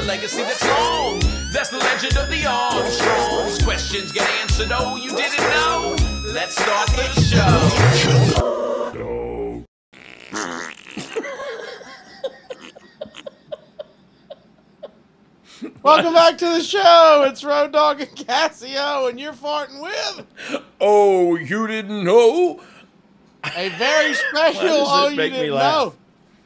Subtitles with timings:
[0.00, 1.20] legacy that's long.
[1.52, 3.62] That's the legend of the Armstrongs.
[3.64, 5.96] Questions get answered, oh, you didn't know?
[6.32, 8.02] Let's start the show.
[15.82, 17.24] Welcome back to the show.
[17.28, 22.60] It's Road Dogg and Cassio, and you're farting with Oh, you didn't know?
[23.56, 24.62] a very special.
[24.62, 25.86] Why does oh, you make didn't laugh?
[25.86, 25.94] know.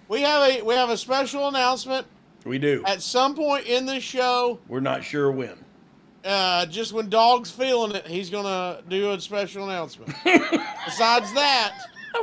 [0.09, 2.07] We have a we have a special announcement
[2.47, 2.83] We do.
[2.87, 4.59] at some point in the show.
[4.69, 5.55] We're not sure when.
[6.25, 10.13] Uh, just when Dog's feeling it, he's gonna do a special announcement.
[10.25, 11.79] Besides that,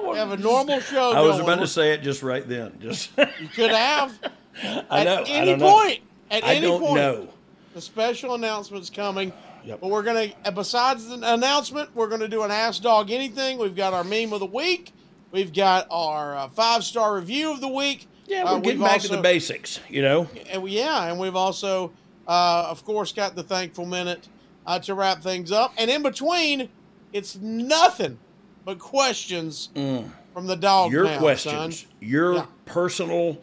[0.07, 1.11] we have a normal show.
[1.13, 2.73] I was about to say it just right then.
[2.79, 4.17] Just You could have
[4.89, 5.23] I at know.
[5.23, 5.71] I any don't know.
[5.71, 5.99] point.
[6.31, 7.29] At I any don't point, know.
[7.73, 9.31] the special announcement's coming.
[9.65, 9.79] Yep.
[9.79, 13.57] But we're gonna, besides the announcement, we're gonna do an Ask Dogg Anything.
[13.57, 14.91] We've got our meme of the week.
[15.31, 18.07] We've got our uh, five star review of the week.
[18.25, 20.29] Yeah, Uh, we're getting we've back to the basics, you know?
[20.49, 21.91] And we, yeah, and we've also,
[22.27, 24.27] uh, of course, got the thankful minute
[24.65, 25.73] uh, to wrap things up.
[25.77, 26.69] And in between,
[27.11, 28.17] it's nothing
[28.65, 30.89] but questions from the dog.
[30.89, 30.93] Mm.
[30.93, 31.89] Your now, questions, son.
[31.99, 32.45] your Yeah.
[32.65, 33.37] personal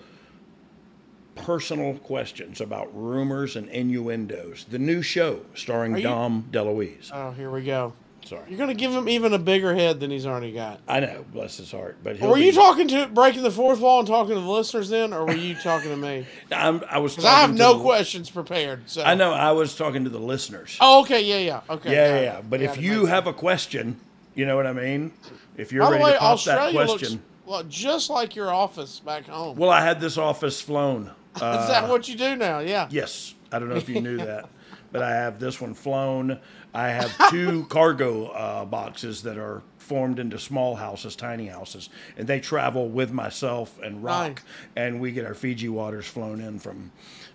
[1.36, 4.64] personal questions about rumors and innuendos.
[4.68, 7.10] The new show starring Are you- Dom DeLuise.
[7.14, 7.94] Oh, here we go.
[8.30, 8.42] Sorry.
[8.48, 10.78] You're gonna give him even a bigger head than he's already got.
[10.86, 14.06] I know, bless his heart, but Were you talking to breaking the fourth wall and
[14.06, 16.24] talking to the listeners then, or were you talking to me?
[16.52, 18.88] I'm, I was Because I have no the- questions prepared.
[18.88, 20.78] So I know I was talking to the listeners.
[20.80, 21.92] Oh, okay, yeah, yeah, okay.
[21.92, 22.40] yeah, yeah, yeah.
[22.48, 23.34] But Yeah, if you have sense.
[23.36, 24.00] a question,
[24.36, 25.12] you know what I mean?
[25.56, 27.22] If you're by ready way, to pop Australia that looks question.
[27.46, 29.56] well, just like your office back home.
[29.56, 31.10] Well, I had this office flown.
[31.34, 32.60] Uh, Is that what you do now?
[32.60, 32.86] Yeah.
[32.92, 33.34] Yes.
[33.50, 34.48] I don't know if you knew that,
[34.92, 36.38] but I have this one flown.
[36.74, 42.26] I have two cargo uh, boxes that are formed into small houses, tiny houses, and
[42.28, 44.44] they travel with myself and Rock, Nice.
[44.76, 46.92] and we get our Fiji waters flown in from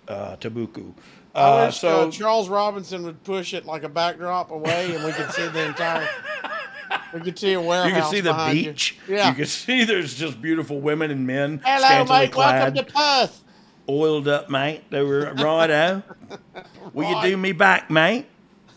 [0.07, 0.93] uh, Tabuku.
[1.33, 5.03] I Uh, wish so uh, Charles Robinson would push it like a backdrop away, and
[5.03, 6.07] we could see the entire.
[7.13, 7.87] We could see a warehouse.
[7.89, 8.63] you can see the behind you.
[8.71, 8.97] beach.
[9.09, 9.29] Yeah.
[9.29, 12.31] You can see there's just beautiful women and men Hello, mate.
[12.31, 12.75] clad.
[12.75, 13.43] Welcome to Perth.
[13.89, 14.83] Oiled up, mate.
[14.89, 16.03] They were righto.
[16.93, 18.25] Will you do me back, mate?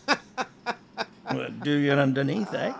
[1.31, 2.73] Well, do you underneath, eh?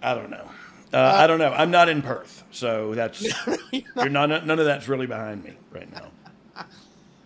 [0.00, 0.48] I don't know.
[0.92, 1.52] Uh, I don't know.
[1.52, 3.20] I'm not in Perth, so that's
[3.72, 4.28] you're not.
[4.28, 6.06] None of that's really behind me right now.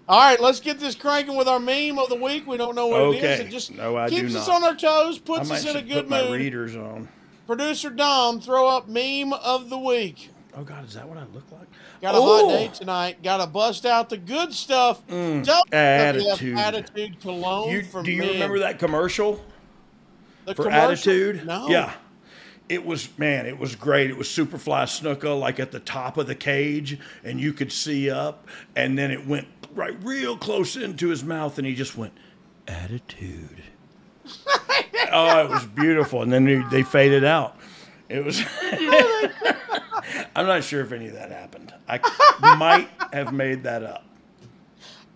[0.08, 2.46] All right, let's get this cranking with our meme of the week.
[2.46, 3.40] We don't know what it is.
[3.40, 6.08] It just No, I keeps us on our toes, puts us in a good put
[6.08, 6.32] my mood.
[6.40, 7.08] readers on.
[7.46, 10.30] Producer Dom, throw up meme of the week.
[10.58, 11.68] Oh God, is that what I look like?
[12.02, 13.22] Got a oh, hot day tonight.
[13.22, 15.06] Got to bust out the good stuff.
[15.06, 15.48] Mm.
[15.72, 16.58] attitude.
[16.58, 18.32] attitude cologne You, do you men.
[18.32, 19.44] remember that commercial?
[20.46, 21.12] the for commercial?
[21.12, 21.46] attitude.
[21.46, 21.68] No.
[21.68, 21.92] Yeah.
[22.68, 24.10] It was man, it was great.
[24.10, 28.10] It was Superfly Snuka like at the top of the cage, and you could see
[28.10, 32.12] up, and then it went right real close into his mouth, and he just went
[32.66, 33.62] attitude.
[35.12, 37.56] oh, it was beautiful, and then they, they faded out.
[38.08, 38.42] It was.
[40.36, 41.72] I'm not sure if any of that happened.
[41.88, 41.98] I
[42.58, 44.04] might have made that up.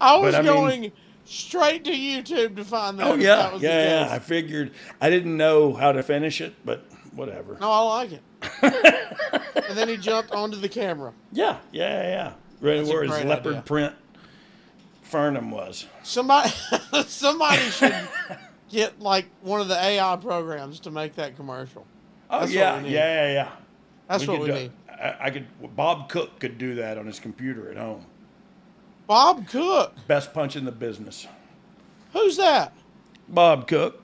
[0.00, 0.92] I was But I mean- going
[1.24, 3.06] straight to YouTube to find that.
[3.06, 4.12] Oh yeah, that was yeah, yeah.
[4.12, 7.56] I figured I didn't know how to finish it, but whatever.
[7.60, 8.22] No, I like it.
[9.68, 11.12] and then he jumped onto the camera.
[11.32, 12.32] Yeah, yeah, yeah.
[12.60, 13.62] Right That's where his leopard idea.
[13.62, 13.94] print
[15.08, 15.86] Fernham was.
[16.02, 16.50] Somebody,
[17.06, 17.94] somebody should
[18.68, 21.86] get like one of the AI programs to make that commercial.
[22.30, 23.48] Oh That's yeah, we yeah, yeah, yeah.
[24.08, 24.72] That's what we do- need.
[25.02, 25.46] I, I could.
[25.76, 28.06] Bob Cook could do that on his computer at home.
[29.06, 29.94] Bob Cook.
[30.06, 31.26] Best punch in the business.
[32.12, 32.72] Who's that?
[33.28, 34.02] Bob Cook.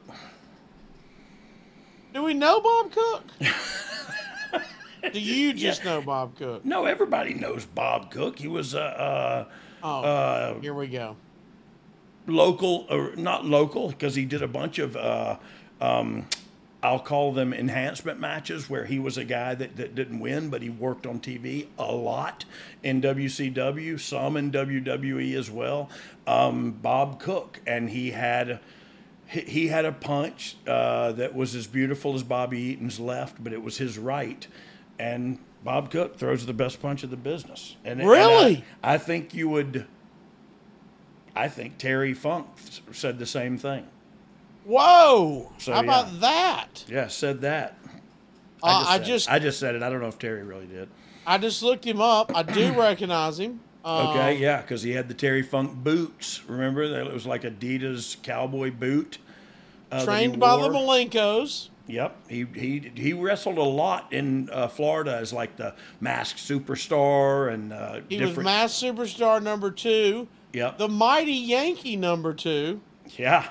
[2.14, 3.24] Do we know Bob Cook?
[5.12, 6.64] Do you just know Bob Cook?
[6.64, 8.38] No, everybody knows Bob Cook.
[8.38, 9.44] He was a uh,
[9.82, 11.16] Oh, uh, here we go.
[12.26, 14.96] local, or not local, because he did a bunch of.
[14.96, 15.36] Uh,
[15.80, 16.26] um,
[16.82, 20.62] I'll call them enhancement matches where he was a guy that, that didn't win, but
[20.62, 22.44] he worked on TV a lot
[22.84, 25.90] in WCW, some in WWE as well.
[26.26, 28.60] Um, Bob Cook, and he had
[29.26, 33.62] he, had a punch uh, that was as beautiful as Bobby Eaton's left, but it
[33.62, 34.46] was his right.
[34.98, 37.76] And Bob Cook throws the best punch of the business.
[37.84, 38.64] And, and I- Really?
[38.82, 39.86] I think you would.
[41.36, 42.46] I think Terry Funk
[42.92, 43.86] said the same thing.
[44.68, 45.50] Whoa!
[45.56, 46.18] So, How about yeah.
[46.20, 46.84] that?
[46.88, 47.78] Yeah, said that.
[48.62, 49.04] Uh, I said it.
[49.06, 49.82] just, I just said it.
[49.82, 50.90] I don't know if Terry really did.
[51.26, 52.30] I just looked him up.
[52.36, 53.60] I do recognize him.
[53.84, 56.42] Um, Okay, yeah, because he had the Terry Funk boots.
[56.46, 59.16] Remember that it was like Adidas cowboy boot.
[59.90, 60.68] uh, Trained by the.
[60.68, 61.70] Malenkos.
[61.86, 67.50] Yep, he he he wrestled a lot in uh, Florida as like the masked superstar
[67.50, 68.44] and uh, He was different.
[68.44, 70.76] Mass Superstar number two, Yep.
[70.76, 72.82] the mighty Yankee number two,
[73.16, 73.48] yeah.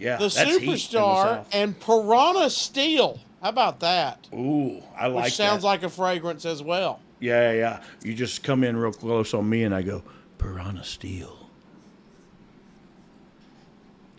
[0.00, 0.16] Yeah.
[0.16, 3.20] the that's heat in the superstar, and Piranha Steel.
[3.42, 4.28] How about that?
[4.34, 5.68] Ooh, I like Which sounds that.
[5.68, 7.00] like a fragrance as well.
[7.20, 7.80] Yeah, yeah, yeah.
[8.02, 10.02] You just come in real close on me, and I go,
[10.38, 11.36] Piranha Steel.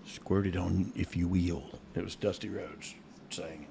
[0.06, 1.64] Squirt it on if you will.
[1.96, 2.96] It was Dusty Rhodes
[3.30, 3.68] saying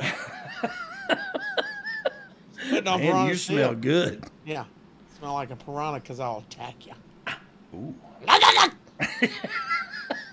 [0.00, 0.12] it.
[2.84, 3.56] Man, you Steel.
[3.56, 4.24] smell good.
[4.44, 4.64] Yeah.
[5.18, 6.92] Smell like a piranha because I'll attack you.
[7.26, 7.38] Ah,
[7.74, 7.94] ooh.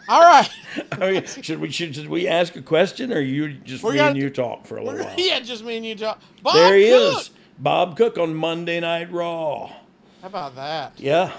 [0.08, 0.50] All right.
[1.00, 1.22] Oh.
[1.24, 4.18] Should we should, should we ask a question, or you just We me got- and
[4.18, 5.14] you talk for a little while?
[5.18, 6.20] yeah, just me and you talk.
[6.44, 7.18] Bob There he Cook.
[7.22, 7.30] is,
[7.60, 9.68] Bob Cook on Monday Night Raw.
[10.22, 10.94] How about that?
[11.00, 11.32] Yeah,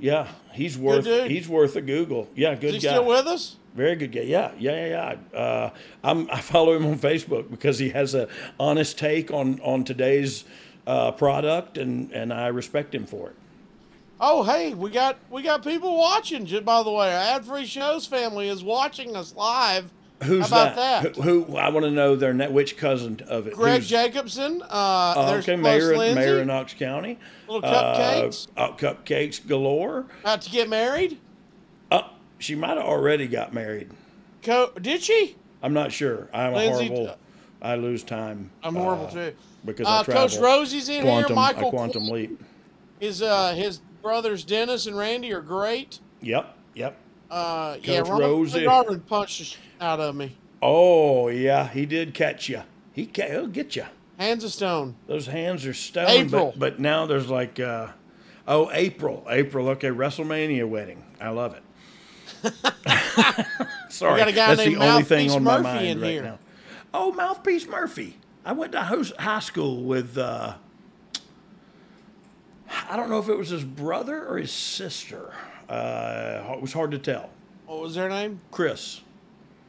[0.00, 0.26] yeah.
[0.52, 2.28] He's worth he's worth a Google.
[2.34, 2.94] Yeah, good Is he guy.
[2.94, 3.56] still with us?
[3.76, 4.22] Very good guy.
[4.22, 5.38] Yeah, yeah, yeah, yeah.
[5.38, 5.70] Uh,
[6.02, 8.26] I'm, I follow him on Facebook because he has a
[8.58, 10.42] honest take on on today's
[10.88, 13.36] uh, product, and and I respect him for it.
[14.22, 16.44] Oh, hey, we got we got people watching.
[16.62, 19.90] By the way, our ad free shows family is watching us live.
[20.22, 21.16] Who's How about that?
[21.16, 23.54] Who, who I want to know their net, which cousin of it?
[23.54, 24.62] Greg Who's- Jacobson.
[24.68, 27.18] Uh, there's okay, mayor, Lindsay, mayor of Knox County.
[27.48, 28.48] Little cupcakes.
[28.54, 30.04] Uh, uh, cupcakes galore.
[30.20, 31.18] about to get married.
[31.90, 32.02] Uh,
[32.38, 33.88] she might have already got married.
[34.42, 35.36] Co- did she?
[35.62, 36.28] I'm not sure.
[36.34, 37.16] I'm Lindsay- a horrible.
[37.62, 38.50] I lose time.
[38.62, 39.32] I'm horrible uh, too.
[39.64, 40.28] because Uh, I travel.
[40.28, 41.36] Coach Rosie's in quantum, here.
[41.36, 42.42] Michael, a quantum leap.
[42.98, 45.98] his uh, his brothers Dennis and Randy are great.
[46.22, 46.96] Yep, yep.
[47.30, 48.64] Uh, yeah, Coach Ron Rosie.
[48.64, 50.36] Garvin punched out of me.
[50.62, 52.62] Oh yeah, he did catch you.
[52.92, 53.84] He ca- he'll get you.
[54.18, 54.96] Hands of stone.
[55.06, 56.08] Those hands are stone.
[56.08, 56.50] April.
[56.56, 57.88] But, but now there's like, uh,
[58.46, 59.68] oh April, April.
[59.70, 61.04] Okay, WrestleMania wedding.
[61.20, 61.62] I love it.
[63.88, 66.00] Sorry, got a guy that's the named only thing Mouthpiece on my Murphy mind in
[66.00, 66.22] right here.
[66.22, 66.38] now.
[66.92, 68.18] Oh, Mouthpiece Murphy.
[68.44, 70.18] I went to high school with.
[70.18, 70.54] Uh,
[72.88, 75.32] I don't know if it was his brother or his sister.
[75.68, 77.30] Uh, it was hard to tell.
[77.66, 78.40] What was their name?
[78.50, 79.02] Chris.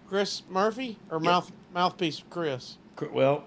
[0.07, 2.77] Chris Murphy or mouth mouthpiece Chris?
[3.13, 3.45] Well,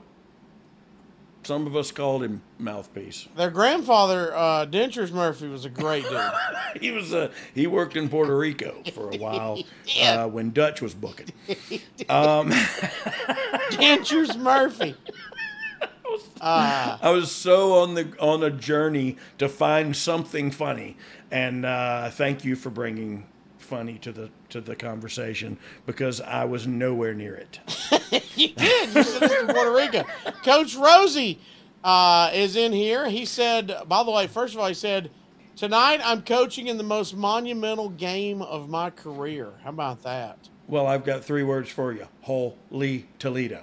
[1.43, 3.29] some of us called him Mouthpiece.
[3.37, 6.21] Their grandfather, uh, Dentures Murphy, was a great dude.
[6.81, 10.25] He was a he worked in Puerto Rico for a while Yeah.
[10.25, 11.29] uh, when Dutch was booking.
[13.71, 14.97] Dentures Murphy.
[16.41, 20.97] Uh, I was so on the on a journey to find something funny,
[21.31, 23.27] and uh, thank you for bringing
[23.59, 27.59] funny to the to the conversation because I was nowhere near it.
[28.37, 28.95] you did.
[28.95, 30.05] You said this from Puerto Rico.
[30.45, 31.41] Coach Rosie
[31.83, 33.09] uh, is in here.
[33.09, 35.11] He said, by the way, first of all, he said,
[35.57, 39.53] tonight I'm coaching in the most monumental game of my career.
[39.63, 40.49] How about that?
[40.67, 43.63] Well, I've got three words for you: Holy Toledo.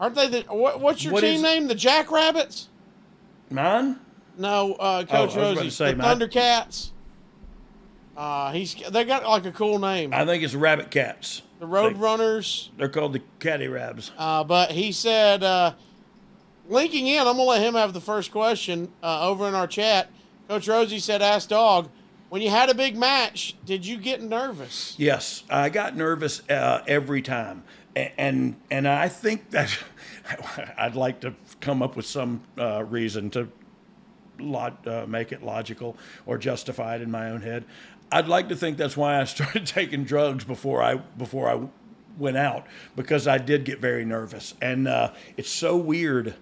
[0.00, 0.40] Aren't they the?
[0.42, 1.66] What, what's your What team is- name?
[1.68, 2.68] The Jackrabbits?
[3.50, 3.98] Mine?
[4.36, 5.70] No, uh, Oh, I Coach was about to Rosie.
[5.70, 6.90] say, the Thundercats.
[8.16, 10.12] Uh, he's they got like a cool name.
[10.12, 11.42] I think it's Rabbit Cats.
[11.60, 12.68] the Roadrunners.
[12.70, 14.10] They, they're called the Caddy Rabs.
[14.18, 15.74] Uh, but he said, uh,
[16.68, 19.66] linking in, I'm going to let him have the first question uh, over in our
[19.68, 20.10] chat.
[20.48, 21.88] Coach Rosie said, Ask Dog,
[22.28, 24.94] when you had a big match, did you get nervous?
[24.98, 27.62] Yes, I got nervous uh, every time,
[28.16, 29.76] and and I think that
[30.78, 33.48] I'd like to come up with some uh, reason to
[34.40, 37.64] uh, make it logical or justified in my own head.
[38.10, 41.68] I'd like to think that's why I started taking drugs before I before I
[42.18, 46.34] went out because I did get very nervous, and uh, it's so weird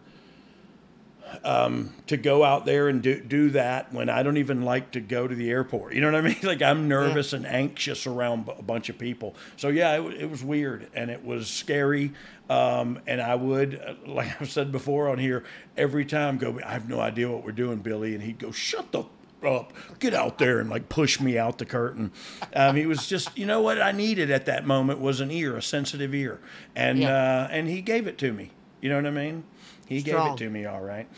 [1.45, 5.27] to go out there and do, do that when I don't even like to go
[5.27, 5.95] to the airport.
[5.95, 6.37] You know what I mean?
[6.43, 9.35] Like I'm nervous and anxious around b- a bunch of people.
[9.57, 12.13] So yeah, it, it was weird and it was scary.
[12.49, 15.43] Um, and I would, uh, like I've said before on here,
[15.77, 18.15] every time go, I have no idea what we're doing, Billy.
[18.15, 19.07] And he'd go, shut the f-
[19.45, 22.11] up, get out there and like push me out the curtain.
[22.55, 25.57] Um, he was just, you know what I needed at that moment was an ear,
[25.57, 26.41] a sensitive ear.
[26.75, 27.11] And, Yeah.
[27.43, 28.51] uh, and he gave it to me.
[28.81, 29.45] You know what I mean?
[29.87, 31.09] He gave it to me all right.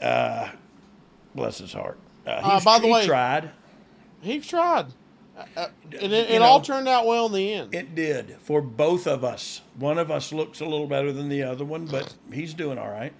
[0.00, 0.48] Uh,
[1.34, 1.98] bless his heart.
[2.26, 3.50] Uh, Uh, by the he way- tried.
[4.20, 4.86] He tried.
[5.38, 5.66] Uh, uh,
[6.00, 7.74] and it, it all turned out well in the end.
[7.74, 9.60] It did for both of us.
[9.78, 12.88] One of us looks a little better than the other one, but he's doing all
[12.90, 13.12] right.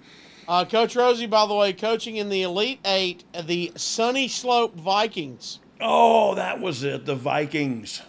[0.47, 5.59] Uh, Coach Rosie, by the way, coaching in the Elite Eight, the Sunny Slope Vikings.
[5.79, 7.05] Oh, that was it.
[7.05, 8.01] The Vikings,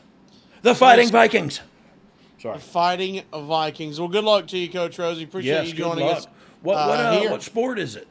[0.62, 1.60] the Fighting Vikings.
[2.40, 2.58] Sorry.
[2.60, 3.98] Fighting Vikings.
[4.00, 5.24] Well, good luck to you, Coach Rosie.
[5.24, 5.68] Appreciate Yes.
[5.68, 6.26] you joining us.
[6.62, 8.08] What what, uh, uh, what sport is it?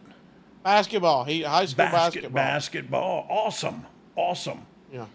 [0.63, 1.23] Basketball.
[1.23, 2.31] He high school Basket, basketball.
[2.31, 3.27] basketball.
[3.29, 3.85] Awesome.
[4.15, 4.65] Awesome.
[4.91, 5.05] Yeah.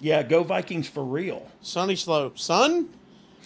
[0.00, 0.22] Yeah.
[0.22, 1.48] Go Vikings for real.
[1.60, 2.38] Sunny Slope.
[2.38, 2.88] Sun.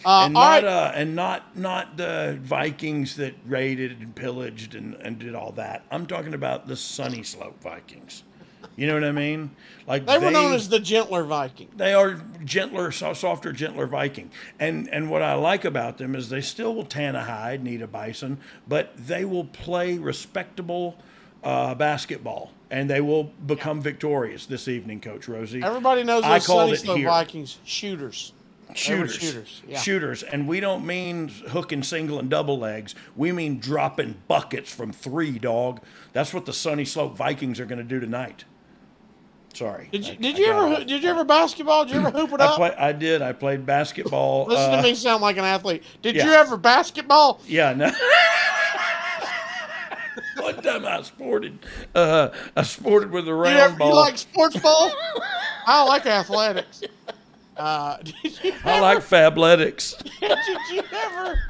[0.04, 0.64] Uh, and not right.
[0.64, 5.84] uh, and not not the Vikings that raided and pillaged and, and did all that.
[5.90, 8.22] I'm talking about the Sunny Slope Vikings.
[8.76, 9.50] You know what I mean?
[9.86, 11.68] Like They were known as the gentler Viking.
[11.76, 14.30] they are gentler, softer, gentler Viking.
[14.60, 17.80] And and what I like about them is they still will tan a hide, need
[17.80, 20.98] a bison, but they will play respectable
[21.42, 25.62] uh, basketball, and they will become victorious this evening, Coach Rosie.
[25.62, 27.08] Everybody knows I called it here.
[27.08, 28.32] Vikings shooters.
[28.68, 29.78] They shooters, shooters, yeah.
[29.78, 32.96] shooters, and we don't mean hooking single and double legs.
[33.14, 35.80] We mean dropping buckets from three, dog.
[36.12, 38.44] That's what the Sunny Slope Vikings are going to do tonight.
[39.56, 39.88] Sorry.
[39.90, 40.86] Did you I- did you ever off.
[40.86, 41.86] did you ever basketball?
[41.86, 42.56] Did you ever hoop it I up?
[42.56, 43.22] play, I did.
[43.22, 44.44] I played basketball.
[44.48, 45.82] Listen uh, to me sound like an athlete.
[46.02, 46.26] Did yeah.
[46.26, 47.40] you ever basketball?
[47.46, 47.90] Yeah, no.
[50.42, 51.58] One time I sported,
[51.94, 53.88] uh, I sported with a You, round ever, ball.
[53.88, 54.92] you like sports ball?
[55.66, 56.82] I like athletics.
[57.56, 59.96] Uh, you I ever, like fabletics.
[60.20, 60.38] did
[60.70, 61.40] you ever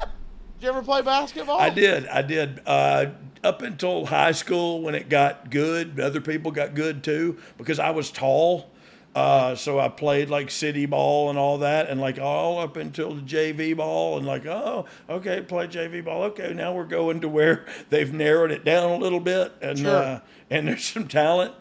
[0.59, 1.59] did you ever play basketball?
[1.59, 2.07] I did.
[2.07, 2.61] I did.
[2.65, 3.07] Uh,
[3.43, 7.91] up until high school, when it got good, other people got good too because I
[7.91, 8.71] was tall.
[9.15, 13.15] Uh, so I played like city ball and all that, and like all up until
[13.15, 16.23] the JV ball, and like, oh, okay, play JV ball.
[16.23, 19.95] Okay, now we're going to where they've narrowed it down a little bit, and Sure.
[19.95, 20.19] uh,
[20.51, 21.53] and there's some talent,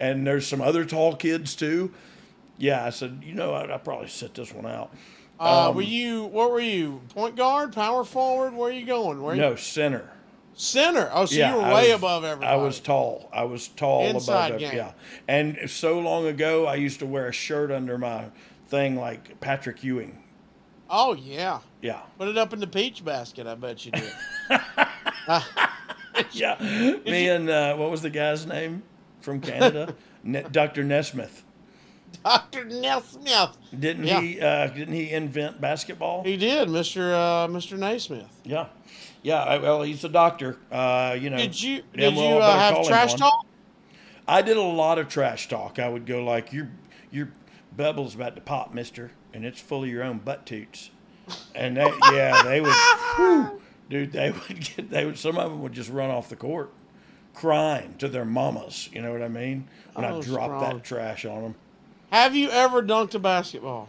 [0.00, 1.92] and there's some other tall kids too.
[2.58, 4.92] Yeah, I said, you know, I'd, I'd probably sit this one out.
[5.38, 7.02] Uh, Um, were you what were you?
[7.10, 8.54] Point guard, power forward?
[8.54, 9.22] Where are you going?
[9.22, 10.10] Where No center.
[10.54, 11.10] center?
[11.12, 12.52] Oh, so yeah, you were I way was- above everybody.
[12.52, 13.28] I was tall.
[13.32, 14.60] I was tall Inside above.
[14.60, 14.76] game.
[14.76, 14.92] Yeah,
[15.28, 18.26] and so long ago, I used to wear a shirt under my
[18.68, 20.22] thing like Patrick Ewing.
[20.88, 21.58] Oh yeah.
[21.82, 23.46] Yeah, Put it up in the peach basket.
[23.46, 24.12] I bet you did.
[26.32, 26.56] yeah.
[27.04, 28.82] Me and uh, what was the guy's name
[29.20, 29.94] from Canada?
[30.24, 30.82] Ne- Dr.
[30.82, 31.44] Nesmith.
[32.24, 33.56] Doctor Nesmith.
[33.78, 34.20] Didn't Yeah.
[34.20, 34.40] he?
[34.40, 36.22] Uh, didn't he invent basketball?
[36.24, 38.40] He did, Mister uh, Mister Naismith.
[38.44, 38.66] yeah,
[39.22, 39.42] yeah.
[39.42, 40.56] I, well, he's a doctor.
[40.70, 41.36] Uh, you know.
[41.36, 43.46] Did you did you uh, have trash talk?
[44.28, 45.78] I did a lot of trash talk.
[45.78, 46.70] I would go like, "Your
[47.10, 47.30] your
[47.76, 50.90] bubble's about to pop, Mister, and it's full of your own butt toots."
[51.54, 51.82] And they,
[52.12, 52.74] yeah, they would,
[53.16, 53.60] whew,
[53.90, 54.12] dude.
[54.12, 54.90] They would get.
[54.90, 55.18] They would.
[55.18, 56.72] Some of them would just run off the court,
[57.34, 58.88] crying to their mamas.
[58.92, 59.68] You know what I mean?
[59.94, 60.24] When Oh, I dropped
[60.60, 60.60] strong.
[60.60, 61.54] that trash on them.
[62.12, 63.88] Have you ever dunked a basketball?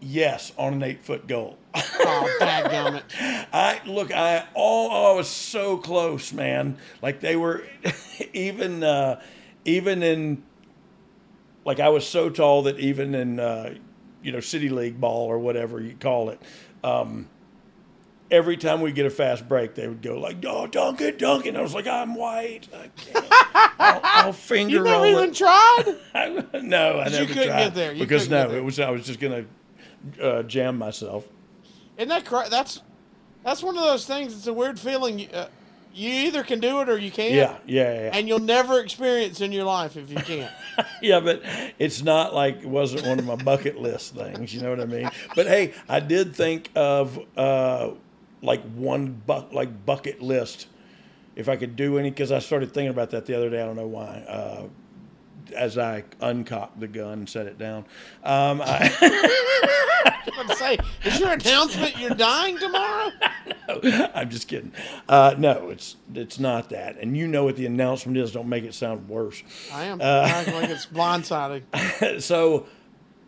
[0.00, 1.56] Yes, on an eight foot goal.
[1.74, 3.02] Oh, dadgummit.
[3.52, 6.76] I look, I oh, I was so close, man.
[7.00, 7.64] Like they were,
[8.34, 9.20] even uh,
[9.64, 10.42] even in,
[11.64, 13.74] like I was so tall that even in, uh,
[14.22, 16.40] you know, city league ball or whatever you call it,
[16.82, 17.28] um,
[18.30, 21.46] every time we get a fast break, they would go like, "Oh, dunk it, dunk
[21.46, 22.68] it." And I was like, "I'm white.
[22.74, 23.26] I can't.
[23.78, 25.94] I'll, I'll finger You never even it." tried?
[26.62, 27.92] no, I You couldn't tried get there.
[27.92, 28.58] You because no, there.
[28.58, 29.44] it was I was just gonna
[30.20, 31.26] uh, jam myself.
[31.96, 32.80] Isn't that cra- that's
[33.44, 34.34] that's one of those things.
[34.34, 35.18] It's a weird feeling.
[35.20, 35.48] You, uh,
[35.96, 37.34] you either can do it or you can't.
[37.34, 38.10] Yeah, yeah, yeah.
[38.14, 40.50] And you'll never experience in your life if you can't.
[41.02, 41.40] yeah, but
[41.78, 44.52] it's not like it wasn't one of my bucket list things.
[44.52, 45.08] You know what I mean?
[45.36, 47.90] But hey, I did think of uh,
[48.44, 50.68] like one buck like bucket list.
[51.36, 53.60] If I could do any, because I started thinking about that the other day.
[53.60, 54.24] I don't know why.
[54.28, 54.68] Uh,
[55.54, 57.84] as I uncocked the gun and set it down,
[58.22, 58.92] um, I,
[60.48, 63.10] I say, is your announcement you're dying tomorrow?
[63.82, 64.72] no, I'm just kidding.
[65.08, 66.98] Uh, no, it's it's not that.
[66.98, 68.32] And you know what the announcement is.
[68.32, 69.42] Don't make it sound worse.
[69.72, 70.00] I am.
[70.00, 72.20] Uh, acting like it's blindsiding.
[72.22, 72.66] so,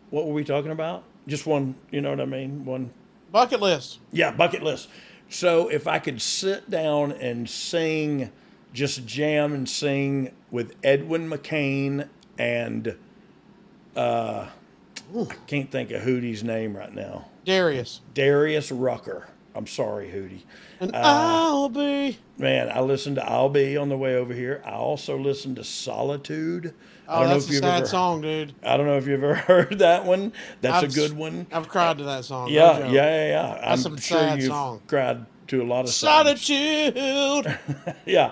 [0.09, 1.03] what were we talking about?
[1.27, 1.75] Just one.
[1.91, 2.65] You know what I mean?
[2.65, 2.91] One.
[3.31, 3.99] Bucket list.
[4.11, 4.89] Yeah, bucket list.
[5.29, 8.31] So if I could sit down and sing,
[8.73, 12.07] just jam and sing with Edwin McCain
[12.37, 12.95] and
[13.95, 14.47] uh,
[15.15, 17.27] I can't think of Hootie's name right now.
[17.45, 18.01] Darius.
[18.13, 19.27] Darius Rucker.
[19.55, 20.43] I'm sorry, Hootie.
[20.79, 22.19] And Uh, I'll be.
[22.37, 24.61] Man, I listened to I'll Be on the way over here.
[24.65, 26.73] I also listened to Solitude.
[27.09, 28.53] I Oh, don't know that's if a you've sad ever, song, dude.
[28.63, 30.33] I don't know if you've ever heard that one.
[30.61, 31.47] That's I've a good one.
[31.51, 32.49] I've cried to that song.
[32.49, 32.91] Yeah, joke.
[32.91, 33.61] yeah, yeah, yeah.
[33.69, 34.81] That's I'm a sure sad you've song.
[34.87, 36.41] cried to a lot of songs.
[36.45, 37.59] Solitude.
[38.05, 38.31] Yeah,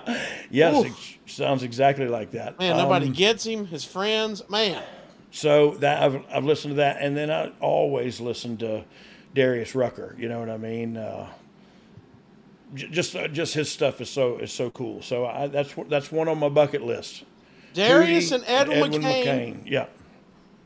[0.50, 0.86] yes, Oof.
[1.26, 2.58] it sounds exactly like that.
[2.58, 3.66] Man, nobody Um, gets him.
[3.66, 4.42] His friends.
[4.50, 4.82] Man.
[5.30, 8.84] so that I've, I've listened to that, and then I always listen to
[9.34, 10.14] Darius Rucker.
[10.18, 10.96] You know what I mean?
[10.98, 11.28] Uh,
[12.74, 15.00] j- just uh, just his stuff is so is so cool.
[15.02, 17.24] So I, that's that's one on my bucket list.
[17.76, 19.62] Darius Hootie and Edwin, McCain.
[19.64, 19.86] Yeah.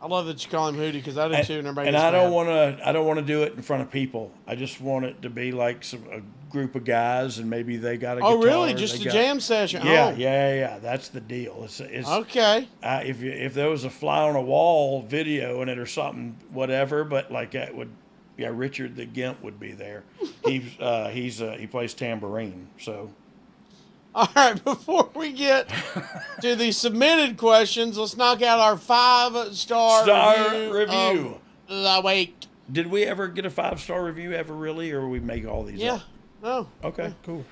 [0.03, 1.59] I love that you call him Hootie because I do and, too.
[1.59, 2.89] And, everybody and I don't want to.
[2.89, 4.33] I don't want to do it in front of people.
[4.47, 7.99] I just want it to be like some a group of guys, and maybe they
[7.99, 8.23] got a.
[8.23, 8.75] Oh, guitar, really?
[8.75, 9.85] Just a got- jam session.
[9.85, 10.17] Yeah, Oh.
[10.19, 10.79] yeah, yeah.
[10.79, 11.61] That's the deal.
[11.65, 12.67] It's, it's Okay.
[12.83, 15.87] uh, if you, if there was a fly on a wall video in it or
[15.87, 17.05] something, whatever.
[17.05, 17.91] But like that would,
[18.39, 20.05] yeah, Richard the Gimp would be there.
[20.47, 23.11] He's uh, he's uh, he plays tambourine, so
[24.15, 25.69] All right, before we get
[26.43, 30.77] to the submitted questions, let's knock out our five star Star review.
[30.77, 31.41] review.
[31.69, 32.37] the week.
[32.71, 35.79] Did we ever get a five star review ever really, or we make all these?
[35.79, 35.95] Yeah.
[35.95, 36.03] up?
[36.43, 36.69] No.
[36.85, 37.15] Okay.
[37.25, 37.45] Cool.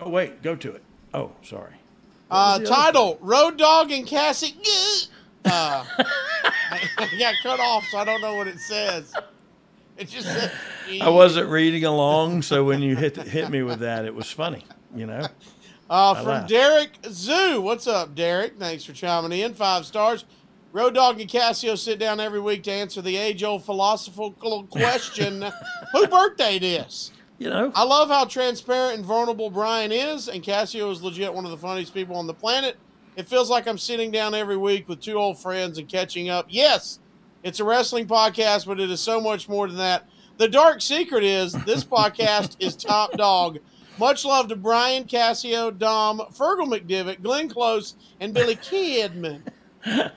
[0.00, 0.82] Oh wait, go to it.
[1.14, 1.74] Oh, sorry.
[2.30, 4.56] Uh, was the other title: Road Dogg and Cassie.
[5.44, 5.84] Uh,
[6.98, 9.12] I got cut off, so I don't know what it says.
[9.96, 10.50] It just said.
[11.00, 14.64] I wasn't reading along, so when you hit hit me with that, it was funny.
[14.94, 15.26] You know.
[15.90, 16.46] Uh, from.
[16.46, 17.60] Derek Zoo.
[17.60, 18.58] What's up, Derek?
[18.58, 19.52] Thanks for chiming in.
[19.52, 20.24] Five stars.
[20.72, 25.44] Road Dogg and Cassio sit down every week to answer the age old philosophical question
[25.92, 27.12] who birthday it is?
[27.38, 27.72] You know.
[27.74, 31.58] I love how transparent and vulnerable Brian is, and Cassio is legit one of the
[31.58, 32.78] funniest people on the planet.
[33.16, 36.46] It feels like I'm sitting down every week with two old friends and catching up.
[36.48, 37.00] Yes,
[37.42, 40.08] it's a wrestling podcast, but it is so much more than that.
[40.38, 43.58] The dark secret is this podcast is top dog.
[43.98, 49.42] Much love to Brian, Cassio, Dom, Fergal McDivitt, Glenn Close, and Billy Kidman.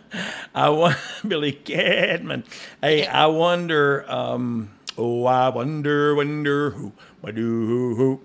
[0.55, 2.44] I want Billy Cadman.
[2.82, 4.10] Hey, I wonder.
[4.10, 8.22] Um, oh, I wonder, wonder who, who, who,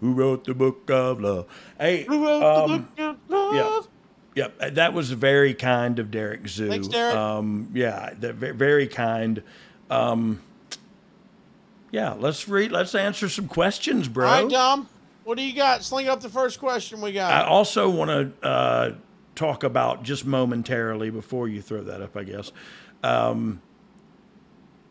[0.00, 1.46] who, wrote the book of love.
[1.78, 3.62] Hey, Who wrote um, the book of yeah.
[3.64, 3.88] love?
[4.34, 6.68] Yep, uh, that was very kind of Derek Zoo.
[6.68, 7.14] Thanks, Derek.
[7.14, 9.42] Um, yeah, that ve- very kind.
[9.90, 10.42] Um,
[11.94, 12.72] yeah, let's read.
[12.72, 14.26] Let's answer some questions, bro.
[14.26, 14.88] All right, Dom,
[15.22, 15.84] what do you got?
[15.84, 17.32] Sling up the first question we got.
[17.32, 18.10] I also want
[18.40, 18.94] to uh,
[19.36, 22.50] talk about just momentarily before you throw that up, I guess,
[23.04, 23.62] um,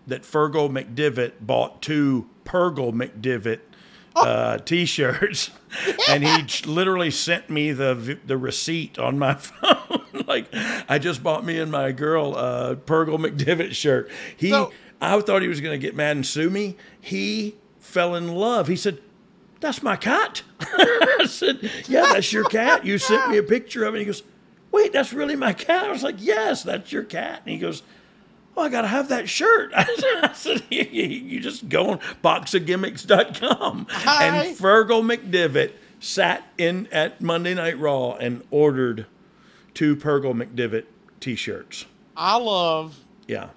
[0.08, 3.60] that Fergal McDivitt bought two Pergal McDivitt
[4.16, 5.52] uh, T-shirts,
[6.10, 10.06] and he literally sent me the the receipt on my phone.
[10.26, 10.48] like
[10.88, 14.10] I just bought me and my girl a Pergal McDivitt shirt.
[14.38, 14.72] He, So-
[15.04, 16.76] I thought he was going to get mad and sue me.
[17.02, 18.68] He fell in love.
[18.68, 19.00] He said.
[19.60, 20.42] That's my cat.
[20.60, 22.86] I said, Yeah, that's your cat.
[22.86, 24.00] You sent me a picture of it.
[24.00, 24.22] He goes,
[24.74, 25.86] Wait, that's really my cat.
[25.86, 27.44] I was like, Yes, that's your cat.
[27.46, 27.82] And he goes,
[28.58, 29.72] Oh, I got to have that shirt.
[29.76, 33.88] I said, You, just go on boxofgimmicks.com.
[33.90, 34.26] Hi.
[34.26, 39.06] And Fergal McDivitt sat in at Monday Night Raw and ordered
[39.74, 40.86] two Pergal McDivitt
[41.22, 41.86] t shirts.
[42.18, 43.50] I love Yeah.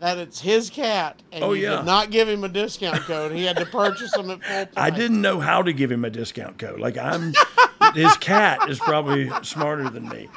[0.00, 1.76] That it's his cat, and Oh, you yeah.
[1.76, 3.32] did not give him a discount code.
[3.32, 4.68] He had to purchase them at full price.
[4.76, 6.80] I didn't know how to give him a discount code.
[6.80, 7.32] Like, I'm,
[7.94, 10.28] his cat is probably smarter than me.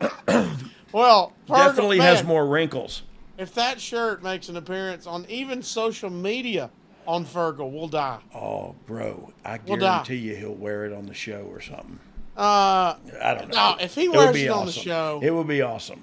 [0.90, 3.02] Well, Definitely has man, more wrinkles.
[3.36, 6.70] If that shirt makes an appearance on even social media
[7.06, 8.20] on Fergal, we'll die.
[8.34, 9.86] Oh, bro, I We'll die.
[10.04, 11.98] guarantee you he'll wear it on the show or something.
[12.38, 13.72] Uh, I don't know.
[13.72, 16.02] no, if he wears be it on the show, it would be awesome.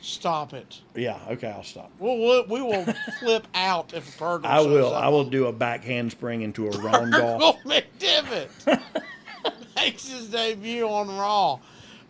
[0.00, 0.80] Stop it.
[0.94, 1.90] Yeah, okay, I'll stop.
[1.98, 2.84] We'll, we'll, we will
[3.20, 4.44] flip out if Fergal.
[4.46, 4.92] I will.
[4.94, 6.70] up I will do a back handspring into a.
[6.70, 8.80] Fergal McDivitt
[9.76, 11.58] makes his debut on Raw.
[11.58, 11.60] All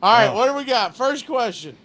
[0.02, 0.34] right, Oh.
[0.34, 0.96] what do we got?
[0.96, 1.76] First question.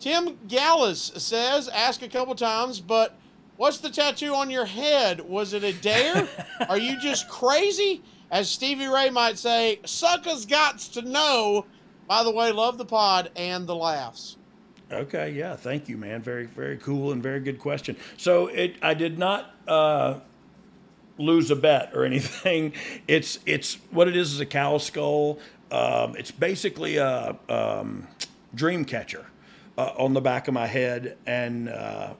[0.00, 3.16] Tim Gallus says, ask a couple times, but
[3.56, 5.20] what's the tattoo on your head?
[5.20, 6.28] Was it a dare?
[6.68, 8.02] Are you just crazy?
[8.30, 11.66] As Stevie Ray might say, suckers gots to know.
[12.08, 14.36] By the way, love the pod and the laughs.
[14.92, 16.20] Okay, yeah, thank you, man.
[16.20, 17.96] Very, very cool and very good question.
[18.18, 20.20] So it, I did not uh,
[21.16, 22.74] lose a bet or anything.
[23.08, 25.38] It's, it's what it is is a cow skull.
[25.70, 28.06] Um, it's basically a um,
[28.54, 29.24] dream catcher
[29.78, 32.12] uh, on the back of my head, and uh,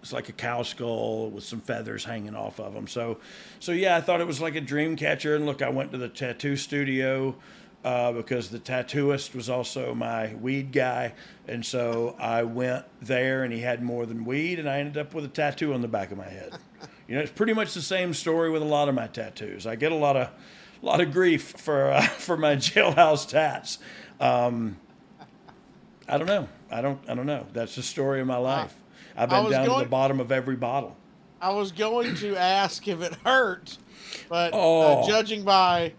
[0.00, 2.86] it's like a cow skull with some feathers hanging off of them.
[2.86, 3.18] So,
[3.60, 5.34] so yeah, I thought it was like a dream catcher.
[5.36, 7.34] And look, I went to the tattoo studio
[7.84, 11.12] uh, because the tattooist was also my weed guy,
[11.46, 15.12] and so I went there, and he had more than weed, and I ended up
[15.14, 16.54] with a tattoo on the back of my head.
[17.06, 19.66] You know, it's pretty much the same story with a lot of my tattoos.
[19.66, 20.30] I get a lot of,
[20.80, 23.78] lot of grief for uh, for my jailhouse tats.
[24.18, 24.78] Um,
[26.08, 26.48] I don't know.
[26.70, 26.98] I don't.
[27.06, 27.46] I don't know.
[27.52, 28.74] That's the story of my life.
[29.18, 30.96] I've been down to the bottom of every bottle.
[31.42, 33.76] I was going to ask if it hurt,
[34.30, 35.02] but Oh.
[35.02, 35.92] uh, judging by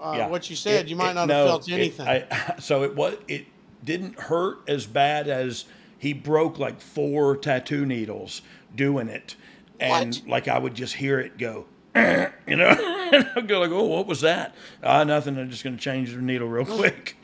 [0.00, 0.26] uh, Yeah.
[0.28, 2.08] what you said, It- you might it- not no, have felt it- anything.
[2.08, 3.16] I, so it was.
[3.28, 3.46] It
[3.84, 5.64] didn't hurt as bad as
[5.98, 8.42] he broke like four tattoo needles
[8.74, 9.36] doing it,
[9.78, 10.28] and What?
[10.28, 11.66] like I would just hear it go.
[12.46, 12.66] You know,
[13.12, 15.38] and I'd go like, "Oh, what was that?" Ah, nothing.
[15.38, 17.16] I'm just going to change the needle real quick.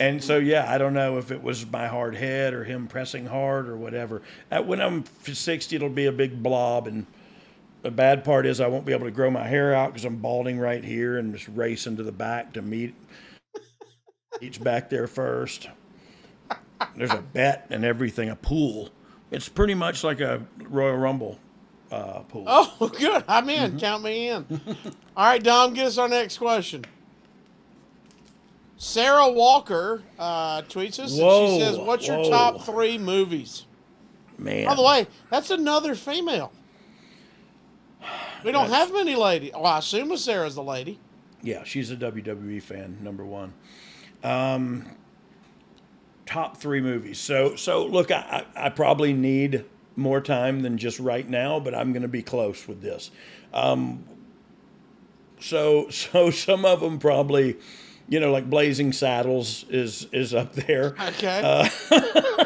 [0.00, 3.26] And so, yeah, I don't know if it was my hard head or him pressing
[3.26, 4.22] hard or whatever.
[4.50, 7.06] When I'm 60, it'll be a big blob, and
[7.82, 10.16] the bad part is I won't be able to grow my hair out because I'm
[10.16, 12.94] balding right here and just racing to the back to meet
[14.40, 15.68] each back there first.
[16.96, 18.90] There's a bet and everything, a pool.
[19.30, 21.38] It's pretty much like a Royal Rumble
[21.90, 22.44] uh, pool.
[22.46, 23.24] Oh, good.
[23.28, 23.72] I'm in.
[23.72, 23.78] Mm-hmm.
[23.78, 24.46] Count me in.
[25.16, 26.84] All right, Dom, get us our next question.
[28.76, 33.64] Sarah Walker uh, tweets us and she says, What's your top three movies?
[34.38, 34.66] Man.
[34.66, 36.52] By the way, that's another female.
[38.44, 39.52] We don't have many ladies.
[39.54, 40.98] Well, I assume Sarah's the lady.
[41.42, 43.52] Yeah, she's a WWE fan, number one.
[44.22, 44.86] Um,
[46.26, 47.18] top three movies.
[47.18, 49.64] So, so look, I, I I probably need
[49.96, 53.10] more time than just right now, but I'm going to be close with this.
[53.52, 54.04] Um,
[55.40, 57.56] so, so some of them probably,
[58.08, 60.94] you know, like Blazing Saddles is is up there.
[61.00, 61.40] Okay.
[61.44, 61.68] Uh,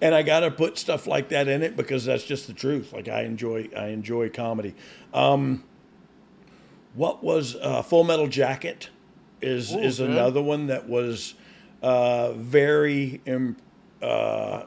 [0.00, 2.92] and I got to put stuff like that in it because that's just the truth.
[2.92, 4.74] Like I enjoy, I enjoy comedy.
[5.12, 5.64] Um,
[6.94, 8.90] what was uh, Full Metal Jacket?
[9.40, 10.10] Is Ooh, is good.
[10.10, 11.34] another one that was
[11.82, 13.56] uh, very im-
[14.02, 14.64] uh,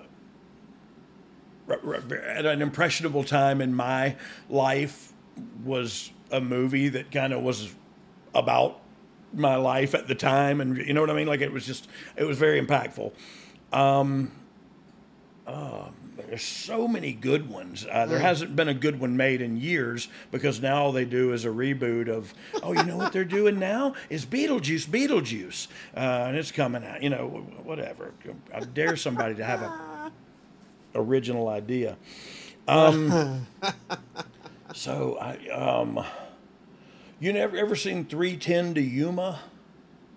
[1.70, 4.16] at an impressionable time in my
[4.50, 5.12] life.
[5.64, 7.74] Was a movie that kind of was
[8.34, 8.80] about
[9.34, 11.28] my life at the time, and you know what I mean.
[11.28, 13.12] Like it was just, it was very impactful.
[16.32, 17.86] There's so many good ones.
[17.90, 21.34] Uh, there hasn't been a good one made in years because now all they do
[21.34, 22.34] is a reboot of,
[22.64, 27.04] oh, you know what they're doing now is Beetlejuice, Beetlejuice, uh, and it's coming out.
[27.04, 27.28] You know,
[27.64, 28.14] whatever.
[28.54, 30.12] I dare somebody to have a
[30.96, 31.98] original idea.
[32.68, 33.48] Um,
[34.74, 36.04] so I, um,
[37.20, 39.40] you never ever seen Three Ten to Yuma?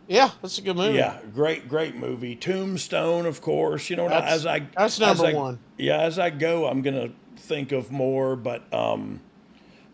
[0.08, 0.98] Yeah, that's a good movie.
[0.98, 2.36] Yeah, great, great movie.
[2.36, 3.88] Tombstone, of course.
[3.90, 5.58] You know, That's- as I that's number I- one.
[5.78, 9.20] Yeah, as I go, I'm gonna think of more, but um,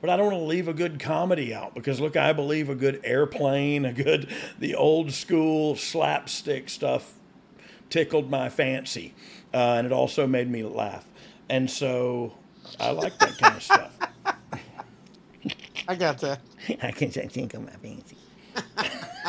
[0.01, 2.75] but I don't want to leave a good comedy out because look, I believe a
[2.75, 7.15] good airplane, a good the old school slapstick stuff
[7.89, 9.15] tickled my fancy,
[9.53, 11.07] uh, and it also made me laugh,
[11.49, 12.35] and so
[12.79, 13.97] I like that kind of stuff.
[15.89, 16.41] I got that.
[16.83, 18.17] I can't think of my fancy.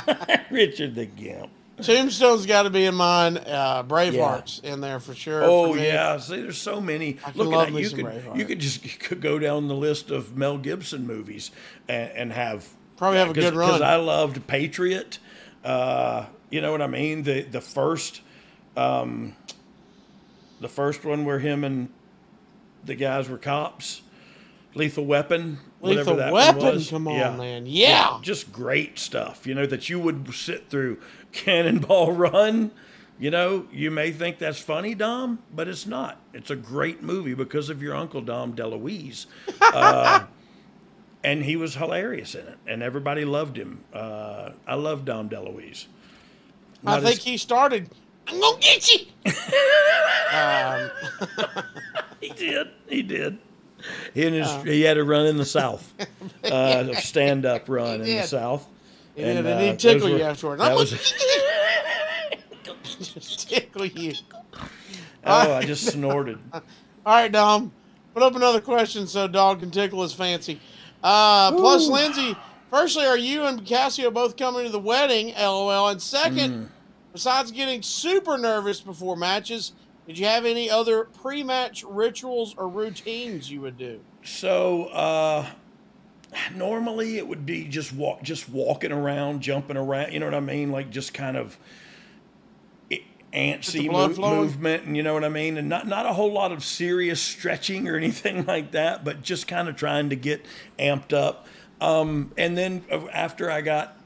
[0.51, 1.49] Richard the Gimp.
[1.81, 3.37] Tombstone's got to be in mine.
[3.37, 5.43] Uh, Braveheart's in there for sure.
[5.43, 7.17] Oh for yeah, see, there's so many.
[7.25, 8.37] I Look at you could Braveheart.
[8.37, 11.51] you could just you could go down the list of Mel Gibson movies
[11.87, 13.69] and, and have Probably have a good run.
[13.69, 15.17] Because I loved Patriot.
[15.63, 17.23] Uh, you know what I mean?
[17.23, 18.21] The the first,
[18.77, 19.35] um,
[20.59, 21.89] the first one where him and
[22.83, 24.03] the guys were cops.
[24.73, 25.59] Lethal Weapon.
[25.79, 26.89] whatever Lethal Weapon, was.
[26.89, 27.65] come on, man.
[27.65, 28.19] Yeah.
[28.21, 29.45] just great stuff.
[29.45, 30.99] You know that you would sit through
[31.31, 32.71] Cannonball Run.
[33.19, 36.19] You know, you may think that's funny, Dom, but it's not.
[36.33, 39.27] It's a great movie because of your uncle Dom DeLuise,
[39.61, 40.25] uh,
[41.23, 43.83] and he was hilarious in it, and everybody loved him.
[43.93, 45.85] Uh, I love Dom DeLuise.
[46.83, 47.89] I think as- he started.
[48.27, 49.05] I'm gonna get you.
[50.33, 50.89] um,
[52.19, 52.67] He did.
[52.87, 53.37] He did.
[54.13, 55.93] He, and his, he had a run in the South,
[56.45, 58.23] uh, a stand up run in the.
[58.23, 58.67] South.
[59.15, 60.61] He did, and uh, he'd tickle you were- afterward.
[60.61, 61.19] I'm was, Just
[63.49, 64.13] tickle you.
[65.25, 66.39] oh, I just snorted.
[66.53, 66.61] All
[67.05, 67.71] right, Dom.
[68.13, 70.59] Put up another question so dog can tickle his fancy.
[71.03, 72.35] Uh, plus, Lindsay,
[72.69, 75.33] firstly, are you and Cassio both coming to the wedding?
[75.35, 75.89] LOL.
[75.89, 76.67] And second, Mm.
[77.13, 79.71] besides getting super nervous before matches,
[80.07, 84.01] did you have any other pre-match rituals or routines you would do?
[84.23, 85.45] So uh,
[86.53, 90.11] normally it would be just walk, just walking around, jumping around.
[90.13, 90.71] You know what I mean?
[90.71, 91.57] Like just kind of
[93.33, 95.57] antsy movement, and you know what I mean.
[95.57, 99.47] And not not a whole lot of serious stretching or anything like that, but just
[99.47, 100.45] kind of trying to get
[100.79, 101.47] amped up.
[101.79, 103.97] Um, and then uh, after I got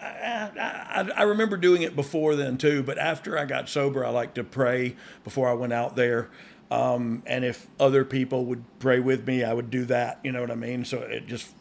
[0.00, 4.10] I, I, I remember doing it before then too, but after I got sober, I
[4.10, 6.30] like to pray before I went out there.
[6.70, 10.20] Um, and if other people would pray with me, I would do that.
[10.22, 10.84] You know what I mean?
[10.84, 11.54] So it just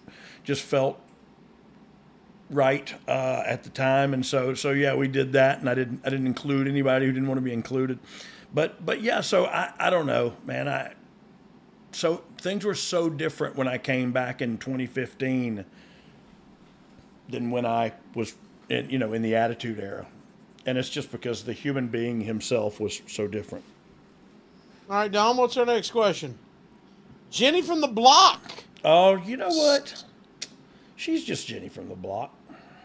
[0.43, 0.99] just felt
[2.49, 6.01] right uh, at the time, and so so yeah, we did that, and I didn't
[6.05, 7.99] I didn't include anybody who didn't want to be included,
[8.53, 10.93] but but yeah, so I I don't know, man, I
[11.91, 15.65] so things were so different when I came back in 2015
[17.29, 18.35] than when I was,
[18.69, 20.07] in, you know, in the Attitude Era,
[20.65, 23.63] and it's just because the human being himself was so different.
[24.89, 26.37] All right, Dom, what's our next question?
[27.29, 28.63] Jenny from the block.
[28.83, 30.03] Oh, you know what?
[30.95, 32.33] She's just Jenny from the block.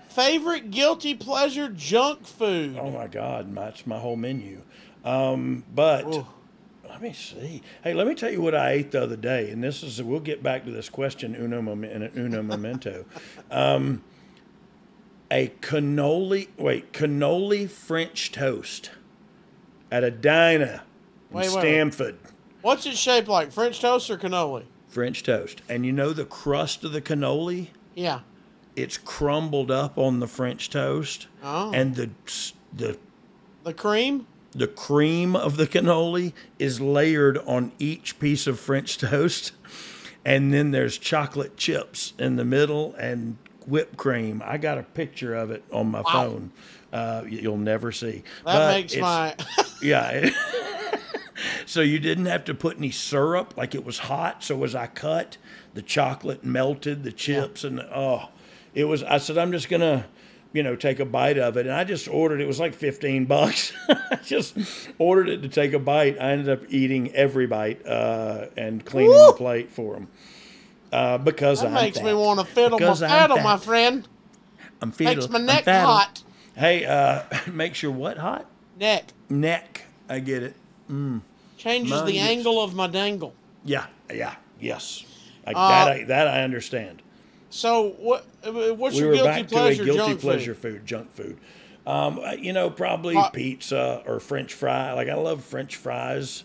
[0.09, 2.79] Favorite guilty pleasure junk food?
[2.79, 4.61] Oh my God, that's my whole menu.
[5.05, 6.27] Um, but Ooh.
[6.89, 7.63] let me see.
[7.83, 10.21] Hey, let me tell you what I ate the other day, and this is we'll
[10.21, 13.05] get back to this question uno mom- in a uno memento.
[13.51, 14.05] Um,
[15.31, 18.91] a cannoli wait cannoli French toast
[19.91, 20.83] at a diner
[21.31, 22.15] in Wait, wait, wait.
[22.63, 23.53] What's it shaped like?
[23.53, 24.65] French toast or cannoli?
[24.89, 25.61] French toast.
[25.69, 27.69] And you know the crust of the cannoli?
[27.95, 28.21] Yeah.
[28.77, 31.27] It's crumbled up on the French toast.
[31.43, 31.73] Oh.
[31.73, 32.11] And the
[32.73, 32.99] the
[33.65, 34.27] The cream?
[34.53, 39.53] the cream of the cannoli is layered on each piece of French toast.
[40.25, 44.43] And then there's chocolate chips in the middle and whipped cream.
[44.45, 46.53] I got a picture of it on my phone.
[46.93, 48.23] Uh, you'll never see.
[48.45, 49.35] That But makes my
[49.83, 50.31] yeah.
[51.67, 54.45] so you didn't have to put any syrup, like it was hot.
[54.45, 55.37] So as I cut,
[55.75, 58.29] the chocolate melted, the chips, and oh,
[58.75, 59.03] it was.
[59.03, 60.07] I said, I'm just gonna,
[60.53, 62.41] you know, take a bite of it, and I just ordered.
[62.41, 63.73] It was like 15 bucks.
[63.89, 64.57] I just
[64.99, 66.17] ordered it to take a bite.
[66.21, 69.27] I ended up eating every bite uh, and cleaning Woo!
[69.29, 70.09] the plate for them.
[70.95, 74.07] Uh, because that I'm makes me want to fiddle my Because I'm fiddle, my friend.
[74.81, 76.23] I'm Makes fiddle- my I'm neck hot.
[76.57, 78.47] Hey, uh, makes your what hot?
[78.79, 79.13] Neck.
[79.29, 79.83] Neck.
[80.09, 80.55] I get it.
[81.59, 83.35] Changes Mine the angle of my dangle.
[83.65, 85.05] Yeah, yeah, yes.
[85.47, 87.03] Like Uh, that, I, that I understand.
[87.51, 88.27] So what?
[88.45, 89.85] uh, What's We your were guilty back pleasure?
[89.85, 90.73] to a guilty junk pleasure Food?
[90.75, 91.39] food, junk food.
[91.87, 94.93] Um, you know, probably Uh, pizza or French fry.
[94.93, 96.45] Like I love French fries.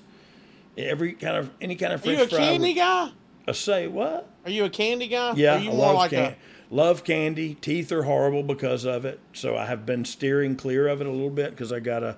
[0.78, 2.40] Every kind of any kind of French Are you a fry.
[2.40, 3.10] candy would- guy?
[3.48, 4.28] I say what?
[4.46, 5.34] Are you a candy guy?
[5.36, 6.36] Yeah, Are you I more love like can- a?
[6.76, 7.56] love candy.
[7.56, 11.12] Teeth are horrible because of it, so I have been steering clear of it a
[11.12, 12.18] little bit because I got a.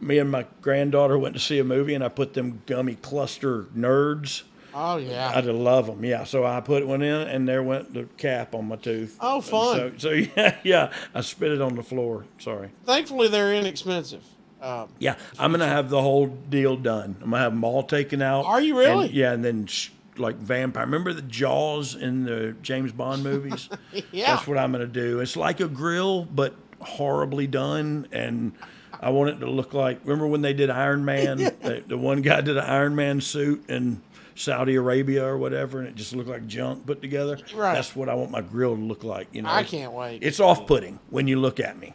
[0.00, 3.64] Me and my granddaughter went to see a movie, and I put them gummy cluster
[3.76, 4.42] nerds.
[4.74, 5.30] Oh yeah.
[5.32, 6.04] I just love them.
[6.04, 9.16] Yeah, so I put one in, and there went the cap on my tooth.
[9.20, 9.76] Oh, fun.
[9.76, 12.24] So, so yeah, yeah, I spit it on the floor.
[12.38, 12.70] Sorry.
[12.84, 14.24] Thankfully, they're inexpensive.
[14.60, 17.16] Um, Yeah, I'm gonna have the whole deal done.
[17.22, 18.46] I'm gonna have them all taken out.
[18.46, 19.06] Are you really?
[19.06, 20.84] And- yeah, and then sh- like vampire.
[20.84, 23.68] Remember the Jaws in the James Bond movies?
[24.12, 24.34] yeah.
[24.34, 25.20] That's what I'm gonna do.
[25.20, 28.52] It's like a grill, but horribly done, and
[29.00, 30.00] I want it to look like.
[30.04, 31.38] Remember when they did Iron Man?
[31.62, 34.02] the, the one guy did an Iron Man suit in
[34.34, 37.38] Saudi Arabia or whatever, and it just looked like junk put together.
[37.54, 37.74] Right.
[37.74, 39.28] That's what I want my grill to look like.
[39.32, 40.20] You know, I can't wait.
[40.22, 41.94] It's off-putting when you look at me.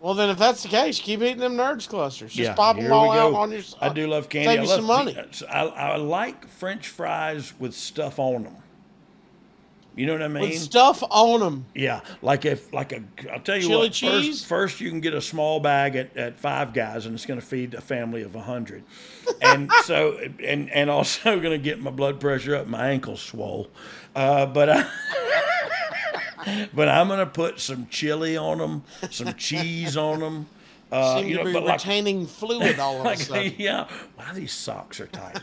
[0.00, 2.32] Well, then if that's the case, keep eating them nerds clusters.
[2.32, 3.62] Just Yeah, pop them all out on your.
[3.80, 4.48] I do love candy.
[4.48, 5.16] Save I you love some money.
[5.50, 8.56] I, I like French fries with stuff on them.
[9.96, 10.42] You know what I mean?
[10.42, 11.66] With stuff on them.
[11.74, 13.92] yeah, like if like a I'll tell you Chili what.
[13.92, 14.40] cheese?
[14.40, 17.40] First, first you can get a small bag at, at Five Guys, and it's going
[17.40, 18.84] to feed a family of a hundred.
[19.42, 23.68] And so and and also going to get my blood pressure up, my ankles swole.
[24.14, 24.90] Uh, but I.
[26.74, 30.46] But I'm gonna put some chili on them, some cheese on them.
[30.92, 33.54] Uh, Seem you to be but like, retaining fluid all of a sudden.
[33.58, 33.86] yeah.
[34.18, 35.38] Wow, these socks are tight.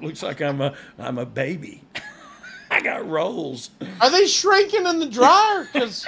[0.00, 1.82] looks like I'm a I'm a baby.
[2.70, 3.70] I got rolls.
[4.00, 5.68] Are they shrinking in the dryer?
[5.72, 6.06] Because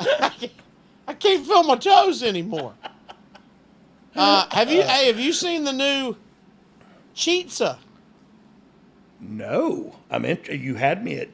[0.00, 0.52] I, can't-
[1.06, 2.72] I can't feel my toes anymore.
[4.16, 4.80] Uh, have you?
[4.82, 6.16] Hey, have you seen the new
[7.14, 7.76] Chizza?
[9.20, 11.28] No, I'm in, you had me at.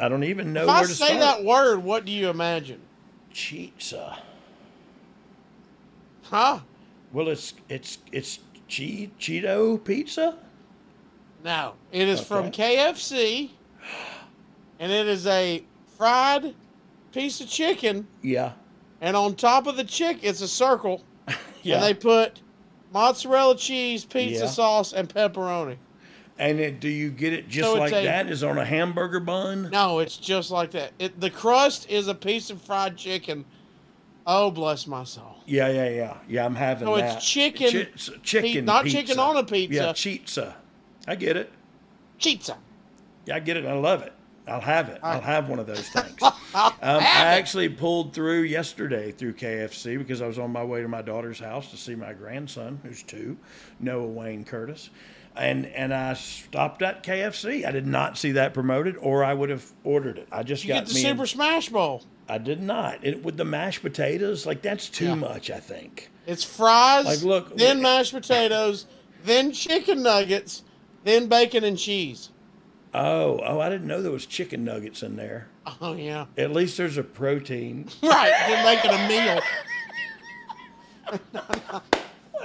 [0.00, 1.20] I don't even know If where I to say start.
[1.20, 2.80] that word, what do you imagine?
[3.32, 4.18] Chizza.
[6.24, 6.60] Huh?
[7.12, 10.36] Well, it's it's it's che- Cheeto pizza.
[11.42, 13.50] No, it is from KFC,
[14.78, 15.64] and it is a
[15.96, 16.54] fried
[17.12, 18.52] piece of chicken, Yeah,
[19.00, 21.02] and on top of the chick, it's a circle,
[21.62, 21.76] yeah.
[21.76, 22.42] and they put
[22.92, 24.50] mozzarella cheese, pizza Yeah.
[24.50, 25.76] sauce, and pepperoni.
[26.40, 28.30] And it, do you get it just So like a- that?
[28.30, 29.68] Is on a hamburger bun?
[29.70, 30.92] No, it's just like that.
[30.98, 33.44] It, the crust is a piece of fried chicken.
[34.26, 35.36] Oh, bless my soul.
[35.44, 36.44] Yeah, yeah, yeah, yeah.
[36.46, 38.98] I'm having So it's chicken- Chi- s- chicken, not pizza.
[39.02, 39.94] chicken on a pizza.
[40.36, 40.52] Yeah.
[41.06, 41.50] I get it.
[42.18, 42.56] Chizza.
[43.26, 43.66] Yeah, I get it.
[43.66, 44.12] I love it.
[44.48, 44.98] I'll have it.
[45.02, 46.22] I'll have one of those things.
[46.22, 47.02] Um, I
[47.36, 51.38] actually pulled through yesterday through KFC because I was on my way to my daughter's
[51.38, 53.36] house to see my grandson, who's two,
[53.78, 54.88] Noah Wayne Curtis,
[55.36, 57.64] and and I stopped at KFC.
[57.66, 60.28] I did not see that promoted, or I would have ordered it.
[60.32, 60.94] I just You got the.
[60.94, 62.02] Super Smash Bowl.
[62.28, 62.98] I did not.
[63.04, 65.14] It with the mashed potatoes, like that's too Yeah.
[65.16, 65.50] much.
[65.50, 66.10] I think.
[66.26, 68.86] It's fries, Like, look- then mashed potatoes,
[69.24, 70.62] then chicken nuggets,
[71.04, 72.30] then bacon and cheese.
[72.94, 75.48] Oh, oh, I didn't know there was chicken nuggets in there.
[75.80, 77.88] Oh yeah, At least there's a protein.
[78.02, 78.32] right.
[78.48, 79.40] Then making a meal.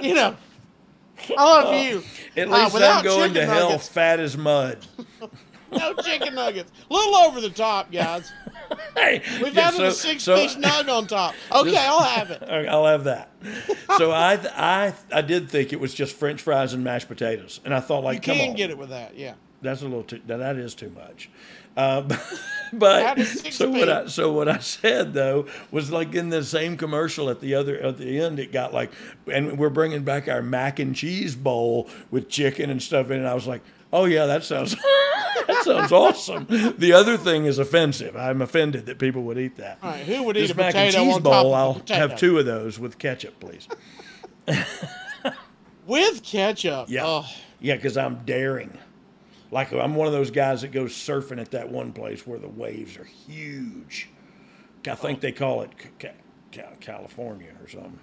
[0.00, 0.36] you know,
[1.38, 2.02] I love you.
[2.36, 3.88] At Uh, least I'm without going to hell nuggets.
[3.88, 4.78] fat as mud.
[5.72, 6.70] No chicken nuggets.
[6.88, 8.32] A little over the top, guys.
[8.96, 11.34] Hey, We've yeah, added a six so- piece nug on top.
[11.52, 12.40] Okay, I'll have it.
[12.42, 13.30] Okay, I'll have that.
[13.98, 17.74] So I, I, I did think it was just French fries and mashed potatoes, and
[17.74, 19.34] I thought like, You come can on, get it with that, yeah.
[19.66, 20.20] That's a little too.
[20.26, 21.28] That that is too much.
[21.76, 22.02] Uh,
[22.72, 23.88] but How does six so what?
[23.88, 27.78] I so what I said though was like in the same commercial at the other
[27.78, 28.90] at the end it got like
[29.30, 33.26] and we're bringing back our mac and cheese bowl with chicken and stuff in it.
[33.26, 34.74] I was like, oh yeah, that sounds
[35.46, 36.46] that sounds awesome.
[36.48, 38.16] The other thing is offensive.
[38.16, 39.78] I'm offended that people would eat that.
[39.82, 42.46] All right, who would eat This a mac and cheese bowl, I'll have two of
[42.46, 43.68] those with ketchup, please.
[45.86, 46.88] with ketchup.
[46.88, 47.04] Yeah.
[47.04, 47.26] Oh,
[47.60, 48.78] Yeah, because I'm daring.
[49.50, 52.48] Like I'm one of those guys that goes surfing at that one place where the
[52.48, 54.08] waves are huge.
[54.88, 56.08] I think they call it ca-
[56.52, 57.98] ca- California or something.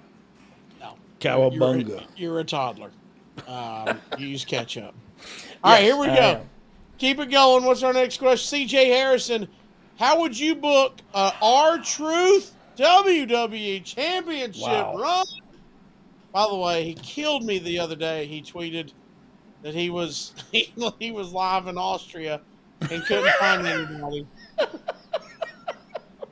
[0.81, 0.95] no.
[1.21, 1.87] Cowabunga.
[1.89, 2.01] You're,
[2.33, 2.91] you're a toddler.
[3.47, 4.93] Um, you use ketchup.
[5.63, 6.21] All right, here we I go.
[6.21, 6.49] am.
[6.97, 7.63] Keep it going.
[7.63, 8.67] What's our next question?
[8.67, 9.47] CJ Harrison,
[9.97, 14.97] how would you book a R Truth WWE Championship Wow.
[14.97, 15.25] run?
[16.33, 18.25] By the way, he killed me the other day.
[18.25, 18.91] He tweeted
[19.63, 22.41] that he was he, he was live in Austria
[22.81, 24.27] and couldn't find anybody.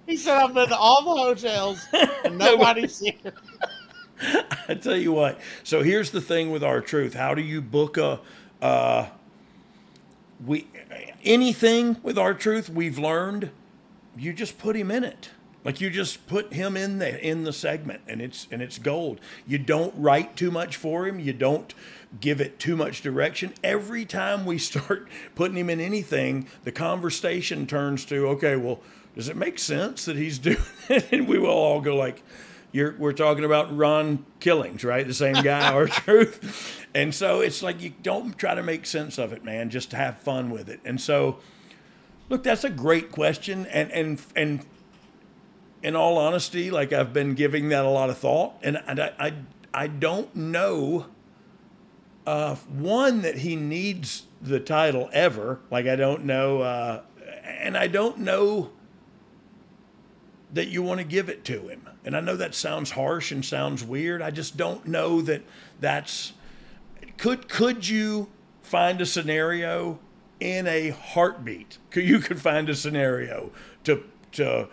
[0.05, 1.85] he said, "I've been to all the hotels
[2.23, 3.33] and nobody's here."
[4.67, 5.39] I tell you what.
[5.63, 7.15] So here's the thing with R Truth.
[7.15, 8.19] How do you book a
[8.61, 9.07] uh,
[10.45, 10.67] we
[11.23, 13.49] anything with R Truth we've learned?
[14.17, 15.29] You just put him in it.
[15.63, 19.19] Like you just put him in the in the segment, and it's and it's gold.
[19.47, 21.19] You don't write too much for him.
[21.19, 21.73] You don't
[22.19, 23.53] give it too much direction.
[23.63, 28.79] Every time we start putting him in anything, the conversation turns to, okay, well,
[29.15, 30.57] does it make sense that he's doing
[30.89, 31.11] it?
[31.11, 32.23] And we will all go like,
[32.71, 35.05] you're, we're talking about Ron Killings, right?
[35.05, 36.85] The same guy, our truth.
[36.93, 39.69] And so it's like you don't try to make sense of it, man.
[39.69, 40.79] Just have fun with it.
[40.85, 41.39] And so,
[42.29, 43.65] look, that's a great question.
[43.67, 44.65] And and and
[45.83, 49.13] in all honesty, like I've been giving that a lot of thought, and, and I,
[49.19, 49.33] I
[49.73, 51.07] I don't know.
[52.25, 55.59] Uh, one that he needs the title ever.
[55.69, 57.01] Like I don't know, uh,
[57.45, 58.71] and I don't know
[60.53, 61.89] that you want to give it to him.
[62.03, 64.21] And I know that sounds harsh and sounds weird.
[64.21, 65.43] I just don't know that
[65.79, 66.33] that's
[67.17, 68.29] could could you
[68.61, 69.99] find a scenario
[70.39, 71.77] in a heartbeat?
[71.89, 73.51] Could you could find a scenario
[73.83, 74.03] to
[74.33, 74.67] to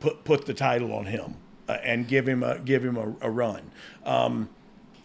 [0.00, 1.36] put put the title on him
[1.68, 3.70] uh, and give him a give him a, a run.
[4.04, 4.48] Um,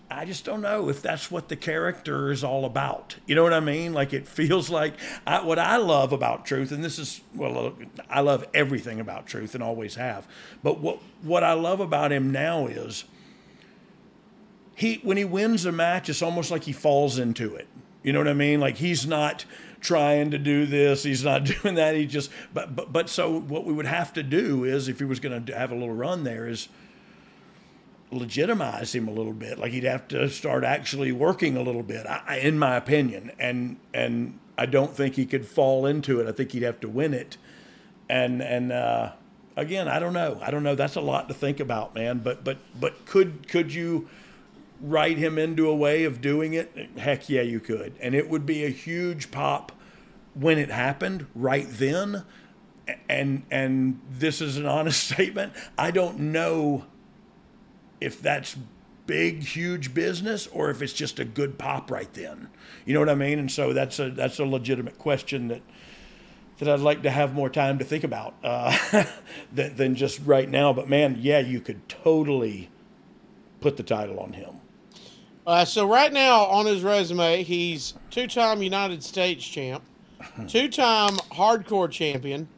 [0.10, 3.17] I just don't know if that's what the character is all about.
[3.26, 3.93] You know what I mean?
[3.93, 4.93] Like it feels like
[5.26, 7.74] I, what I love about Truth, and this is well,
[8.10, 10.26] I love everything about Truth and always have.
[10.63, 13.04] But what what I love about him now is
[14.76, 17.67] he when he wins a match, it's almost like he falls into it.
[18.02, 18.62] You know what I mean?
[18.62, 19.43] Like he's not
[19.82, 21.96] trying to do this, he's not doing that.
[21.96, 25.06] He just but but but so what we would have to do is if he
[25.06, 26.70] was going to have a little run there is
[28.12, 29.60] legitimize him a little bit.
[29.60, 33.32] Like he'd have to start actually working a little bit, I, in my opinion.
[33.39, 36.28] And and I don't think he could fall into it.
[36.28, 37.38] I think he'd have to win it.
[38.10, 39.12] And and uh,
[39.56, 40.39] again, I don't know.
[40.41, 40.76] I don't know.
[40.76, 42.20] That's a lot to think about, man.
[42.20, 44.08] But but but could could you
[44.80, 46.72] write him into a way of doing it?
[46.98, 47.93] Heck yeah, you could.
[48.00, 49.72] And it would be a huge pop
[50.34, 52.24] when it happened right then.
[53.10, 55.54] And and this is an honest statement.
[55.78, 56.86] I don't know
[58.00, 58.58] if that's
[59.06, 62.50] big huge business or if it's just a good pop right then.
[62.86, 63.40] You know what i mean?
[63.40, 65.62] And so that's a that's a legitimate question that
[66.60, 68.76] that i'd like to have more time to think about uh,
[69.54, 70.74] than, than just right now.
[70.74, 72.70] But man yeah you could totally
[73.62, 74.62] put the title on him.
[75.48, 79.82] Uh, so right now on his resume, he's two-time United States champ,
[80.48, 82.50] two-time hardcore champion,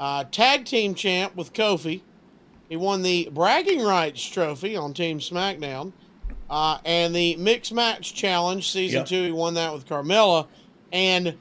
[0.00, 2.00] uh, tag team champ with Kofi.
[2.68, 5.92] He won the bragging rights trophy on Team SmackDown,
[6.50, 9.06] uh, and the mixed match challenge season Yep.
[9.06, 9.24] two.
[9.24, 10.46] He won that with Carmella,
[10.92, 11.34] and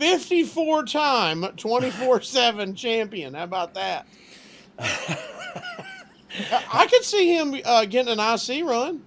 [0.00, 3.34] 54-time 24/7 champion.
[3.34, 4.06] How about that?
[4.78, 5.18] I
[6.72, 9.02] I could see him uh, getting an IC run.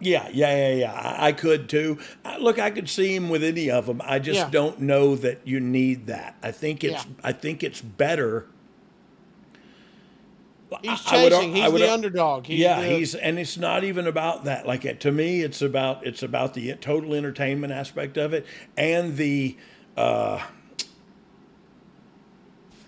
[0.00, 3.44] yeah yeah yeah yeah i, I could too I, look i could see him with
[3.44, 4.48] any of them i just Yeah.
[4.50, 7.10] don't know that you need that i think it's Yeah.
[7.22, 8.46] i think it's better
[10.82, 11.54] He's I- I would- chasing.
[11.56, 12.46] He's would- the underdog.
[12.46, 14.66] He's yeah, the- he's and it's not even about that.
[14.66, 18.46] Like it, to me, it's about it's about the total entertainment aspect of it
[18.76, 19.56] and the
[19.96, 20.40] uh,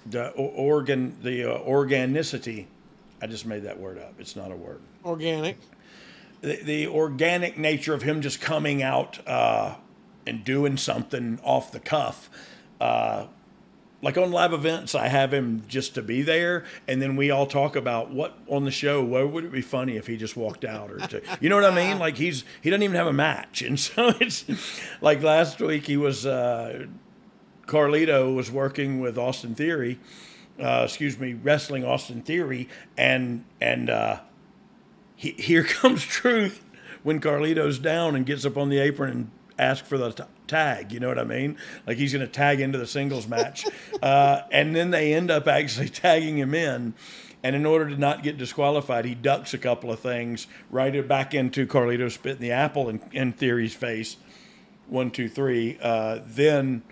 [0.07, 2.68] the organ the uh, organicity.
[3.20, 4.14] I just made that word up.
[4.18, 4.80] It's not a word.
[5.05, 5.59] organic.
[6.41, 9.76] The, the organic nature of him just coming out uh,
[10.26, 12.28] and doing something off the cuff.
[12.80, 13.26] Uh,
[14.03, 17.47] like on live events, I have him just to be there, and then we all
[17.47, 19.03] talk about what on the show.
[19.03, 21.65] What would it be funny if he just walked out or, to, you know what
[21.65, 22.01] I mean?
[22.01, 24.45] Like he's he doesn't even have a match, and so it's
[25.01, 26.87] like last week he was uh,
[27.67, 30.01] Carlito was working with Austin Theory,
[30.61, 34.21] uh, excuse me, wrestling Austin Theory, and and uh,
[35.15, 36.65] he, here comes Truth
[37.05, 40.93] when Carlito's down and gets up on the apron and asks for the t- tag.
[40.93, 41.57] You know what I mean?
[41.87, 43.67] Like he's going to tag into the singles match,
[44.03, 46.95] uh, and then they end up actually tagging him in.
[47.45, 51.09] And in order to not get disqualified, he ducks a couple of things, right it
[51.09, 54.17] back into Carlito spitting the apple in, in Theory's face.
[54.87, 55.77] One, two, three.
[55.83, 56.83] Uh, then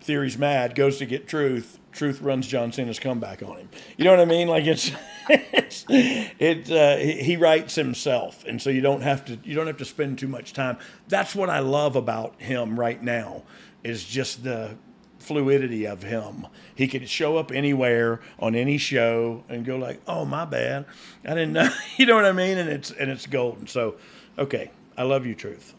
[0.00, 1.80] Theory's mad, goes to get Truth.
[1.96, 3.68] Truth runs John Cena's comeback on him.
[3.96, 4.48] You know what I mean?
[4.48, 4.90] Like it's,
[5.30, 6.70] it's it.
[6.70, 10.18] Uh, he writes himself, and so you don't have to you don't have to spend
[10.18, 10.76] too much time.
[11.08, 13.44] That's what I love about him right now
[13.82, 14.76] is just the
[15.18, 16.46] fluidity of him.
[16.74, 20.84] He could show up anywhere on any show and go like, "Oh, my bad,
[21.24, 22.58] I didn't know." you know what I mean?
[22.58, 23.66] And it's and it's golden.
[23.66, 23.96] So,
[24.38, 25.74] okay, I love you, Truth.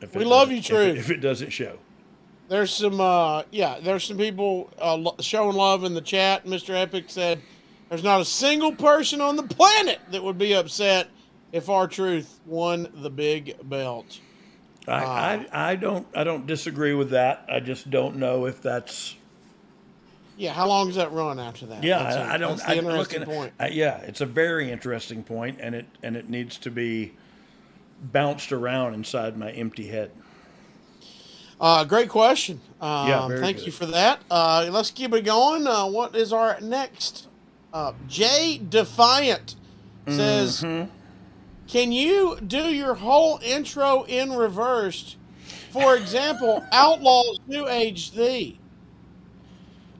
[0.00, 0.98] If We love you, if it- Truth.
[0.98, 1.78] If it doesn't show.
[2.48, 6.44] There's some, uh, yeah, there's some people uh, lo- showing love in the chat.
[6.44, 6.74] Mr.
[6.74, 7.40] Epic said,
[7.88, 11.08] "There's not a single person on the planet that would be upset
[11.52, 14.20] if R Truth won the big belt."
[14.86, 17.44] I, I, I don't I don't disagree with that.
[17.48, 19.14] I just don't know if that's
[20.36, 21.84] Yeah, how long does that run after that?
[21.84, 22.02] yeah.
[22.02, 22.50] That's a- I, I don't.
[22.56, 23.52] That's the I, interesting looking- point.
[23.60, 27.12] I- yeah, it's a very interesting point, and it and it needs to be
[28.12, 30.10] bounced around inside my empty head.
[31.62, 32.60] Uh, great question.
[32.80, 33.66] Um, Yeah, very thank good.
[33.66, 34.20] you for that.
[34.28, 35.64] Uh, let's keep it going.
[35.66, 37.28] Uh, what is our next?
[37.72, 39.54] Uh, Jay Defiant
[40.08, 40.90] says, Mm-hmm.
[41.68, 45.16] "Can you do your whole intro in reverse?
[45.70, 48.58] For example, Outlaws New Age Thee.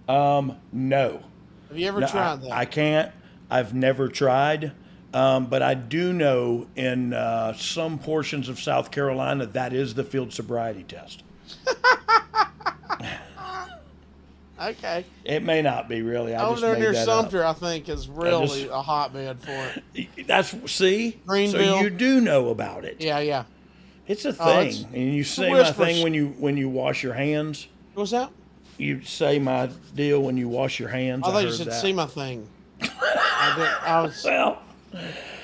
[0.09, 1.23] Um, no,
[1.69, 2.53] Have you ever No, I, tried that?
[2.53, 3.13] I can't.
[3.49, 4.73] I've never tried.
[5.15, 10.05] Um, but I do know in uh, some portions of South Carolina that is the
[10.05, 11.23] field sobriety test.
[14.61, 15.05] okay.
[15.25, 16.35] It may not be really.
[16.35, 17.23] I Over just there made near that up.
[17.25, 20.09] Sumter, I think, is really just- a hotbed for it.
[20.27, 21.21] That's see.
[21.27, 21.79] Greenville.
[21.79, 22.97] So you do know about it.
[23.01, 23.45] Yeah, yeah.
[24.07, 27.03] It's a Oh, thing, it's- and you say my thing when you when you wash
[27.03, 27.69] your hands.
[27.95, 28.31] What's that?
[28.79, 31.23] You say my deal when you wash your hands.
[31.27, 31.81] I thought you said that.
[31.81, 32.49] see my thing.
[32.81, 34.25] I, did, I was.
[34.33, 34.59] Well,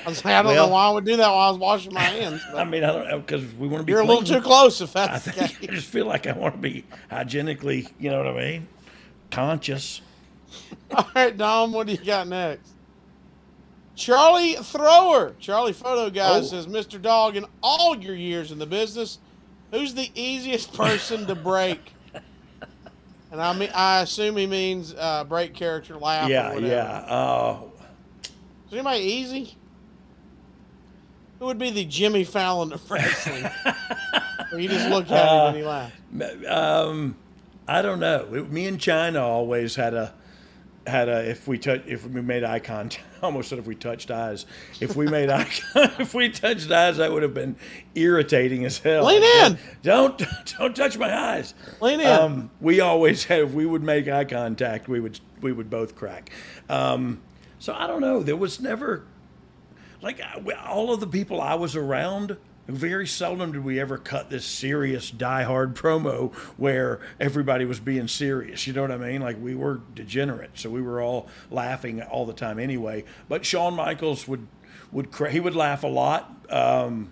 [0.08, 1.58] I was like, I don't Well- know why I would do that while I was
[1.58, 2.42] washing my hands.
[2.54, 3.92] I mean, I don't know because we want to be.
[3.92, 6.32] you're a little too close if I that's the think I just feel like I
[6.32, 7.88] want to be hygienically.
[7.98, 8.68] You know what I mean?
[9.30, 10.00] Conscious.
[10.94, 12.70] All right, Dom, what do you got next?
[13.94, 16.42] Charlie Thrower, Charlie Photo Guy Oh.
[16.42, 17.00] says, Mr.
[17.02, 19.18] Dogg, in all your years in the business,
[19.72, 21.92] who's the easiest person to break?
[23.30, 26.28] And I mean, I assume he means uh, break character laugh.
[26.28, 26.66] or yeah, whatever.
[26.66, 26.82] yeah.
[27.06, 27.58] Uh,
[28.24, 29.54] Is anybody easy?
[31.38, 33.44] Who would be the Jimmy Fallon of wrestling?
[34.50, 36.46] Where you just looked at him and he laughed.
[36.46, 37.16] um,
[37.66, 38.26] I don't know.
[38.34, 40.14] It- me and Chyna always had a
[40.86, 43.04] had a if we touch if we made eye contact.
[43.22, 44.46] Almost said if we touched eyes.
[44.80, 47.56] If we made eye if we touched eyes, that would have been
[47.94, 49.04] irritating as hell.
[49.04, 49.58] Lean in.
[49.82, 50.22] Don't
[50.58, 51.52] don't touch my eyes.
[51.82, 52.06] Lean in.
[52.06, 53.40] Um, we always had.
[53.40, 56.30] If we would make eye contact, we would we would both crack.
[56.70, 57.20] Um,
[57.58, 58.22] so I don't know.
[58.22, 59.04] There was never
[60.00, 60.20] like
[60.66, 62.36] all of the people I was around,
[62.66, 68.66] very seldom did we ever cut this serious die-hard promo where everybody was being serious.
[68.66, 69.22] You know what I mean?
[69.22, 73.04] Like we were degenerate, so we were all laughing all the time anyway.
[73.28, 74.46] But Shawn Michaels would
[74.92, 76.30] would cra- he would laugh a lot.
[76.50, 77.10] Um,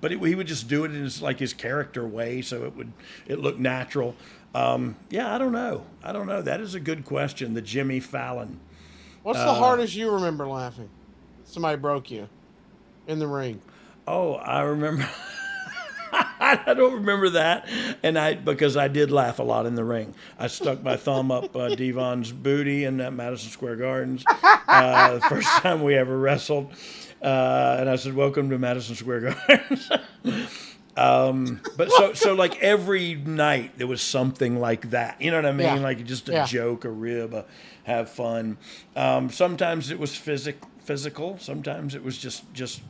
[0.00, 2.76] but it, he would just do it in his like his character way, so it
[2.76, 2.92] would
[3.26, 4.14] it looked natural.
[4.54, 5.84] Um, yeah, I don't know.
[6.02, 6.42] I don't know.
[6.42, 7.54] That is a good question.
[7.54, 8.60] The Jimmy Fallon.
[9.22, 10.88] What's uh, the hardest you remember laughing?
[11.46, 12.28] Somebody broke you
[13.06, 13.60] in the ring.
[14.06, 15.08] Oh, I remember.
[16.12, 17.68] I don't remember that,
[18.02, 20.14] and I because I did laugh a lot in the ring.
[20.38, 24.24] I stuck my thumb up uh, Devon's booty in that Madison Square Gardens
[24.68, 26.72] uh, the first time we ever wrestled,
[27.22, 29.90] uh, and I said, "Welcome to Madison Square Gardens."
[30.96, 35.20] um, but so so like every night there was something like that.
[35.20, 35.66] You know what I mean?
[35.66, 35.80] Yeah.
[35.80, 36.46] Like just a Yeah.
[36.46, 37.44] joke, a rib, a
[37.84, 38.58] have fun.
[38.94, 41.36] Um, sometimes it was physic physical.
[41.38, 42.80] Sometimes it was just just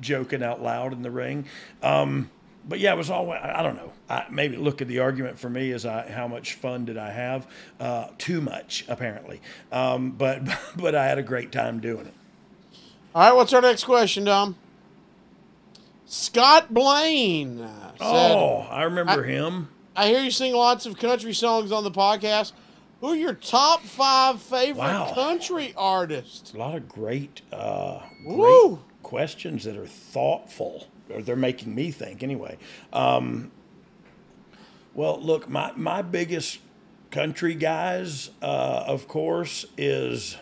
[0.00, 1.46] joking out loud in the ring.
[1.82, 2.30] Um,
[2.68, 3.30] but yeah, it was all.
[3.32, 3.92] I don't know.
[4.08, 7.10] I, maybe look at the argument for me is I, how much fun did I
[7.10, 7.46] have?
[7.78, 9.40] Uh, too much, apparently.
[9.72, 10.42] Um, but
[10.76, 12.14] but I had a great time doing it.
[13.14, 14.56] All right, what's our next question, Dom?
[16.06, 19.68] Scott Blaine uh, said, Oh, I remember I- him.
[19.96, 22.52] I hear you sing lots of country songs on the podcast.
[23.00, 25.12] Who are your top five favorite Wow.
[25.14, 26.52] country artists?
[26.52, 32.22] A lot of great, uh, great questions that are thoughtful, or they're making me think
[32.22, 32.58] anyway.
[32.92, 33.50] Um,
[34.94, 36.58] well, look, my my biggest
[37.10, 40.36] country guys, uh, of course, is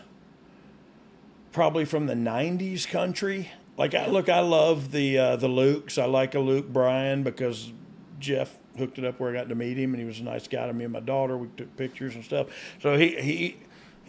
[1.52, 3.50] probably from the '90s country.
[3.76, 5.96] Like, I, look, I love the uh, the Lukes.
[5.96, 7.72] I like a Luke Bryan because
[8.18, 10.48] Jeff hooked it up where I got to meet him, and he was a nice
[10.48, 11.36] guy to me and my daughter.
[11.36, 12.48] We took pictures and stuff.
[12.80, 13.56] So he he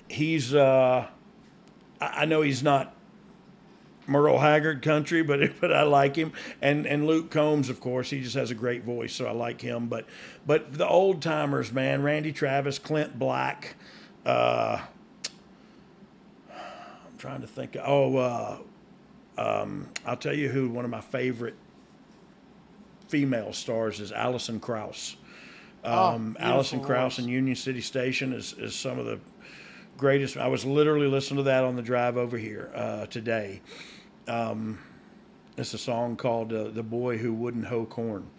[0.08, 0.54] he's.
[0.54, 1.08] Uh,
[2.02, 2.96] I know he's not
[4.10, 6.34] Merle Haggard country, but but I like him.
[6.62, 9.62] And and Luke Combs, of course, he just has a great voice, so I like
[9.62, 9.88] him.
[9.88, 10.06] But
[10.46, 13.76] but the old timers, man, Randy Travis, Clint Black.
[14.26, 14.82] Uh,
[16.52, 17.78] I'm trying to think.
[17.82, 18.58] Oh, uh,
[19.38, 21.56] um, I'll tell you who one of my favorite
[23.10, 25.18] female stars is Alison Krauss.
[25.84, 29.20] Um, Oh, beautiful Krauss in Union City Station is, is some of the
[29.98, 30.38] greatest.
[30.38, 33.62] I was literally listening to that on the drive over here uh, today.
[34.28, 34.80] Um,
[35.58, 38.30] it's a song called uh, "The Boy Who Wouldn't Hoe Corn,"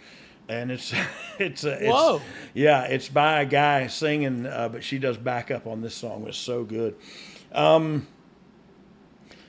[0.49, 0.93] and it's
[1.39, 2.21] it's a it's, Whoa.
[2.55, 6.27] yeah, it's by a guy singing, uh, but she does backup on this song.
[6.29, 6.95] It's so good.
[7.53, 8.07] Um,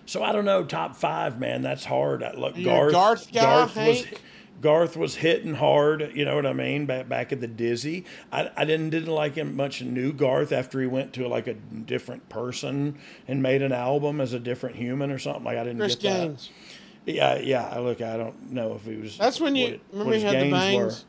[0.06, 1.62] so I don't know top five, man.
[1.62, 2.24] That's hard.
[2.24, 2.94] I, look, Garth.
[2.94, 4.06] Garth guy, Garth was?
[4.62, 6.12] Garth was hitting hard.
[6.16, 6.86] You know what I mean?
[6.86, 9.82] Back back at the Dizzy, I, I didn't didn't like him much.
[9.82, 12.98] New Garth after he went to like a different person
[13.28, 15.44] and made an album as a different human or something.
[15.44, 16.20] Like I didn't Chris get that.
[16.28, 16.50] Gaines.
[17.06, 17.68] Yeah, yeah.
[17.68, 19.18] I Look, I don't know if he was.
[19.18, 20.60] That's when you it- remember you had the gains were.
[20.60, 21.06] bangs.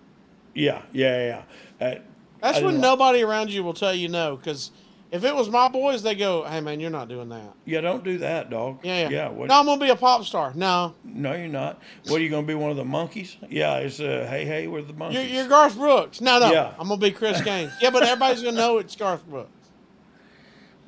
[0.55, 1.43] Yeah, yeah, yeah.
[1.81, 1.87] yeah.
[1.87, 1.99] Uh,
[2.41, 4.37] That's when nobody around you will tell you no.
[4.37, 4.71] Because
[5.13, 8.03] if it was my boys, they go, "Hey man, you're not doing that." Yeah, don't
[8.03, 8.81] do that, dog.
[8.83, 9.09] Yeah, yeah.
[9.11, 9.29] Yeah.
[9.29, 10.53] What, no, I'm gonna be a pop star.
[10.57, 11.81] No, no, you're not.
[12.09, 12.55] What are you going to be?
[12.55, 13.37] One of the Monkees?
[13.49, 15.13] Yeah, it's uh, hey, hey, we're the Monkees.
[15.15, 16.21] you're, you're Garth Brooks.
[16.21, 16.73] No, no, Yeah.
[16.79, 17.73] I'm gonna be Chris Gaines.
[17.81, 19.51] yeah, but everybody's gonna know it's Garth Brooks.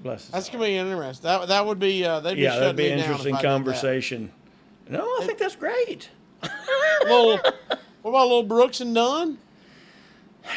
[0.00, 0.52] Bless That's heart.
[0.60, 1.22] gonna be interesting.
[1.24, 3.48] That that would be uh, they'd be Yeah, that'd be an interesting I did that.
[3.48, 4.32] conversation.
[4.88, 6.10] No, I think that's great.
[7.04, 9.38] Little, what about little Brooks and Dunn?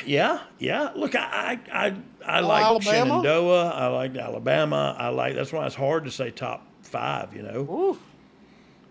[0.06, 0.92] Yeah, yeah.
[0.96, 1.96] Look, I, I, I,
[2.28, 3.06] I like Alabama?
[3.22, 3.70] Shenandoah.
[3.70, 4.96] I like Alabama.
[4.98, 5.36] I like.
[5.36, 7.34] That's why it's hard to say top five.
[7.34, 8.00] You know, Ooh,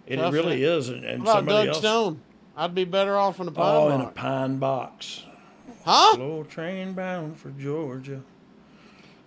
[0.07, 0.89] it tough really is.
[0.89, 1.79] And, and what about somebody Doug else.
[1.79, 2.21] Stone?
[2.57, 4.15] I'd be better off in a pine Oh, in a box.
[4.17, 5.23] pine box.
[5.85, 6.15] Huh?
[6.15, 8.23] Slow train bound for Georgia.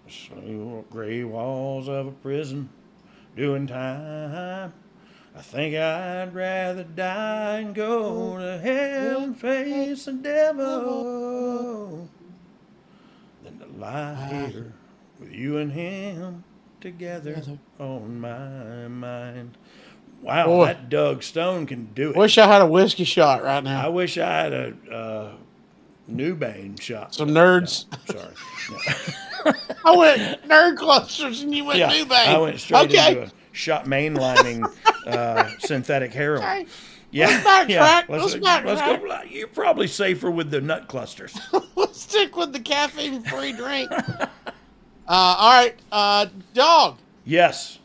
[0.10, 2.70] So gray walls of a prison,
[3.36, 4.74] doing time.
[5.36, 12.10] I think I'd rather die and go to hell and face the devil
[13.60, 14.74] to lie here
[15.20, 16.43] with you and him
[16.82, 17.41] together
[17.80, 19.57] on my mind.
[20.22, 20.66] Wow, Boy.
[20.66, 22.16] that Doug Stone can do it.
[22.16, 23.86] Wish I had a whiskey shot right now.
[23.86, 25.32] I wish I had a uh,
[26.10, 27.16] Nubain shot.
[27.16, 27.86] Some nerds.
[28.12, 29.55] Sorry.
[29.86, 32.36] I went nerd clusters and you went Yeah, new bang.
[32.36, 33.12] I went straight okay.
[33.12, 34.70] into a shot mainlining
[35.07, 36.43] uh, synthetic heroin.
[36.43, 36.66] Okay.
[37.12, 37.70] Yeah, Let's backtrack.
[37.70, 38.03] yeah.
[38.07, 39.01] Let's Let's, backtrack.
[39.01, 39.22] go.
[39.30, 41.38] You're probably safer with the nut clusters.
[41.76, 43.91] Let's stick with the caffeine free drink.
[43.91, 44.28] uh,
[45.07, 46.97] all right, uh, dog.
[47.26, 47.80] yes.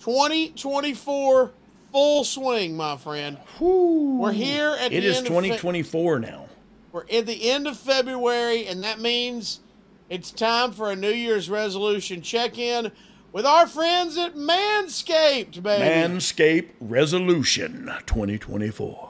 [0.00, 1.52] 2024
[1.92, 3.36] full swing, my friend.
[3.60, 6.46] We're here at It the is end of Fe- 2024 now.
[6.92, 9.60] We're at the end of February, and that means
[10.08, 12.90] it's time for a New Year's resolution check in
[13.32, 15.84] with our friends at Manscaped, baby.
[15.84, 19.08] Manscape Resolution 2024.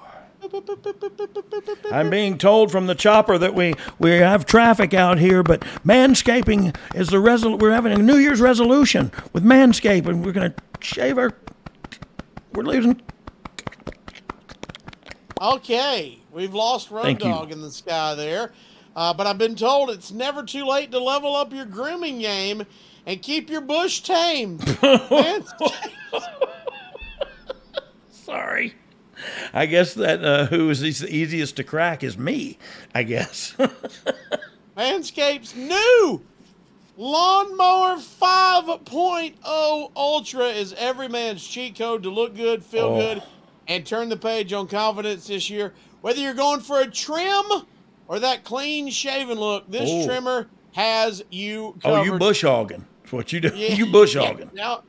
[1.92, 6.74] I'm being told from the chopper that we, we have traffic out here, but manscaping
[6.94, 7.58] is the resol.
[7.58, 11.32] We're having a New Year's resolution with Manscape, and we're going to shave our.
[12.52, 13.00] We're losing.
[15.40, 17.30] Okay, we've lost Road Thank you.
[17.30, 18.52] Dogg in the sky there,
[18.96, 22.64] uh, but I've been told it's never too late to level up your grooming game
[23.06, 24.58] and keep your bush tame.
[28.10, 28.74] Sorry.
[29.52, 32.58] I guess that uh, who is the easiest to crack is me.
[32.94, 33.54] I guess.
[34.76, 36.22] Manscaped's new
[36.96, 42.98] Lawnmower 5.0 Ultra is every man's cheat code to look good, feel Oh.
[42.98, 43.22] good,
[43.68, 45.72] and turn the page on confidence this year.
[46.00, 47.44] Whether you're going for a trim
[48.08, 50.06] or that clean shaven look, this Oh.
[50.06, 51.98] trimmer has you covered.
[51.98, 52.84] oh, you bush hogging.
[53.02, 53.50] That's what you do.
[53.54, 53.74] Yeah.
[53.74, 54.26] You bush Yeah.
[54.26, 54.50] hogging.
[54.54, 54.82] Now,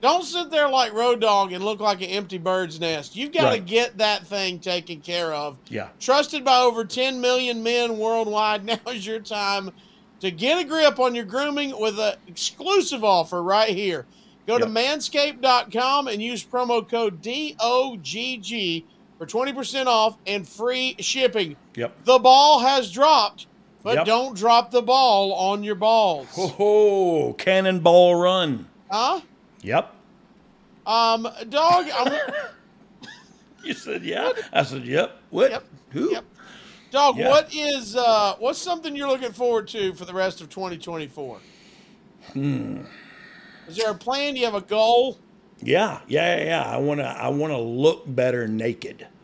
[0.00, 3.16] don't sit there like Road Dogg and look like an empty bird's nest.
[3.16, 5.56] You've got to get that thing taken care of.
[5.70, 5.88] Yeah.
[5.98, 9.70] Trusted by over 10 million men worldwide, now is your time
[10.20, 14.04] to get a grip on your grooming with an exclusive offer right here.
[14.46, 18.84] Go to manscaped.com and use promo code DOGG
[19.18, 21.56] for 20% off and free shipping.
[21.76, 22.04] Yep.
[22.04, 23.46] The ball has dropped
[23.84, 24.06] but Yep.
[24.06, 26.26] don't drop the ball on your balls.
[26.36, 28.66] Oh, cannonball run.
[28.90, 29.20] Huh?
[29.62, 29.94] Yep.
[30.86, 32.12] Um, dog, I'm,
[33.64, 34.32] You said yeah.
[34.52, 35.18] I said yep.
[35.30, 35.50] What?
[35.52, 35.64] Yep.
[35.90, 36.10] Who?
[36.12, 36.24] Yep.
[36.90, 37.28] dog, Yeah.
[37.30, 41.38] what is uh what's something you're looking forward to for the rest of 2024?
[42.32, 42.80] Hmm.
[43.68, 44.34] Is there a plan?
[44.34, 45.18] Do you have a goal?
[45.62, 46.62] Yeah, yeah, yeah, yeah.
[46.64, 49.06] I wanna, I wanna look better naked.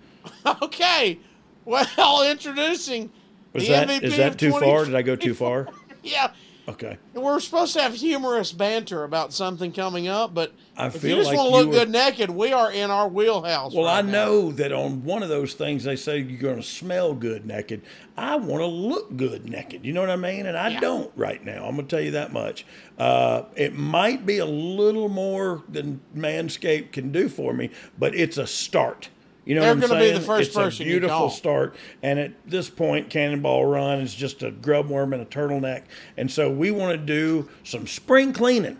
[0.62, 1.18] Okay.
[1.66, 3.10] Well, introducing
[3.52, 4.84] Was the that MVP is that too 20 far?
[4.84, 5.68] Did I go too far?
[6.02, 6.32] Yeah.
[6.66, 6.96] Okay.
[7.12, 11.28] We're supposed to have humorous banter about something coming up, but I if you just
[11.28, 13.74] like want to look were- good naked, we are in our wheelhouse.
[13.74, 14.10] Well, right I now.
[14.12, 17.82] know that on one of those things they say you're going to smell good naked.
[18.16, 19.84] I want to look good naked.
[19.84, 20.46] You know what I mean?
[20.46, 20.80] And I Yeah.
[20.80, 21.66] don't right now.
[21.66, 22.64] I'm going to tell you that much.
[22.98, 28.38] Uh, it might be a little more than Manscaped can do for me, but it's
[28.38, 29.10] a start.
[29.44, 30.20] You know They're what I'm gonna be saying?
[30.20, 31.74] the first it's person a beautiful start.
[32.02, 35.84] And at this point, Cannonball Run is just a grub worm and a turtleneck.
[36.16, 38.78] And so we want to do some spring cleaning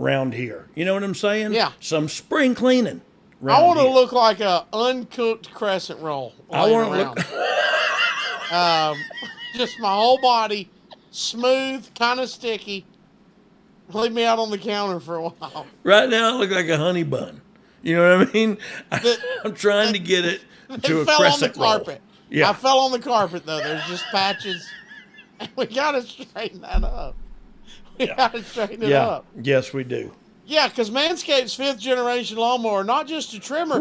[0.00, 0.68] around here.
[0.74, 1.52] You know what I'm saying?
[1.52, 1.72] Yeah.
[1.80, 3.00] Some spring cleaning.
[3.46, 6.32] I want to look like a uncooked crescent roll.
[6.50, 8.96] I wanna look- um,
[9.54, 10.70] just my whole body,
[11.10, 12.86] smooth, kind of sticky.
[13.92, 15.66] Leave me out on the counter for a while.
[15.82, 17.40] Right now, I look like a honey bun.
[17.82, 18.58] You know what I mean?
[18.90, 21.66] The- I'm trying to get it to It a fell on the crescent roll.
[21.70, 22.00] carpet.
[22.30, 22.50] Yeah.
[22.50, 23.58] I fell on the carpet though.
[23.58, 24.68] There's just patches.
[25.56, 27.16] we gotta straighten that up.
[27.98, 29.06] We gotta straighten it yeah.
[29.06, 29.26] up.
[29.40, 30.12] Yes, we do.
[30.46, 33.78] Yeah, because Manscaped's fifth generation lawnmower, not just a trimmer,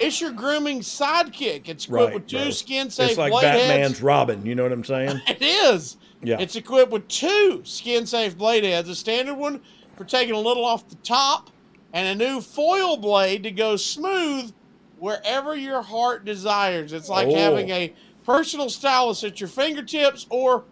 [0.00, 1.68] it's your grooming sidekick.
[1.68, 2.14] It's equipped Right.
[2.14, 2.50] with two bro.
[2.50, 4.02] skin safe It's like blade Batman's heads.
[4.02, 4.44] Robin.
[4.46, 5.20] You know what I'm saying?
[5.26, 5.96] It is.
[6.22, 6.36] Yeah.
[6.38, 9.60] It's equipped with two skin safe blade heads, a standard one
[9.96, 11.50] for taking a little off the top,
[11.94, 14.52] and a new foil blade to go smooth
[14.98, 16.92] wherever your heart desires.
[16.92, 17.34] It's like Oh.
[17.34, 17.92] having a
[18.26, 20.64] personal stylus at your fingertips or,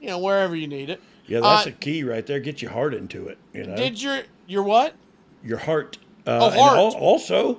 [0.00, 1.00] you know, wherever you need it.
[1.26, 2.40] Yeah, that's Uh, a key right there.
[2.40, 3.38] Get your heart into it.
[3.52, 4.94] You know, Did your your what?
[5.44, 5.98] your heart.
[6.26, 6.78] Uh, Oh, heart.
[6.78, 7.58] al- also,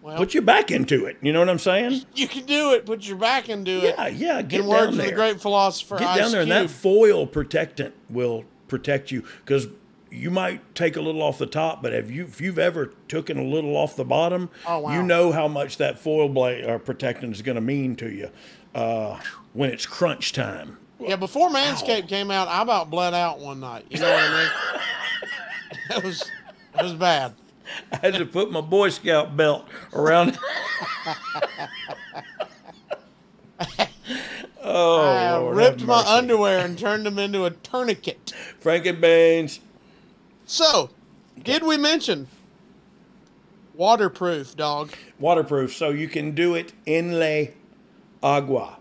[0.00, 1.16] Well, put your back into it.
[1.22, 2.02] You know what I'm saying?
[2.14, 2.84] you can do it.
[2.86, 3.94] Put your back into it.
[3.96, 4.42] Yeah, yeah.
[4.42, 5.06] Get in words down of there.
[5.06, 9.68] the great philosopher Get Ice down there, and that foil protectant will protect you because
[10.12, 13.38] you might take a little off the top, but if you if you've ever taken
[13.38, 14.92] a little off the bottom, Oh, wow.
[14.94, 18.30] you know how much that foil blade or protectant is going to mean to you
[18.74, 19.18] uh,
[19.52, 20.78] when it's crunch time.
[21.00, 23.86] Yeah, before Manscaped came out, I about bled out one night.
[23.90, 24.42] You know what I
[25.90, 25.96] mean?
[25.98, 26.30] it was
[26.78, 27.34] it was bad.
[27.90, 30.38] I had to put my Boy Scout belt around.
[34.62, 38.32] oh, I Lord, ripped my underwear and turned them into a tourniquet.
[38.62, 39.60] Frankenbeans.
[40.52, 40.90] So,
[41.42, 42.28] did we mention
[43.74, 44.92] waterproof, dog?
[45.18, 47.54] waterproof, so you can do it inlay
[48.22, 48.76] agua.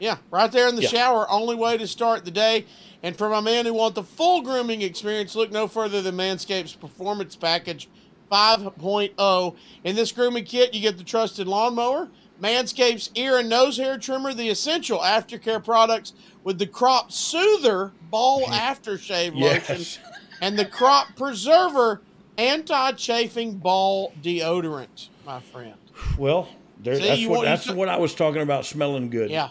[0.00, 0.88] Yeah, right there in the Yeah.
[0.88, 1.30] shower.
[1.30, 2.64] Only way to start the day.
[3.00, 6.74] And for my man who want the full grooming experience, look no further than Manscaped's
[6.74, 7.88] Performance Package
[8.28, 9.54] 5.0.
[9.84, 12.08] In this grooming kit, you get the trusted lawnmower,
[12.42, 16.12] Manscaped's ear and nose hair trimmer, the essential aftercare products
[16.42, 19.68] with the Crop Soother Ball Aftershave Yes.
[19.68, 20.02] Lotion,
[20.40, 22.00] and the Crop Preserver
[22.38, 25.74] Anti-Chafing Ball Deodorant, my friend.
[26.18, 26.48] Well,
[26.80, 28.66] there, See, that's what want- that's took- what I was talking about.
[28.66, 29.30] Smelling good.
[29.30, 29.50] Yeah.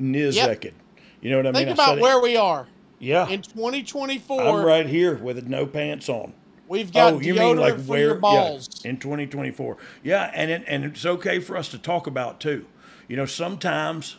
[0.00, 0.72] Nizekid.
[1.20, 1.68] You know what I Think mean?
[1.68, 2.66] I about said it- where we are.
[2.98, 3.28] Yeah.
[3.28, 6.32] In 2024, I'm right here with no pants on.
[6.68, 8.14] we've got oh, you deodorant mean like where?
[8.14, 8.68] balls.
[8.84, 9.76] Yeah, in 2024.
[10.02, 12.64] Yeah, and it, and it's okay for us to talk about too.
[13.08, 14.16] You know, sometimes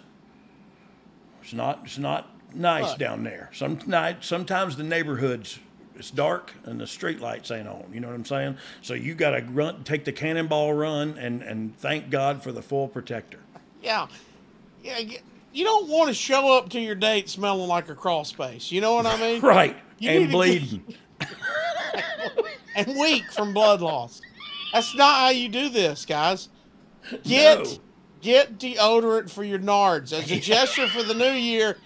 [1.41, 3.49] it's not it's not nice down there.
[3.53, 5.59] Some night sometimes the neighborhoods
[5.96, 7.86] it's dark and the street lights ain't on.
[7.94, 8.58] You know what I'm saying?
[8.82, 12.62] So you got to run, take the cannonball run, and and thank God for the
[12.62, 13.39] full protector.
[13.82, 14.08] Yeah.
[14.84, 15.00] Yeah.
[15.54, 18.72] You don't want to show up to your date smelling like a crawl space.
[18.72, 19.41] You know what I mean?
[19.44, 20.84] Right, You and to get- bleeding.
[22.76, 24.20] And weak from blood loss.
[24.74, 26.50] That's not how you do this, guys.
[27.24, 27.72] Get No.
[28.22, 30.12] get deodorant for your nards.
[30.12, 31.78] As a gesture for the new year,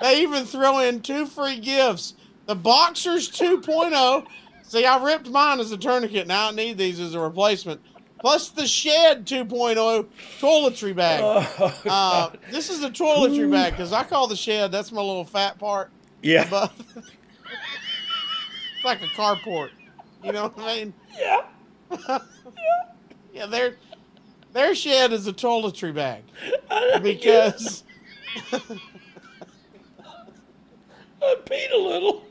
[0.00, 2.14] they even throw in two free gifts.
[2.48, 4.26] The Boxers 2.0.
[4.62, 6.26] See, I ripped mine as a tourniquet.
[6.26, 7.82] Now I need these as a replacement.
[8.20, 10.06] Plus the Shed 2.0
[10.40, 11.20] toiletry bag.
[11.22, 14.72] Oh, Uh, this is a toiletry bag because I call the Shed.
[14.72, 15.90] That's my little fat part.
[16.22, 16.72] yeah, above.
[16.96, 17.06] it's
[18.84, 19.68] like a carport.
[20.24, 20.94] You know what I mean?
[21.18, 21.44] yeah.
[23.34, 23.76] Yeah, their
[24.52, 26.24] their shed is a toiletry bag
[27.02, 27.84] because
[28.52, 28.58] I
[31.44, 32.24] peed a little.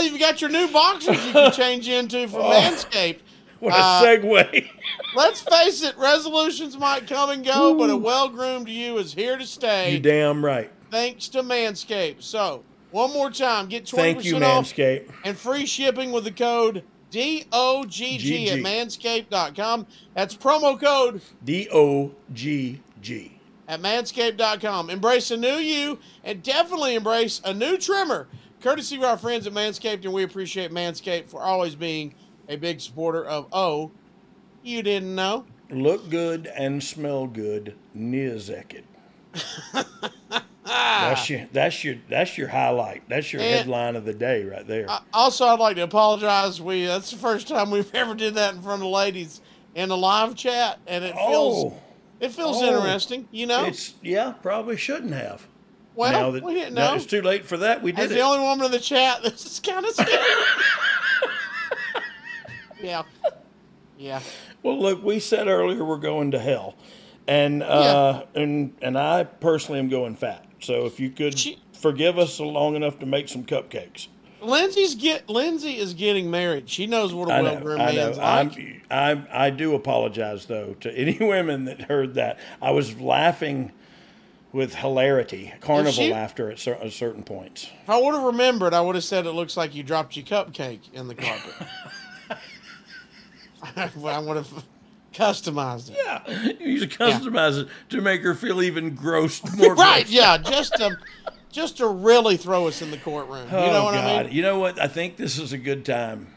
[0.00, 2.50] Thankfully you've got your new boxers you can change into from Oh.
[2.50, 3.18] Manscaped.
[3.60, 4.70] What a Uh, segue.
[5.14, 9.36] Let's face it, resolutions might come and go, but a well groomed you is here
[9.36, 9.92] to stay.
[9.92, 10.70] you damn right.
[10.90, 12.22] thanks to Manscaped.
[12.22, 15.10] So, one more time, get 20% Thank you, off Manscaped.
[15.26, 19.86] and free shipping with the code DOGG at manscaped.com.
[20.14, 23.38] That's promo code D O G G.
[23.68, 24.88] at manscaped.com.
[24.88, 28.26] Embrace a new you and definitely embrace a new trimmer,
[28.60, 30.04] courtesy of our friends at Manscaped.
[30.04, 32.14] And we appreciate Manscaped for always being
[32.48, 33.90] a big supporter of Oh,
[34.62, 35.46] you didn't know.
[35.70, 38.82] Look good and smell good, Nizekid.
[40.64, 43.08] that's your that's your that's your highlight.
[43.08, 44.88] That's your And- headline of the day right there.
[44.90, 46.60] Uh, also, I'd like to apologize.
[46.60, 49.40] We that's the first time we've ever did that in front of ladies
[49.74, 51.78] in a live chat, and it feels oh,
[52.18, 52.66] it feels Oh.
[52.66, 53.28] interesting.
[53.30, 55.46] You know, it's yeah, probably shouldn't have.
[55.94, 56.96] Well, now that we didn't now know.
[56.96, 58.04] it's too late for that, we did.
[58.04, 60.18] As did the only woman in the chat, this is kind of scary.
[62.82, 63.02] yeah,
[63.98, 64.20] yeah.
[64.62, 66.76] Well, look, we said earlier we're going to hell,
[67.26, 70.44] and uh, and and I personally am going fat.
[70.60, 74.08] So if you could She- forgive us long enough to make some cupcakes.
[74.42, 76.68] Lindsay's get Lindsay is getting married.
[76.68, 78.56] She knows what a well groomed I man's like.
[78.90, 82.38] I'm, I, I do apologize though to any women that heard that.
[82.62, 83.72] I was laughing
[84.52, 87.68] with hilarity, carnival she- laughter at, cer- at certain points.
[87.84, 90.24] If I would have remembered, I would have said it looks like you dropped your
[90.26, 91.54] cupcake in the carpet.
[93.76, 94.64] I would have
[95.12, 95.96] customized it.
[96.04, 99.74] Yeah, you should customize it to make her feel even gross more.
[99.74, 100.02] right?
[100.04, 100.10] gross.
[100.10, 100.96] Yeah, just to
[101.52, 103.48] just to really throw us in the courtroom.
[103.50, 104.04] You Oh know what God!
[104.04, 104.32] I mean?
[104.32, 104.80] You know what?
[104.80, 106.28] I think this is a good time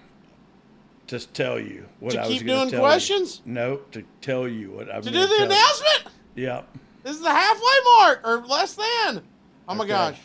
[1.07, 3.41] to tell you what To I was gonna doing tell questions?
[3.45, 3.53] You.
[3.53, 5.45] No, to tell you what I'm To gonna do the you.
[5.45, 6.03] announcement.
[6.35, 6.61] Yeah.
[7.03, 9.21] This is the halfway mark or less than.
[9.67, 9.89] Oh my Okay.
[9.89, 10.19] gosh.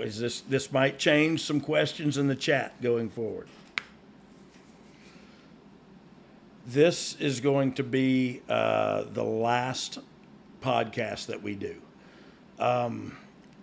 [0.00, 3.48] Is this this might change some questions in the chat going forward?
[6.66, 9.98] This is going to be uh, the last
[10.62, 11.76] podcast that we do.
[12.58, 13.16] Um,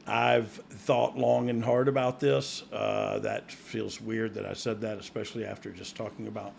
[0.08, 2.64] I've thought long and hard about this.
[2.72, 6.54] Uh, that feels weird that I said that, especially after just talking about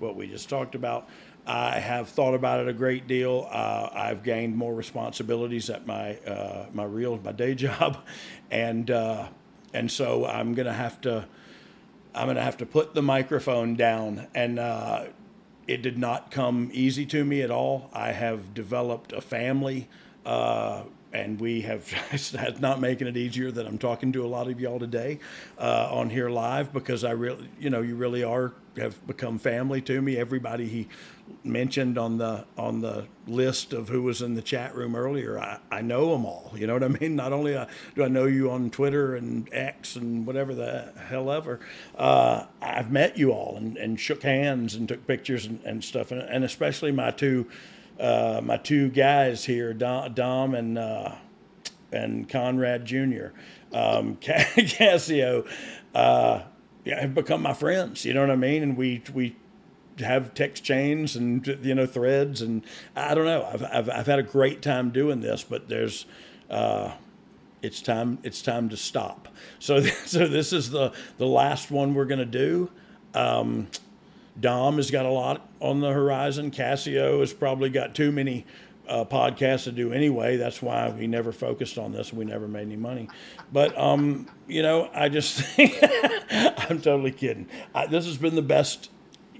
[0.00, 1.08] what we just talked about.
[1.46, 3.48] I have thought about it a great deal.
[3.50, 7.98] Uh, I've gained more responsibilities at my uh, my real my day job,
[8.50, 9.28] and uh,
[9.72, 11.26] and so I'm gonna have to
[12.14, 14.26] I'm gonna have to put the microphone down.
[14.34, 15.06] And uh,
[15.68, 17.90] it did not come easy to me at all.
[17.92, 19.88] I have developed a family.
[20.24, 20.82] Uh,
[21.12, 24.60] and we have it's not making it easier that I'm talking to a lot of
[24.60, 25.18] y'all today
[25.58, 29.80] uh, on here live because I really, you know, you really are have become family
[29.82, 30.16] to me.
[30.16, 30.88] Everybody he
[31.44, 35.58] mentioned on the on the list of who was in the chat room earlier, I,
[35.70, 36.52] I know them all.
[36.54, 37.16] You know what I mean?
[37.16, 41.30] Not only uh, do I know you on Twitter and X and whatever the hell
[41.30, 41.60] ever,
[41.96, 46.10] uh, I've met you all and, and shook hands and took pictures and, and stuff,
[46.10, 47.46] and, and especially my two
[47.98, 51.14] uh, my two guys here, Dom, Dom and uh,
[51.92, 53.28] and Conrad Jr.
[53.72, 55.46] Um, Casio,
[55.94, 56.42] uh,
[56.84, 58.04] yeah, have become my friends.
[58.04, 58.62] You know what I mean?
[58.62, 59.36] And we we
[60.00, 62.62] have text chains and you know threads, and
[62.94, 63.44] I don't know.
[63.44, 66.06] I've I've, I've had a great time doing this, but there's.
[66.50, 66.92] Uh,
[67.62, 68.18] it's time.
[68.22, 69.28] It's time to stop.
[69.58, 72.70] So, so this is the the last one we're to do.
[73.14, 73.68] Um,
[74.38, 76.50] Dom has got a lot on the horizon.
[76.50, 78.44] Casio has probably got too many
[78.88, 80.36] uh, podcasts to do anyway.
[80.36, 83.08] That's why we never focused on this we never made any money.
[83.52, 87.48] But, um, you know, I just I'm totally kidding.
[87.74, 88.90] I, this has been the best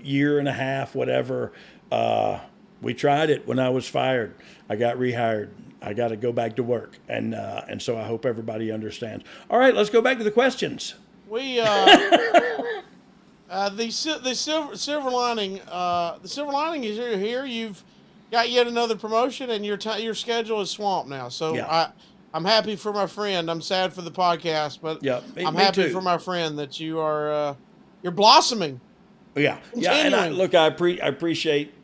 [0.07, 1.53] year and a half, whatever.
[1.91, 2.41] Uh,
[2.83, 4.35] we tried it when I was fired.
[4.69, 5.51] I got rehired.
[5.83, 6.97] I got to go back to work.
[7.09, 9.25] And, uh, and so I hope everybody understands.
[9.51, 10.95] All right, let's go back to the questions.
[11.29, 11.67] We uh,
[13.51, 13.87] uh, the
[14.23, 17.45] the silver silver lining uh, the silver lining is you're here.
[17.45, 17.83] You've
[18.31, 21.29] got yet another promotion, and your ti your schedule is swamped now.
[21.29, 21.67] So Yeah.
[21.67, 21.89] I
[22.35, 23.51] I'm happy for my friend.
[23.51, 25.91] I'm sad for the podcast, but Yeah, me- I'm me happy too.
[25.93, 27.55] for my friend that you are uh,
[28.03, 28.81] you're blossoming.
[29.37, 31.75] Yeah, yeah, and I, look, I, pre- I appreciate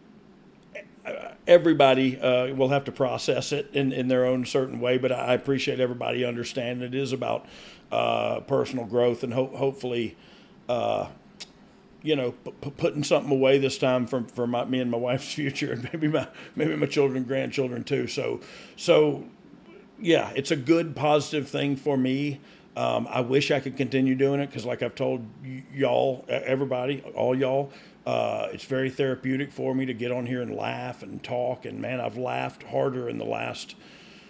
[1.05, 5.13] uh, everybody uh, will have to process it in, in their own certain way, but
[5.13, 7.47] I appreciate everybody understanding it is about
[7.91, 10.17] uh, personal growth and ho- hopefully,
[10.69, 11.09] uh,
[12.03, 14.97] you know, p- p- putting something away this time for, for my, me and my
[14.99, 18.07] wife's future and maybe my maybe my children and grandchildren too.
[18.07, 18.41] So
[18.77, 19.25] so
[20.01, 22.41] yeah, it's a good positive thing for me.
[22.77, 27.03] Um, I wish I could continue doing it because, like I've told y- y'all, everybody,
[27.15, 27.71] all y'all,
[28.07, 31.65] uh, it's very therapeutic for me to get on here and laugh and talk.
[31.67, 33.77] And man, I've laughed harder in the last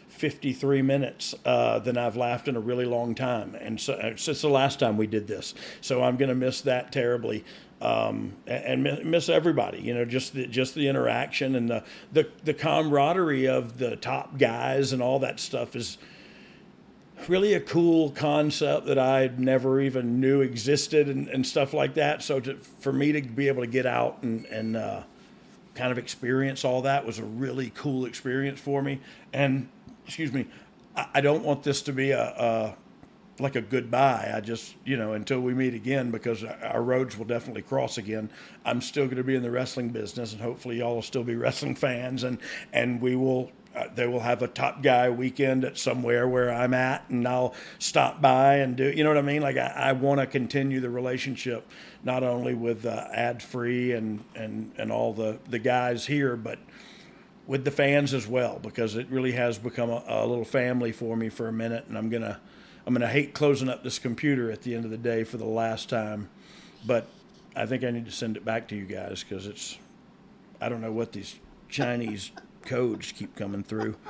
[0.08, 3.54] 53 minutes uh, than I've laughed in a really long time.
[3.54, 6.60] And so uh, since the last time we did this, so I'm going to miss
[6.62, 7.44] that terribly.
[7.80, 9.80] um, and, and miss everybody.
[9.80, 11.82] You know, just the, just the interaction and the,
[12.12, 15.98] the the camaraderie of the top guys and all that stuff is
[17.28, 22.22] really a cool concept that I never even knew existed and, and stuff like that.
[22.22, 25.02] So to, for me to be able to get out and, and uh,
[25.74, 29.00] kind of experience all that was a really cool experience for me.
[29.32, 29.68] And
[30.06, 30.46] excuse me,
[30.96, 32.76] I, I don't want this to be a, a
[33.40, 34.32] like a goodbye.
[34.34, 38.30] I just, you know, until we meet again, because our roads will definitely cross again.
[38.64, 41.34] I'm still going to be in the wrestling business, and hopefully, y'all will still be
[41.36, 42.38] wrestling fans, and
[42.72, 43.50] and we will.
[43.74, 47.54] Uh, they will have a top guy weekend at somewhere where I'm at, and I'll
[47.78, 48.90] stop by and do.
[48.90, 49.40] You know what I mean?
[49.40, 51.66] Like I, I want to continue the relationship,
[52.04, 56.58] not only with uh, ad free and and and all the the guys here, but
[57.46, 61.16] with the fans as well, because it really has become a, a little family for
[61.16, 62.40] me for a minute, and I'm gonna
[62.86, 65.46] I'm to hate closing up this computer at the end of the day for the
[65.46, 66.28] last time,
[66.84, 67.06] but
[67.54, 69.78] I think I need to send it back to you guys because it's,
[70.60, 72.32] I don't know what these Chinese
[72.64, 73.96] codes keep coming through.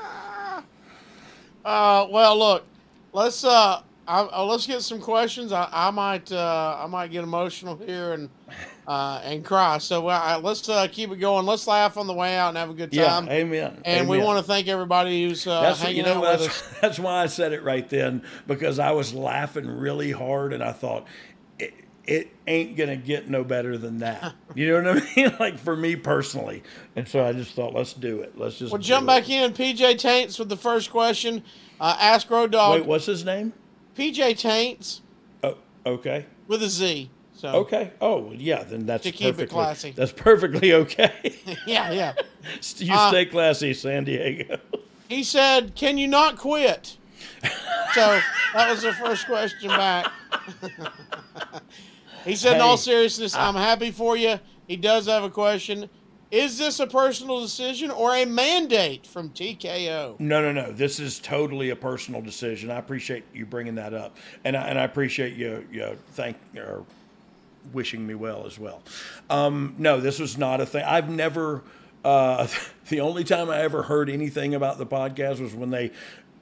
[1.65, 2.65] Uh, well, look,
[3.13, 5.53] let's uh, I, uh, let's get some questions.
[5.53, 8.29] I, I might uh, I might get emotional here and
[8.87, 9.79] uh, and cry.
[9.79, 11.47] So uh, let's uh, keep it going.
[11.47, 13.27] Let's laugh on the way out and have a good time.
[13.27, 13.83] Yeah, amen.
[13.85, 14.09] And amen.
[14.09, 16.75] we want to thank everybody who's uh, that's, hanging you know, out with us.
[16.81, 20.73] That's why I said it right then because I was laughing really hard and I
[20.73, 21.07] thought
[22.05, 24.35] it, ain't gonna get no better than that.
[24.55, 25.37] You know what I mean?
[25.39, 26.63] like for me personally.
[26.97, 28.37] And so I just thought, let's do it.
[28.39, 28.73] Let's just.
[28.73, 29.53] We'll jump back in.
[29.53, 31.43] PJ Taints with the first question.
[31.81, 32.81] Uh, ask Road Dogg.
[32.81, 33.53] Wait, what's his name?
[33.97, 35.03] PJ Taints
[35.43, 36.27] Oh, okay.
[36.49, 37.11] with a Z.
[37.35, 37.91] So Okay.
[38.01, 38.63] Oh, yeah.
[38.63, 39.91] Then that's To keep it classy.
[39.91, 41.13] That's perfectly okay.
[41.67, 42.13] yeah, yeah.
[42.77, 44.59] you Uh, stay classy, San Diego.
[45.09, 46.97] He said, "Can you not quit?"
[47.95, 48.21] so
[48.55, 50.11] that was the first question back.
[52.25, 55.89] He said, "In all seriousness, I'm happy for you." He does have a question.
[56.31, 60.19] Is this a personal decision or a mandate from TKO?
[60.19, 60.73] No, no, no.
[60.73, 62.71] This is totally a personal decision.
[62.71, 66.87] I appreciate you bringing that up, and I, and I appreciate you you thank or
[67.73, 68.83] wishing me well as well.
[69.29, 70.85] Um, no, this was not a thing.
[70.85, 71.63] I've never.
[72.03, 72.49] Uh,
[72.89, 75.91] the only time I ever heard anything about the podcast was when they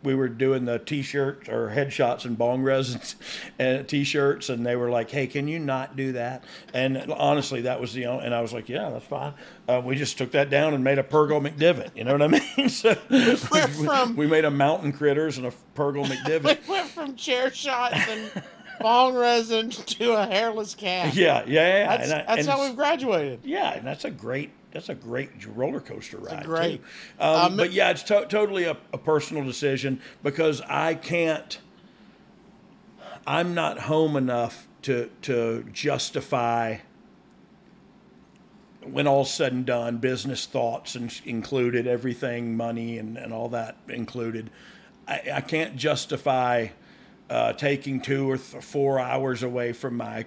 [0.03, 3.17] we were doing the t-shirts or headshots and bong resins
[3.59, 6.43] and t-shirts and they were like hey can you not do that
[6.73, 9.35] and honestly that was the only and i was like yeah that's fine
[9.69, 12.27] uh, we just took that down and made a pergo mcdivitt you know what i
[12.57, 16.89] mean so went from- we made a mountain critters and a pergo McDivitt, We went
[16.89, 18.31] from chair shots and
[18.81, 21.15] bong resin to a hairless cat.
[21.15, 23.41] yeah yeah yeah That's, I- that's how we've graduated.
[23.45, 26.81] Yeah, and that's a great that's a great roller coaster ride great.
[26.81, 26.85] too.
[27.19, 31.59] Um, Um, but yeah, it's to- totally a, a personal decision because I can't.
[33.27, 36.79] I'm not home enough to to justify
[38.83, 43.77] when all's said and done, business thoughts and included, everything, money and, and all that
[43.89, 44.51] included.
[45.07, 46.69] I, I can't justify
[47.29, 50.25] uh, taking two or th- four hours away from my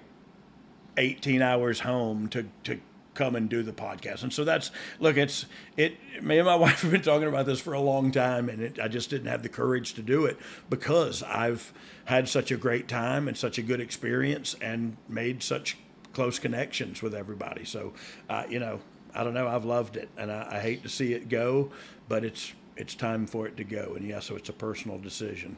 [0.96, 2.78] 18 hours home to, to
[3.14, 4.22] come and do the podcast.
[4.22, 5.46] And so that's, look, it's,
[5.76, 8.60] it, me and my wife have been talking about this for a long time and
[8.60, 10.38] it, I just didn't have the courage to do it
[10.68, 11.72] because I've
[12.04, 15.78] had such a great time and such a good experience and made such
[16.12, 17.64] close connections with everybody.
[17.64, 17.92] So,
[18.28, 18.80] uh, you know,
[19.14, 19.48] I don't know.
[19.48, 21.70] I've loved it and I, I hate to see it go,
[22.08, 23.94] but it's, it's time for it to go.
[23.96, 25.56] And yeah, so it's a personal decision.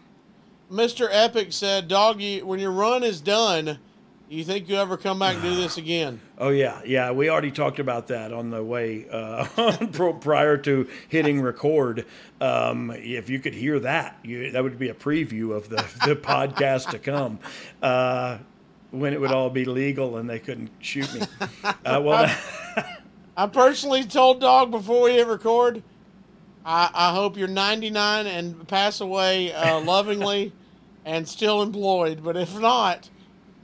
[0.71, 1.09] Mr.
[1.11, 3.79] Epic said, "Dog, you, when your run is done,
[4.29, 7.13] you think you ever come back and do this again?" Oh yeah, yeah.
[7.13, 9.47] We already talked about that on the way uh,
[10.21, 12.05] prior to hitting record.
[12.43, 16.15] Um, if you could hear that, you, that would be a preview of the the
[16.15, 17.39] podcast to come.
[17.81, 18.37] Uh,
[18.91, 21.23] when it would all be legal and they couldn't shoot me.
[21.65, 21.73] Uh,
[22.03, 22.35] well,
[23.37, 25.83] I personally told Dogg before we hit record,
[26.65, 30.53] I, I hope you're 99 and pass away uh, lovingly
[31.05, 32.23] and still employed.
[32.25, 33.11] But if not,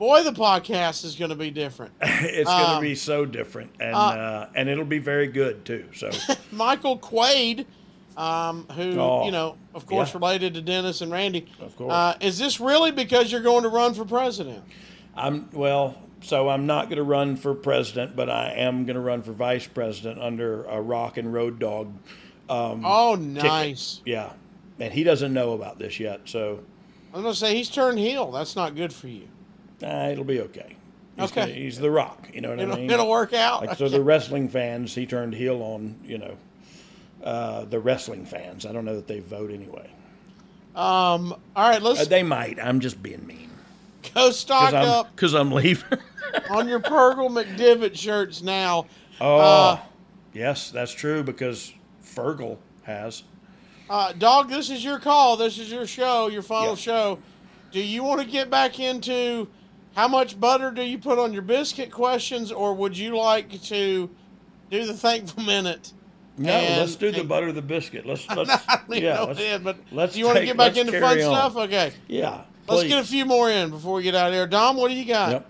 [0.03, 1.93] boy, the podcast is going to be different.
[2.03, 5.85] it's going to Um, be so different, and uh, and it'll be very good too.
[5.95, 6.11] So
[6.51, 7.67] Michael Quaid,
[8.17, 10.19] um, who, Oh, you know, of course, yeah.
[10.19, 11.47] related to Dennis and Randy.
[11.61, 11.93] Of course.
[11.93, 14.65] Uh, is this really because you're going to run for president?
[15.15, 15.97] I'm well.
[16.25, 19.33] So I'm not going to run for president, but I am going to run for
[19.33, 21.93] vice president under a Rock and Road Dogg
[22.49, 23.43] Oh, ticket.
[23.45, 24.01] nice.
[24.05, 24.33] Yeah,
[24.81, 26.61] and he doesn't know about this yet, so
[27.15, 28.31] I'm going to say he's turned heel.
[28.33, 29.29] That's not good for you.
[29.89, 30.77] It'll be okay.
[31.17, 31.41] He's Okay.
[31.43, 32.29] gonna- he's the Rock.
[32.33, 32.91] You know what It'll, I mean?
[32.91, 33.67] it'll work out.
[33.67, 35.97] Like so, the wrestling fans, he turned heel on.
[36.05, 36.37] You know,
[37.23, 38.65] uh, the wrestling fans.
[38.67, 39.91] I don't know that they vote anyway.
[40.75, 42.59] um, all right, let's Uh, they might.
[42.59, 43.51] I'm just being mean
[44.15, 45.11] go stock because I'm up.
[45.15, 45.99] because I'm leaving.
[46.51, 48.87] on your Purgle McDivitt shirts now.
[49.21, 49.79] Oh, Uh,
[50.33, 51.73] yes, that's true because
[52.05, 53.23] Fergal has.
[53.91, 55.37] Uh, dog, this is your call.
[55.37, 56.75] This is your show, your final Yeah.
[56.77, 57.19] show.
[57.71, 59.49] Do you want to get back into
[59.95, 64.11] how much butter do you put on your biscuit questions, or would you like to
[64.71, 65.93] do the thankful minute?
[66.39, 68.07] No, And- let's do the butter the biscuit.
[68.07, 68.51] Let's let's
[68.89, 71.25] yeah, let's, but let's do you want to get back into fun on.
[71.25, 71.57] stuff?
[71.57, 71.93] Okay.
[72.09, 72.45] yeah.
[72.69, 74.47] Let's get a few more in before we get out of here.
[74.47, 75.31] Dom, what do you got?
[75.33, 75.47] Yep.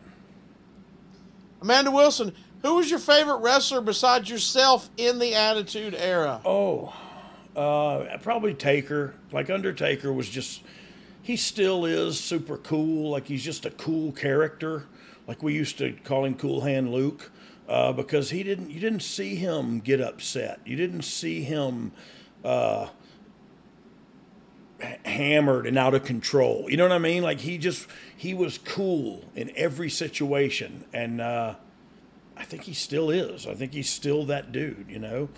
[1.60, 6.40] Amanda Wilson, who was your favorite wrestler besides yourself in the Attitude Era?
[6.44, 6.92] Oh,
[7.54, 9.14] uh, probably Taker.
[9.30, 10.62] Like Undertaker was just,
[11.22, 13.10] he still is super cool.
[13.10, 14.86] Like he's just a cool character.
[15.26, 17.30] Like we used to call him Cool Hand Luke,
[17.68, 18.70] uh, because he didn't.
[18.70, 20.60] You didn't see him get upset.
[20.64, 21.92] You didn't see him.
[22.44, 22.88] Uh,
[25.04, 26.66] hammered and out of control.
[26.68, 27.22] You know what I mean?
[27.22, 31.54] Like he just he was cool in every situation, and uh,
[32.36, 33.46] I think he still is.
[33.46, 34.86] I think he's still that dude.
[34.88, 35.28] You know.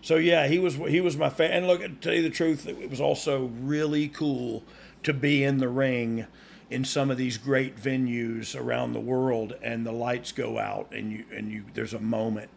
[0.00, 1.50] So yeah, he was he was my fan.
[1.50, 4.62] And look, to tell you the truth, it was also really cool
[5.04, 6.26] to be in the ring
[6.70, 11.12] in some of these great venues around the world, and the lights go out, and
[11.12, 12.50] you and you there's a moment,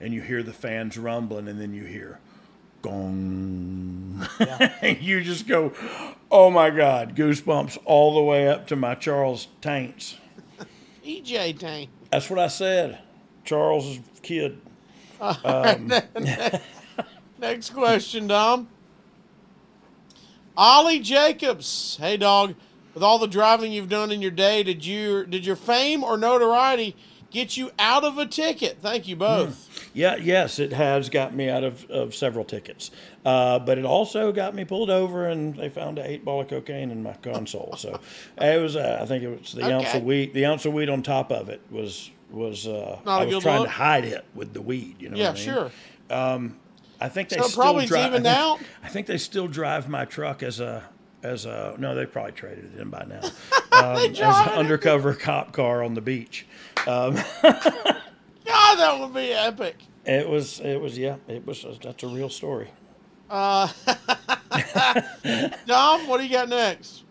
[0.00, 2.18] and you hear the fans rumbling, and then you hear
[2.82, 4.26] gong.
[5.00, 5.72] you just go,
[6.30, 10.18] oh my God, goosebumps all the way up to my Charles taints.
[11.04, 11.90] EJ Tank.
[12.10, 12.98] That's what I said.
[13.44, 14.60] Charles's kid.
[17.38, 18.68] Next question, Dom.
[20.56, 21.96] Ollie Jacobs.
[22.00, 22.54] Hey, dog.
[22.94, 26.18] With all the driving you've done in your day, did you did your fame or
[26.18, 26.94] notoriety
[27.30, 28.78] get you out of a ticket?
[28.82, 29.90] Thank you both.
[29.94, 32.90] Yeah, yes, it has got me out of, of several tickets.
[33.24, 36.48] Uh, but it also got me pulled over and they found an eight ball of
[36.48, 37.74] cocaine in my console.
[37.78, 37.98] So
[38.38, 40.34] it was, uh, I think it was the ounce of weed.
[40.34, 42.66] The ounce of weed on top of it was was.
[42.66, 43.68] Uh, Not a I was trying look?
[43.68, 44.96] to hide it with the weed.
[45.00, 45.16] You know.
[45.16, 45.54] Yeah, what I mean?
[45.54, 45.70] sure.
[47.02, 48.08] I think they So still drive.
[48.10, 48.66] evened I think, out?
[48.84, 50.84] I think they still drive my truck as a
[51.22, 51.94] as a no.
[51.96, 53.20] They probably traded it in by now.
[53.72, 56.46] Um, as an undercover cop car on the beach.
[56.84, 57.14] God,
[58.44, 59.76] that would be epic.
[60.04, 60.60] It was.
[60.60, 60.98] It was.
[60.98, 61.16] Yeah.
[61.26, 61.64] It was.
[61.82, 62.68] That's a real story.
[63.30, 63.72] Dom,
[66.06, 67.04] what do you got next?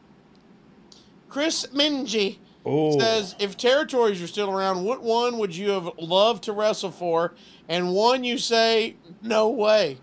[1.29, 2.99] Chris Minji Oh.
[2.99, 7.33] says, if territories are still around, what one would you have loved to wrestle for,
[7.67, 9.97] and one you say no way?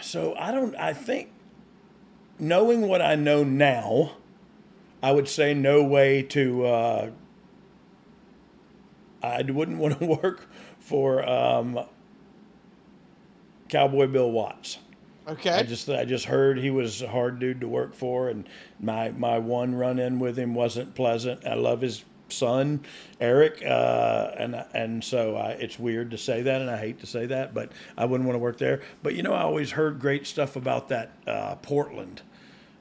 [0.00, 0.74] So I don't.
[0.76, 1.32] I think
[2.38, 4.12] knowing what I know now,
[5.02, 6.66] I would say no way to.
[6.66, 7.10] Uh,
[9.22, 11.80] I wouldn't want to work for um,
[13.68, 14.78] Cowboy Bill Watts.
[15.26, 15.50] Okay.
[15.50, 18.48] I just I just heard he was a hard dude to work for, and
[18.80, 21.46] my my one run in with him wasn't pleasant.
[21.46, 22.80] I love his son
[23.20, 27.06] Eric, uh, and and so I, it's weird to say that, and I hate to
[27.06, 28.82] say that, but I wouldn't want to work there.
[29.02, 32.22] But you know, I always heard great stuff about that uh, Portland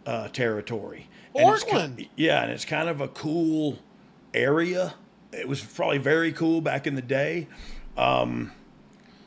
[0.06, 1.08] uh, territory.
[1.36, 2.08] And Portland?
[2.16, 3.80] yeah, and it's kind of a cool
[4.34, 4.96] area.
[5.32, 7.48] It was probably very cool back in the day.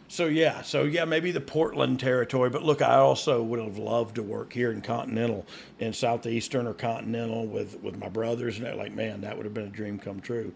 [0.09, 2.49] So yeah, so yeah, maybe the Portland territory.
[2.51, 5.47] But look, I also would have loved to work here in Continental,
[5.81, 9.67] in Southeastern or Continental with with my brothers, and like, man, that would have been
[9.67, 10.53] a dream come true.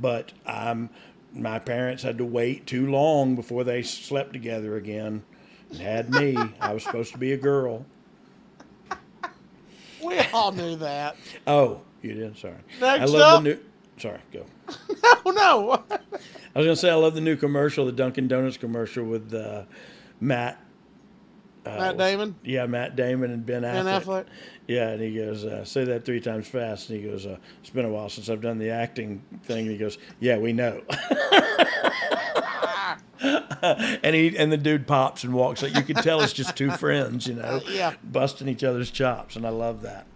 [0.00, 0.88] But I'm,
[1.32, 5.22] my parents had to wait too long before they slept together again,
[5.70, 6.36] and had me.
[6.60, 7.84] I was supposed to be a girl.
[10.02, 11.16] we all knew that.
[11.46, 12.38] Oh, you did.
[12.38, 12.54] Sorry.
[12.80, 13.42] I Next love up.
[13.42, 13.58] the new.
[13.98, 14.46] Sorry, go.
[15.26, 15.82] Oh no.
[15.90, 19.64] I was gonna say I love the new commercial, the Dunkin' Donuts commercial with uh,
[20.20, 20.60] Matt
[21.64, 22.34] Matt Damon.
[22.44, 23.84] Yeah, Matt Damon and Ben Affleck.
[23.84, 24.24] Ben Affleck.
[24.66, 26.90] Yeah, and he goes, uh, say that three times fast.
[26.90, 29.60] And he goes, uh, it's been a while since I've done the acting thing.
[29.66, 30.82] And he goes, yeah, we know.
[33.22, 35.62] and he and the dude pops and walks.
[35.62, 37.94] Like you can tell it's just two friends, you know, Yeah.
[38.02, 40.06] busting each other's chops, and I love that.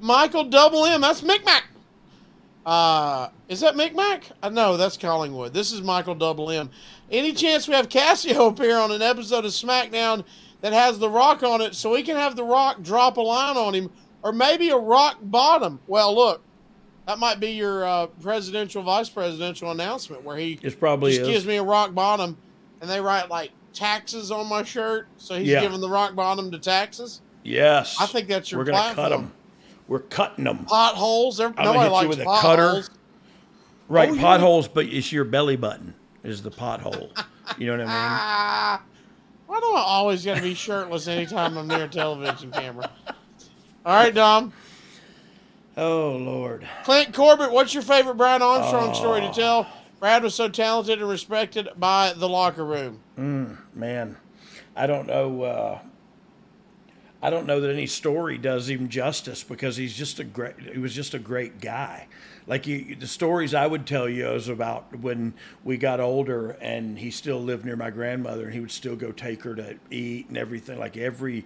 [0.00, 1.02] Michael Double M.
[1.02, 1.62] That's Micmac.
[2.66, 4.24] Uh, is that Micmac?
[4.42, 5.54] Uh, no, that's Collingwood.
[5.54, 6.70] This is Michael Double M.
[7.10, 10.24] Any chance we have Cassio appear on an episode of SmackDown
[10.60, 13.56] that has The Rock on it so we can have The Rock drop a line
[13.56, 13.90] on him
[14.22, 15.80] or maybe a rock bottom?
[15.86, 16.42] Well, look,
[17.06, 21.28] that might be your uh, presidential, vice presidential announcement where he It's probably just is.
[21.28, 22.36] gives me a rock bottom
[22.82, 25.08] and they write like taxes on my shirt.
[25.16, 25.60] So he's Yeah.
[25.62, 27.22] giving the rock bottom to taxes.
[27.42, 29.32] Yes, I think that's your We're gonna cut platform.
[29.90, 30.66] We're cutting them.
[30.66, 31.40] Potholes.
[31.40, 32.62] I'm gonna hit you with a cutter.
[32.68, 32.90] potholes.
[33.88, 37.10] Right, Oh, potholes, but it's your belly button is the pothole.
[37.58, 38.80] You know what I mean?
[39.48, 42.88] Why do I always got to be shirtless anytime I'm near a television camera?
[43.84, 44.52] All right, Dom.
[45.76, 46.68] Oh Lord.
[46.84, 49.66] Clint Corbett, what's your favorite Brad Armstrong story to tell?
[49.98, 53.00] Brad was so talented and respected by the locker room.
[53.74, 54.16] man,
[54.76, 55.42] I don't know.
[55.42, 55.78] Uh,
[57.22, 60.58] I don't know that any story does him justice because he's just a great.
[60.72, 62.08] He was just a great guy.
[62.46, 66.98] Like you, the stories I would tell you is about when we got older and
[66.98, 70.28] he still lived near my grandmother and he would still go take her to eat
[70.28, 70.78] and everything.
[70.78, 71.44] Like every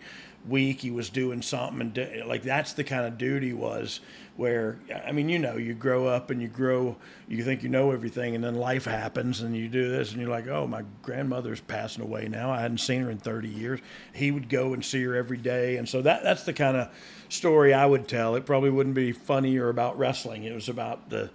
[0.49, 4.01] week he was doing something and do, like that's the kind of dude he was
[4.37, 6.97] where i mean you know you grow up and you grow
[7.28, 10.30] you think you know everything and then life happens and you do this and you're
[10.30, 12.51] like oh my grandmother's passing away now.
[12.51, 13.80] I hadn't seen her in 30 years.
[14.12, 16.89] He would go and see her every day and so that that's the kind of
[17.28, 18.35] story i would tell.
[18.35, 20.45] It probably wouldn't be funny or about wrestling.
[20.45, 21.30] It was about the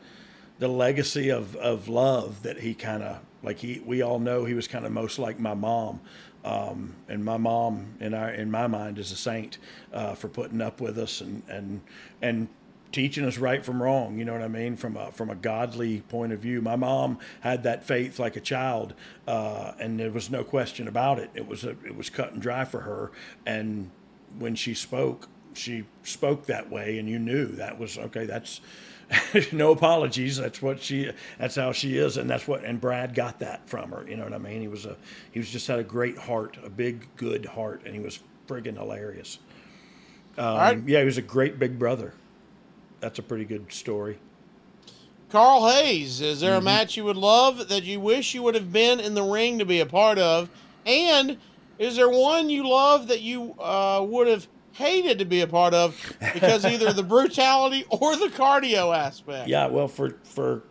[0.59, 4.53] the legacy of, of love that he kind of like he we all know he
[4.53, 6.01] was kind of most like my mom.
[6.43, 9.57] Um, and my mom in our in my mind is a saint
[9.93, 11.81] uh, for putting up with us and and
[12.21, 12.47] and
[12.91, 16.01] teaching us right from wrong you know what i mean from a from a godly
[16.01, 16.61] point of view.
[16.61, 18.93] My mom had that faith like a child
[19.27, 21.29] uh, and there was no question about it.
[21.33, 23.11] It was a, it was cut and dry for her
[23.45, 23.91] and
[24.37, 28.61] when she spoke she spoke that way and you knew that was okay that's
[29.51, 33.39] no apologies that's what she that's how she is and that's what and brad got
[33.39, 34.61] that from her you know what i mean?
[34.61, 34.95] He was a
[35.31, 38.77] he was just had a great heart a big good heart and he was friggin'
[38.77, 39.39] hilarious.
[40.37, 40.83] Um, right.
[40.85, 42.13] yeah he was a great big brother
[42.99, 44.17] that's a pretty good story
[45.29, 46.45] Carl Hayes, is Mm-hmm.
[46.45, 49.21] there a match you would love that you wish you would have been in the
[49.21, 50.49] ring to be a part of?
[50.87, 51.37] And
[51.77, 55.75] is there one you love that you uh, would have hated to be a part
[55.75, 55.95] of
[56.33, 59.47] because either the brutality or the cardio aspect?
[59.47, 60.63] yeah well for for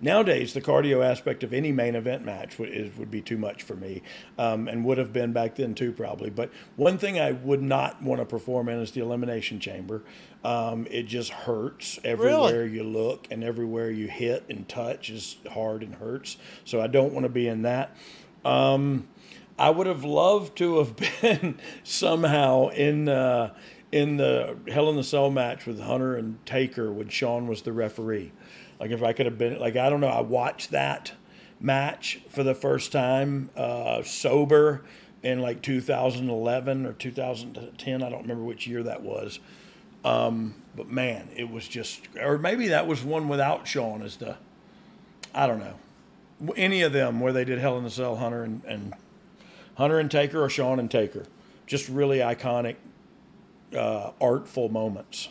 [0.00, 3.62] nowadays the cardio aspect of any main event match would, is, would be too much
[3.62, 4.02] for me
[4.38, 6.30] um, and would have been back then too probably.
[6.30, 10.02] But one thing i would not want to perform in is the elimination chamber.
[10.44, 15.82] Um, it just hurts everywhere you look and everywhere you hit and touch is hard
[15.82, 16.36] and hurts.
[16.64, 17.96] So i don't want to be in that.
[18.44, 19.08] Um,
[19.58, 23.54] I would have loved to have been somehow in uh,
[23.92, 27.72] in the Hell in the Cell match with Hunter and Taker when Sean was the
[27.72, 28.32] referee.
[28.80, 31.12] Like if I could have been like I don't know, I watched that
[31.60, 34.84] match for the first time uh, sober
[35.22, 38.02] in like 2011 or 2010.
[38.02, 39.40] I don't remember which year that was.
[40.04, 44.36] Um, but man, it was just, or maybe that was one without Sean as the,
[45.34, 45.78] I don't know,
[46.56, 48.92] any of them where they did Hell in the Cell, Hunter and, and
[49.76, 51.24] Hunter and Taker or Sean and Taker.
[51.66, 52.76] Just really iconic,
[53.74, 55.30] uh, artful moments.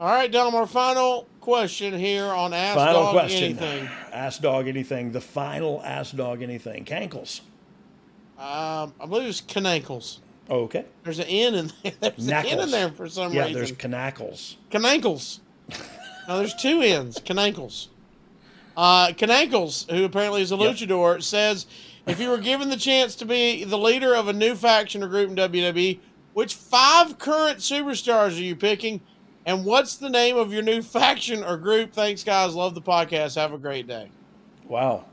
[0.00, 3.44] All right, Dom, our final question here on Ask Final Dogg question.
[3.58, 3.88] Anything.
[4.12, 5.12] Ask Dogg anything.
[5.12, 6.84] The final Ask Dogg anything.
[6.84, 7.40] Cankles.
[8.38, 10.18] Um, I believe it's Canankles.
[10.50, 10.84] Okay.
[11.04, 11.92] There's an N in there.
[12.00, 13.54] There's an N in there for some Yeah, reason.
[13.54, 14.56] there's Canackles.
[14.70, 15.40] Canankles.
[16.28, 17.18] no, there's two N's.
[17.20, 17.88] Canankles.
[18.76, 20.74] Uh, Canankles, who apparently is a Yep.
[20.76, 21.66] luchador, says
[22.06, 25.08] if you were given the chance to be the leader of a new faction or
[25.08, 26.00] group in WWE,
[26.34, 29.00] which five current superstars are you picking?
[29.46, 31.92] And what's the name of your new faction or group?
[31.92, 32.54] Thanks, guys.
[32.54, 33.36] Love the podcast.
[33.36, 34.08] Have a great day.
[34.66, 35.04] Wow.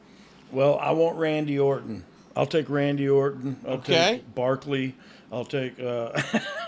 [0.52, 2.04] Well, I want Randy Orton.
[2.36, 3.58] I'll take Randy Orton.
[3.66, 3.94] I'll Okay.
[4.16, 4.96] take Barkley.
[5.32, 5.80] I'll take.
[5.80, 6.22] Uh,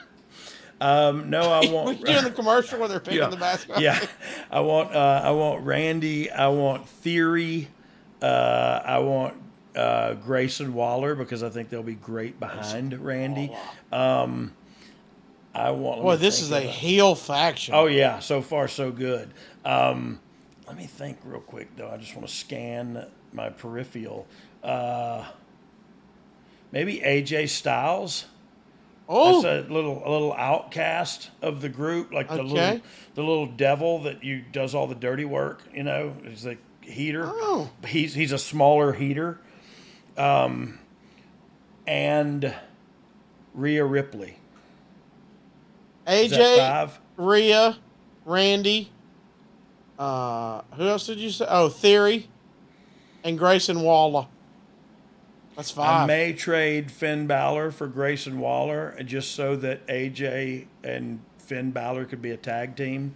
[0.80, 3.82] um, no, I We're doing the commercial where they're picking yeah, the basketball.
[3.82, 4.04] yeah.
[4.50, 4.94] I want.
[4.94, 6.30] Uh, I want Randy.
[6.30, 7.68] I want Theory.
[8.22, 9.34] Uh, I want
[9.76, 13.54] uh, Grayson Waller because I think they'll be great behind Randy.
[13.92, 14.52] Um,
[15.54, 16.02] I want.
[16.04, 17.74] me this is a heel faction.
[17.74, 19.30] Oh yeah, so far so good.
[19.64, 20.18] Um,
[20.66, 21.88] let me think real quick though.
[21.90, 24.26] I just want to scan my peripheral.
[24.62, 25.24] Uh,
[26.72, 28.24] maybe AJ Styles.
[29.08, 32.46] oh, That's a little a little outcast of the group, like the Okay.
[32.52, 32.80] little
[33.14, 35.62] the little devil that you does all the dirty work.
[35.72, 37.24] You know, he's the heater.
[37.26, 37.70] Oh.
[37.86, 39.38] He's he's a smaller heater.
[40.16, 40.78] Um,
[41.86, 42.54] and
[43.52, 44.38] Rhea Ripley.
[46.06, 47.00] AJ, five?
[47.16, 47.78] Rhea,
[48.24, 48.90] Randy.
[49.98, 51.46] Uh, who else did you say?
[51.48, 52.28] Oh, Theory,
[53.22, 54.26] and Grayson Waller.
[55.56, 61.70] That's I may trade Finn Balor for Grayson Waller just so that AJ and Finn
[61.70, 63.14] Balor could be a tag team.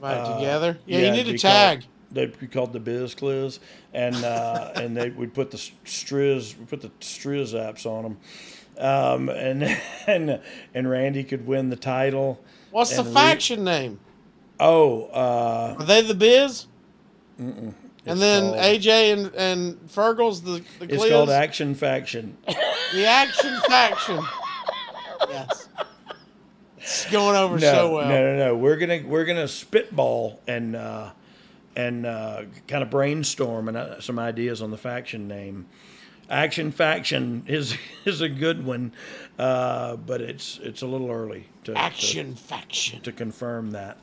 [0.00, 0.78] Back Uh, together.
[0.86, 1.80] Yeah, it'd you need a tag.
[1.80, 3.60] Called, they'd be called the Biz Cliz,
[3.92, 8.16] and uh, and they would put the Striz, we put the Striz apps on them,
[8.78, 9.62] um, and
[10.06, 10.40] and
[10.74, 12.40] and Randy could win the title.
[12.70, 14.00] What's the faction name?
[14.58, 16.66] Oh, uh, Are they the Biz?
[17.38, 17.74] And
[18.20, 22.36] then called- AJ and and Fergal's the the it's called Action Faction.
[22.92, 24.20] the Action faction.
[25.28, 25.68] yes.
[26.78, 28.08] It's going over no, so well.
[28.08, 28.56] no, no, no.
[28.56, 31.10] We're gonna we're gonna spitball and uh,
[31.74, 35.66] and uh, kind of brainstorm and uh, some ideas on the faction name.
[36.30, 38.92] Action faction is is a good one,
[39.38, 43.00] uh, but it's it's a little early to to- Action faction.
[43.02, 43.98] to, confirm that.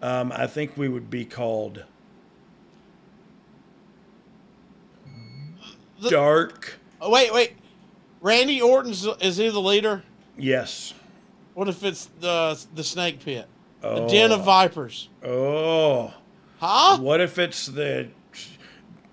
[0.00, 1.84] Um, I think we would be called
[6.00, 6.78] The- Dark.
[7.00, 7.52] Oh, wait, wait.
[8.20, 10.02] Randy Orton's is he the leader?
[10.36, 10.94] Yes.
[11.54, 13.46] What if it's the the snake pit?
[13.80, 14.44] The den of Oh.
[14.44, 15.08] vipers.
[15.22, 16.14] Oh.
[16.58, 16.98] Huh?
[16.98, 18.08] What if it's the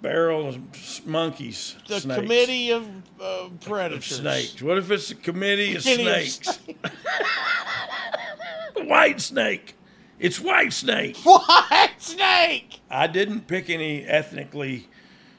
[0.02, 1.76] barrel of monkeys?
[1.88, 2.22] The snakes?
[2.22, 2.88] committee of
[3.20, 4.06] uh, of predators.
[4.06, 4.62] snakes.
[4.62, 6.60] What if it's a committee of Committee of snakes?
[8.78, 9.76] White snake.
[10.20, 11.18] It's white snake.
[11.24, 12.80] White snake.
[12.90, 14.88] I didn't pick any ethnically.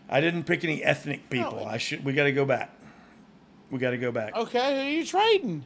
[0.08, 1.58] I didn't pick any ethnic people.
[1.60, 1.64] No.
[1.64, 2.04] I should.
[2.04, 2.70] We got to go back.
[3.70, 4.34] We got to go back.
[4.36, 5.64] Okay, who are you trading?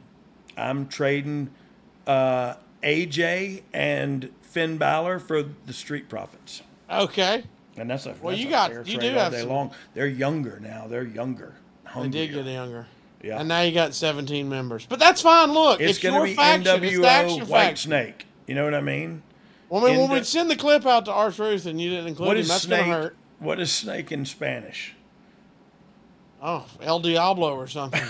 [0.55, 1.49] I'm trading
[2.05, 7.43] uh, AJ and Finn Balor for the Street Profits, Okay.
[7.77, 9.71] And that's a Well, that's you a got- you do all have day some- long.
[9.93, 10.87] They're younger now.
[10.87, 11.55] They're younger.
[11.95, 12.87] They did get younger.
[13.23, 13.39] Yeah.
[13.39, 14.85] And now you got 17 members.
[14.85, 15.51] But that's fine.
[15.51, 16.63] Look, It's, it's, going to be faction.
[16.81, 17.89] NWO White faction.
[17.89, 18.25] Snake.
[18.45, 19.23] You know what I mean?
[19.69, 22.07] Well, I mean, when we send the clip out to R Truth and you didn't
[22.07, 23.15] include him, that's going to hurt.
[23.39, 24.95] What is snake in Spanish?
[26.41, 28.03] Oh, El Diablo or something.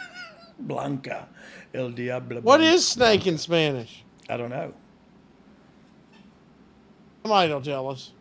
[0.60, 1.28] Blanca.
[1.74, 2.40] El Diablo.
[2.42, 2.74] what Blanca.
[2.74, 4.04] is snake in Spanish?
[4.28, 4.74] I don't know.
[7.22, 8.12] Somebody will tell us.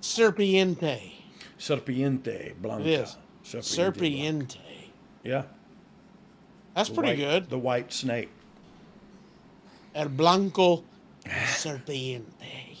[0.00, 1.12] Serpiente.
[1.58, 2.82] Serpiente Blanca.
[2.88, 3.16] It is.
[3.44, 3.94] Serpiente.
[3.94, 4.56] Serpiente.
[5.22, 5.42] Yeah.
[6.74, 7.50] That's the pretty white- good.
[7.50, 8.28] The white snake.
[9.94, 10.84] El Blanco
[11.24, 12.76] Serpiente.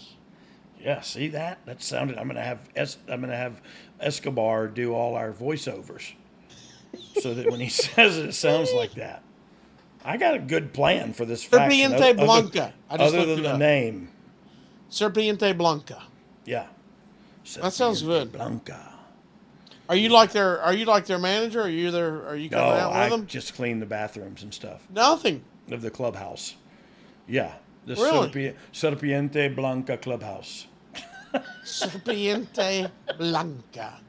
[0.82, 1.58] Yeah, see that?
[1.66, 2.16] That sounded.
[2.16, 3.60] I'm gonna have es, I'm gonna have
[4.00, 6.12] Escobar do all our voiceovers,
[7.20, 9.22] so that when he says it, it sounds like that.
[10.02, 11.90] I got a good plan for this faction.
[11.92, 12.72] Serpiente other- Blanca.
[12.88, 13.58] I just Other than the up.
[13.58, 14.08] name,
[14.90, 16.04] Serpiente Blanca.
[16.46, 16.68] yeah.
[17.54, 18.32] That sounds good.
[18.32, 18.94] Blanca.
[19.88, 21.62] Are you like their Are you like their manager?
[21.62, 23.26] Are you their Are you No, coming out with I them?
[23.26, 25.42] just clean the bathrooms and stuff Nothing.
[25.70, 26.54] of the clubhouse.
[27.26, 27.54] Yeah,
[27.86, 28.28] the Really?
[28.28, 30.66] Serpi- Serpiente Blanca clubhouse.
[31.64, 34.00] Serpiente Blanca.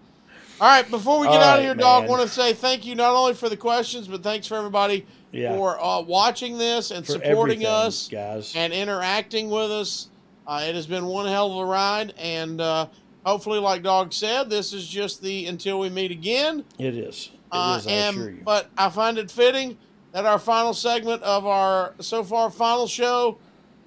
[0.60, 2.12] All right, before we get All out right, of here, dog, man.
[2.12, 5.56] want to say thank you not only for the questions, but thanks for everybody Yeah.
[5.56, 8.54] for uh, watching this and For supporting everything, us guys.
[8.56, 10.10] and interacting with us.
[10.46, 12.88] Uh, it has been one hell of a ride, and uh,
[13.26, 16.64] hopefully, like Dogg said, this is just the until we meet again.
[16.78, 17.30] It is.
[17.34, 18.42] It Uh, is, I and, assure you.
[18.44, 19.78] But I find it fitting
[20.12, 23.38] that our final segment of our so far final show,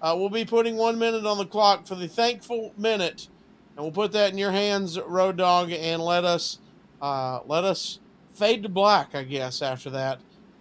[0.03, 3.29] uh, we'll be putting one minute on the clock for the thankful minute,
[3.77, 6.59] and we'll put that in your hands, Road Dogg, and let us
[7.03, 7.99] uh, let us
[8.35, 9.61] fade to black, I guess.
[9.63, 10.19] After that,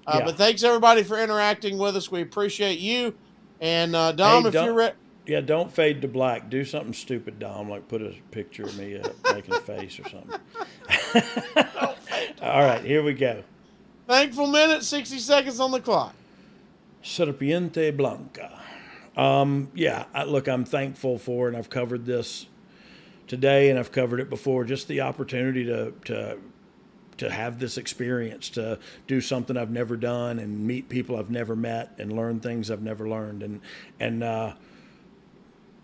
[0.08, 0.26] uh, Yeah.
[0.26, 2.12] but thanks everybody for interacting with us.
[2.12, 3.16] We appreciate you.
[3.62, 4.96] And uh, Dom, Hey, if Dom- you're ready.
[5.26, 6.50] Yeah, don't fade to black.
[6.50, 10.10] Do something stupid, Dom, like put a picture of me up, making a face or
[10.10, 10.40] something.
[12.42, 13.44] All right, here we go.
[14.06, 16.14] Thankful minute, 60 seconds on the clock.
[17.02, 18.60] Serpiente Blanca.
[19.16, 22.48] Um, yeah, I, look, I'm thankful for, and I've covered this
[23.28, 24.66] today, and I've covered it before.
[24.66, 26.38] Just the opportunity to to
[27.18, 31.56] to have this experience, to do something I've never done, and meet people I've never
[31.56, 33.62] met, and learn things I've never learned, and
[34.00, 34.54] and uh,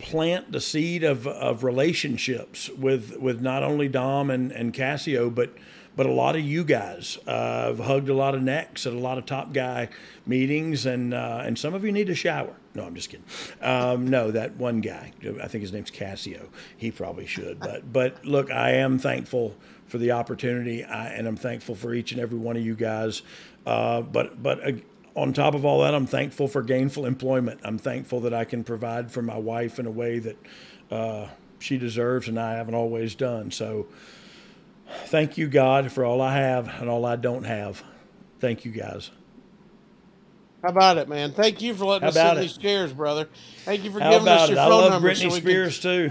[0.00, 5.54] plant the seed of, of relationships with with not only Dom and, and Cassio, but
[5.96, 7.18] but a lot of you guys.
[7.26, 9.88] Uh, I've hugged a lot of necks at a lot of top guy
[10.26, 12.54] meetings, and uh, and some of you need a shower.
[12.74, 13.26] No, I'm just kidding.
[13.60, 15.12] Um, no, that one guy,
[15.42, 16.48] I think his name's Cassio.
[16.76, 17.60] He probably should.
[17.60, 19.56] But but look, I am thankful
[19.86, 23.22] for the opportunity, I, and I'm thankful for each and every one of you guys.
[23.66, 24.60] Uh, but but.
[25.20, 27.60] On top of all that, I'm thankful for gainful employment.
[27.62, 30.36] I'm thankful that I can provide for my wife in a way that
[30.90, 31.28] uh,
[31.58, 33.50] she deserves and I haven't always done.
[33.50, 33.86] So,
[35.06, 37.82] thank you, God, for all I have and all I don't have.
[38.38, 39.10] Thank you, guys.
[40.62, 41.32] How about it, man?
[41.32, 43.28] Thank you for letting How us sit in these chairs, brother.
[43.66, 44.60] Thank you for How giving us your it?
[44.62, 45.10] I phone love number.
[45.10, 46.10] Britney so we can- Spears too.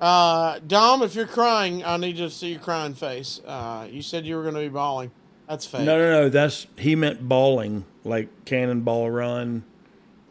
[0.00, 3.40] Uh, Dom, if you're crying, I need to see your crying face.
[3.44, 5.10] Uh, you said you were going to be bawling.
[5.48, 5.82] That's fake.
[5.82, 6.28] No, no, no.
[6.28, 9.64] That's he meant bawling, like Cannonball Run,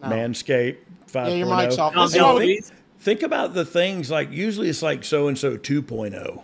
[0.03, 0.09] No.
[0.09, 0.77] Manscaped
[1.11, 1.27] 5.0.
[1.29, 1.93] Yeah, your mic's off.
[1.95, 2.71] I'll This be is all why we- these.
[2.99, 6.41] Think about the things like usually it's like so and so 2.0.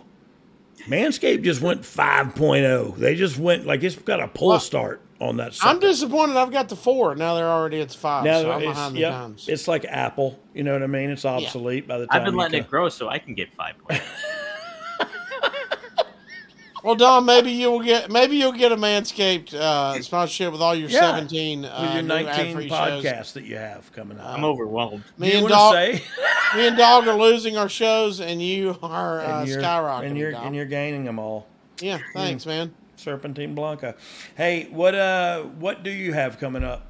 [0.88, 2.96] Manscaped just went 5.0.
[2.96, 5.56] They just went like it's got a pull Well, start on that.
[5.62, 6.36] I'm disappointed.
[6.36, 7.14] I've got the four.
[7.16, 8.24] Now they're already at five.
[8.24, 9.48] now so I'm it's, behind the yep, times.
[9.48, 10.38] it's like Apple.
[10.52, 11.10] You know what I mean?
[11.10, 13.52] It's obsolete by the time I've been letting co- it grow so I can get
[13.54, 14.04] five points.
[16.84, 20.90] Well, Don, maybe you'll get maybe you'll get a Manscaped uh, sponsorship with all your
[20.90, 21.00] Yeah.
[21.00, 24.26] seventeen uh, With your new 19 ad-free podcasts that you have coming up.
[24.38, 25.02] I'm overwhelmed.
[25.16, 26.02] Me Do you and want Dogg, say?
[26.58, 30.06] me and Dogg are losing our shows, and you are uh, and you're, skyrocketing.
[30.08, 30.46] and you're, Dom.
[30.48, 31.46] and you're gaining them all.
[31.80, 32.74] yeah, thanks, man.
[32.96, 33.94] Serpentine Blanca.
[34.36, 36.86] Hey, what uh, what do you have coming up,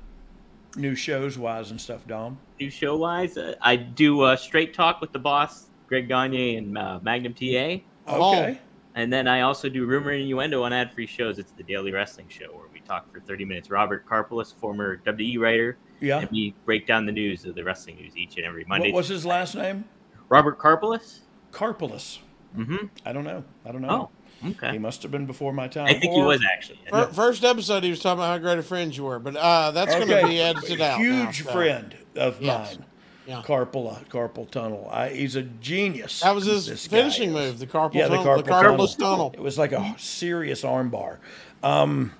[0.74, 2.38] new shows wise and stuff, Dom?
[2.60, 6.76] New show wise, uh, I do uh, Straight Talk with the boss, Greg Gagne and
[6.76, 7.76] uh, Magnum TA.
[8.08, 8.56] Oh.
[8.94, 9.02] Okay.
[9.02, 11.38] And then I also do Rumor and Innuendo on ad free shows.
[11.38, 13.70] It's the Daily Wrestling Show where we talk for 30 minutes.
[13.70, 16.20] Robert Karpelis, former WWE writer, Yeah.
[16.20, 18.92] and we break down the news of the wrestling news each and every Monday.
[18.92, 19.84] What was his last name?
[20.28, 21.20] Robert Karpelis?
[21.52, 22.20] Carpulus.
[22.56, 22.86] Mm-hmm.
[23.04, 23.44] I don't know.
[23.66, 24.10] I don't know.
[24.44, 24.70] Oh, okay.
[24.72, 25.86] He must have been before my time.
[25.86, 26.78] I think he was actually.
[26.88, 29.72] Fir- First episode, he was talking about how great of friends you were, but uh,
[29.72, 31.00] that's going to be edited out.
[31.00, 31.50] now, Huge so.
[31.52, 32.76] friend of Yes.
[32.78, 32.86] mine.
[33.26, 33.42] Yeah.
[33.42, 34.88] Carpal carpal tunnel.
[34.92, 36.20] I, he's a genius.
[36.20, 38.76] That was his this guy finishing move, the carpal Yeah, the tunnel, carpal, the carpal
[38.76, 38.88] tunnel.
[38.88, 39.30] tunnel.
[39.34, 41.18] It was like a serious armbar.
[41.62, 42.12] Um,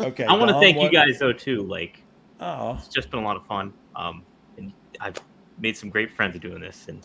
[0.00, 0.24] okay.
[0.24, 1.62] I want to thank what- you guys though too.
[1.62, 2.02] Like
[2.38, 3.72] Oh, it's just been a lot of fun.
[3.96, 4.22] Um,
[4.58, 5.16] and I've
[5.58, 7.00] made some great friends doing this, and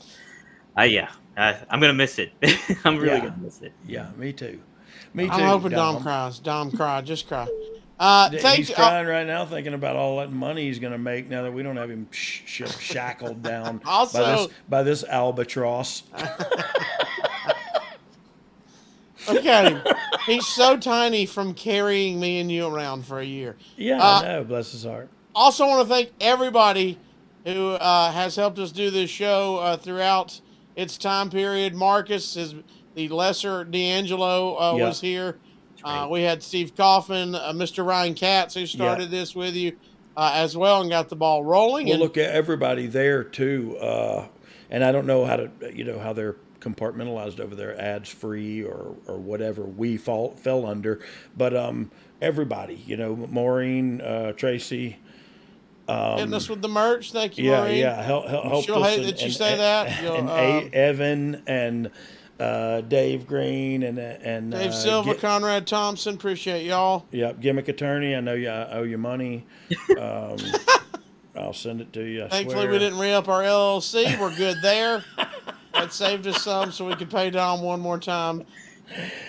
[0.76, 2.34] I yeah, I, I'm gonna miss it.
[2.86, 3.20] I'm really Yeah.
[3.30, 3.72] gonna miss it.
[3.88, 4.60] yeah, me too.
[5.14, 5.32] Me too.
[5.32, 6.04] I'm hoping Dom, Dom.
[6.04, 6.38] cries.
[6.40, 7.48] Dom cry, just cry.
[8.04, 8.74] Uh, thank He's you.
[8.76, 11.62] crying right now, thinking about all that money he's going to make now that we
[11.62, 16.02] don't have him sh- sh- shackled down by this by this albatross.
[19.30, 19.82] okay,
[20.26, 23.56] he's so tiny from carrying me and you around for a year.
[23.78, 24.44] Yeah, Uh, I know.
[24.46, 25.10] Bless his heart.
[25.36, 26.98] Also, want to thank everybody
[27.46, 30.42] who uh, has helped us do this show uh, throughout
[30.76, 31.76] its time period.
[31.76, 32.56] Marcus is
[32.96, 34.88] the lesser D'Angelo uh, Yeah.
[34.88, 35.38] was here.
[35.84, 37.86] Uh, we had Steve Coffin, uh, Mr.
[37.86, 39.76] Ryan Katz, who started this with you
[40.18, 41.86] uh, as well and got the ball rolling.
[41.88, 44.28] Well, and look at everybody there too, uh,
[44.70, 48.64] and I don't know how to, you know, how they're compartmentalized over there, ads free
[48.64, 51.00] or or whatever we fall fell under,
[51.36, 51.90] but um,
[52.22, 54.98] everybody, you know, Maureen, uh, Tracy,
[55.88, 57.12] hitting us with the merch.
[57.12, 57.78] Thank you, yeah, Maureen.
[57.80, 60.04] yeah, help, help, helped She'll us hate and- that you and- say that.
[60.04, 61.92] And uh, Evan and
[62.42, 67.06] uh, Dave Green and and Dave uh, Silva, Gi- Conrad Thompson, appreciate y'all.
[67.12, 68.16] Yep, gimmick attorney.
[68.16, 69.46] I know you I owe you money.
[70.00, 70.38] Um,
[71.36, 72.26] I'll send it to you.
[72.26, 72.72] I Thankfully, swear.
[72.72, 74.20] we didn't re up our LLC.
[74.20, 75.04] We're good there.
[75.74, 78.44] that saved us some, so we could pay Dom one more time.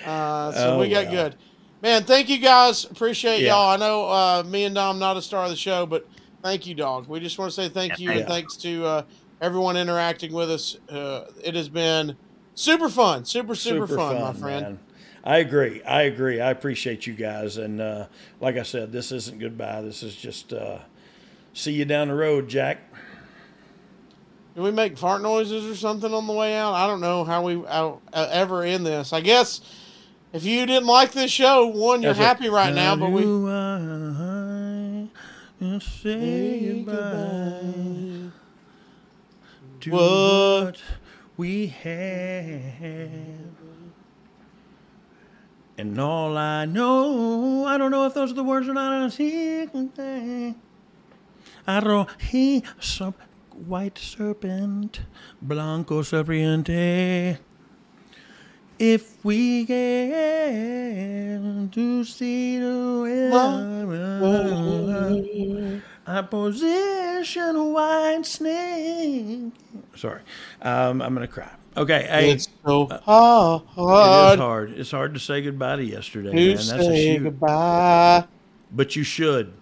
[0.05, 1.13] Uh, so Oh, we got well.
[1.31, 1.37] good.
[1.81, 2.85] Man, thank you guys.
[2.85, 3.51] Appreciate Yeah.
[3.55, 3.71] y'all.
[3.71, 6.09] I know uh, me and Dom not a star of the show, but
[6.43, 7.07] thank you, dog.
[7.09, 9.03] We just want to say thank Yeah, you and thanks to uh,
[9.41, 10.77] everyone interacting with us.
[10.89, 12.17] Uh, it has been
[12.55, 14.63] super fun, super super, fun, my friend.
[14.63, 14.79] man.
[15.25, 15.83] I agree.
[15.85, 16.41] I agree.
[16.41, 17.57] I appreciate you guys.
[17.57, 18.07] And uh,
[18.41, 19.83] like I said, this isn't goodbye.
[19.83, 20.79] This is just uh,
[21.53, 22.79] see you down the road, Jack.
[24.57, 26.75] Do we make fart noises or something on the way out?
[26.75, 29.13] I don't know how we uh, uh, ever end this.
[29.13, 29.61] I guess
[30.33, 33.23] if you didn't like this show, one, you're That's happy right now, but we.
[35.65, 38.33] I say goodbye
[39.81, 40.01] to What?
[40.01, 40.83] what
[41.37, 43.11] we have.
[45.79, 48.93] And all I know, I don't know if those are the words or not.
[48.93, 49.67] I see
[51.67, 52.63] I don't he
[53.67, 55.01] white serpent,
[55.41, 57.39] blanco serpiente.
[58.79, 60.13] If we get
[61.73, 69.53] to see the world, I position white snake.
[69.97, 70.21] Sorry,
[70.61, 71.51] um, I'm gonna cry.
[71.77, 74.73] Okay, hey, It's so it is hard hard.
[74.73, 76.57] It's hard to say goodbye to yesterday, to man.
[76.57, 77.23] That's a shoot.
[77.23, 78.25] goodbye.
[78.71, 79.55] But you should.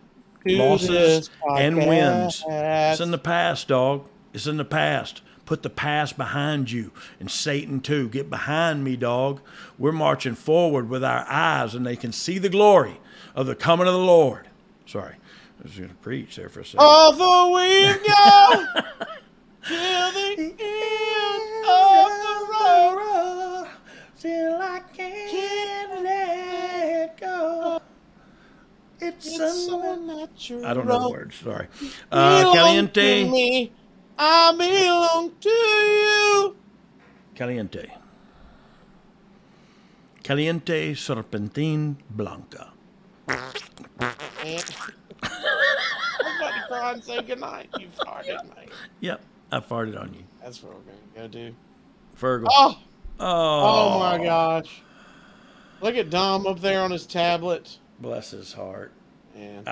[0.46, 2.44] to Losses and wins.
[2.48, 4.06] It's in the past, dog.
[4.32, 5.22] It's in the past.
[5.44, 6.92] Put the past behind you.
[7.18, 8.08] And Satan, too.
[8.08, 9.40] Get behind me, dog.
[9.78, 13.00] We're marching forward with our eyes, and they can see the glory
[13.34, 14.46] of the coming of the Lord.
[14.86, 15.16] Sorry.
[15.60, 16.80] I was going to preach there for a second.
[16.80, 18.64] Although we go
[19.62, 23.68] till the end of the road,
[24.18, 27.82] Till I can't let go.
[29.00, 30.64] It's, it's so natural.
[30.64, 31.36] I don't know the words.
[31.36, 31.68] Sorry.
[32.10, 33.70] Uh, caliente.
[34.18, 36.56] I belong to you.
[37.34, 37.86] Caliente.
[40.22, 42.72] Caliente Serpentine Blanca.
[45.22, 45.32] And-
[46.22, 47.68] I'm about to cry and say goodnight.
[47.78, 48.68] You farted, mate.
[49.00, 49.20] Yep,
[49.52, 50.24] I farted on you.
[50.42, 51.54] That's what we're gonna go do.
[52.18, 52.48] Fergal.
[52.50, 52.78] Oh,
[53.22, 54.80] Oh, oh my gosh!
[55.82, 57.78] Look at Dom up there on his tablet.
[57.98, 58.92] Bless his heart.
[59.34, 59.62] Man.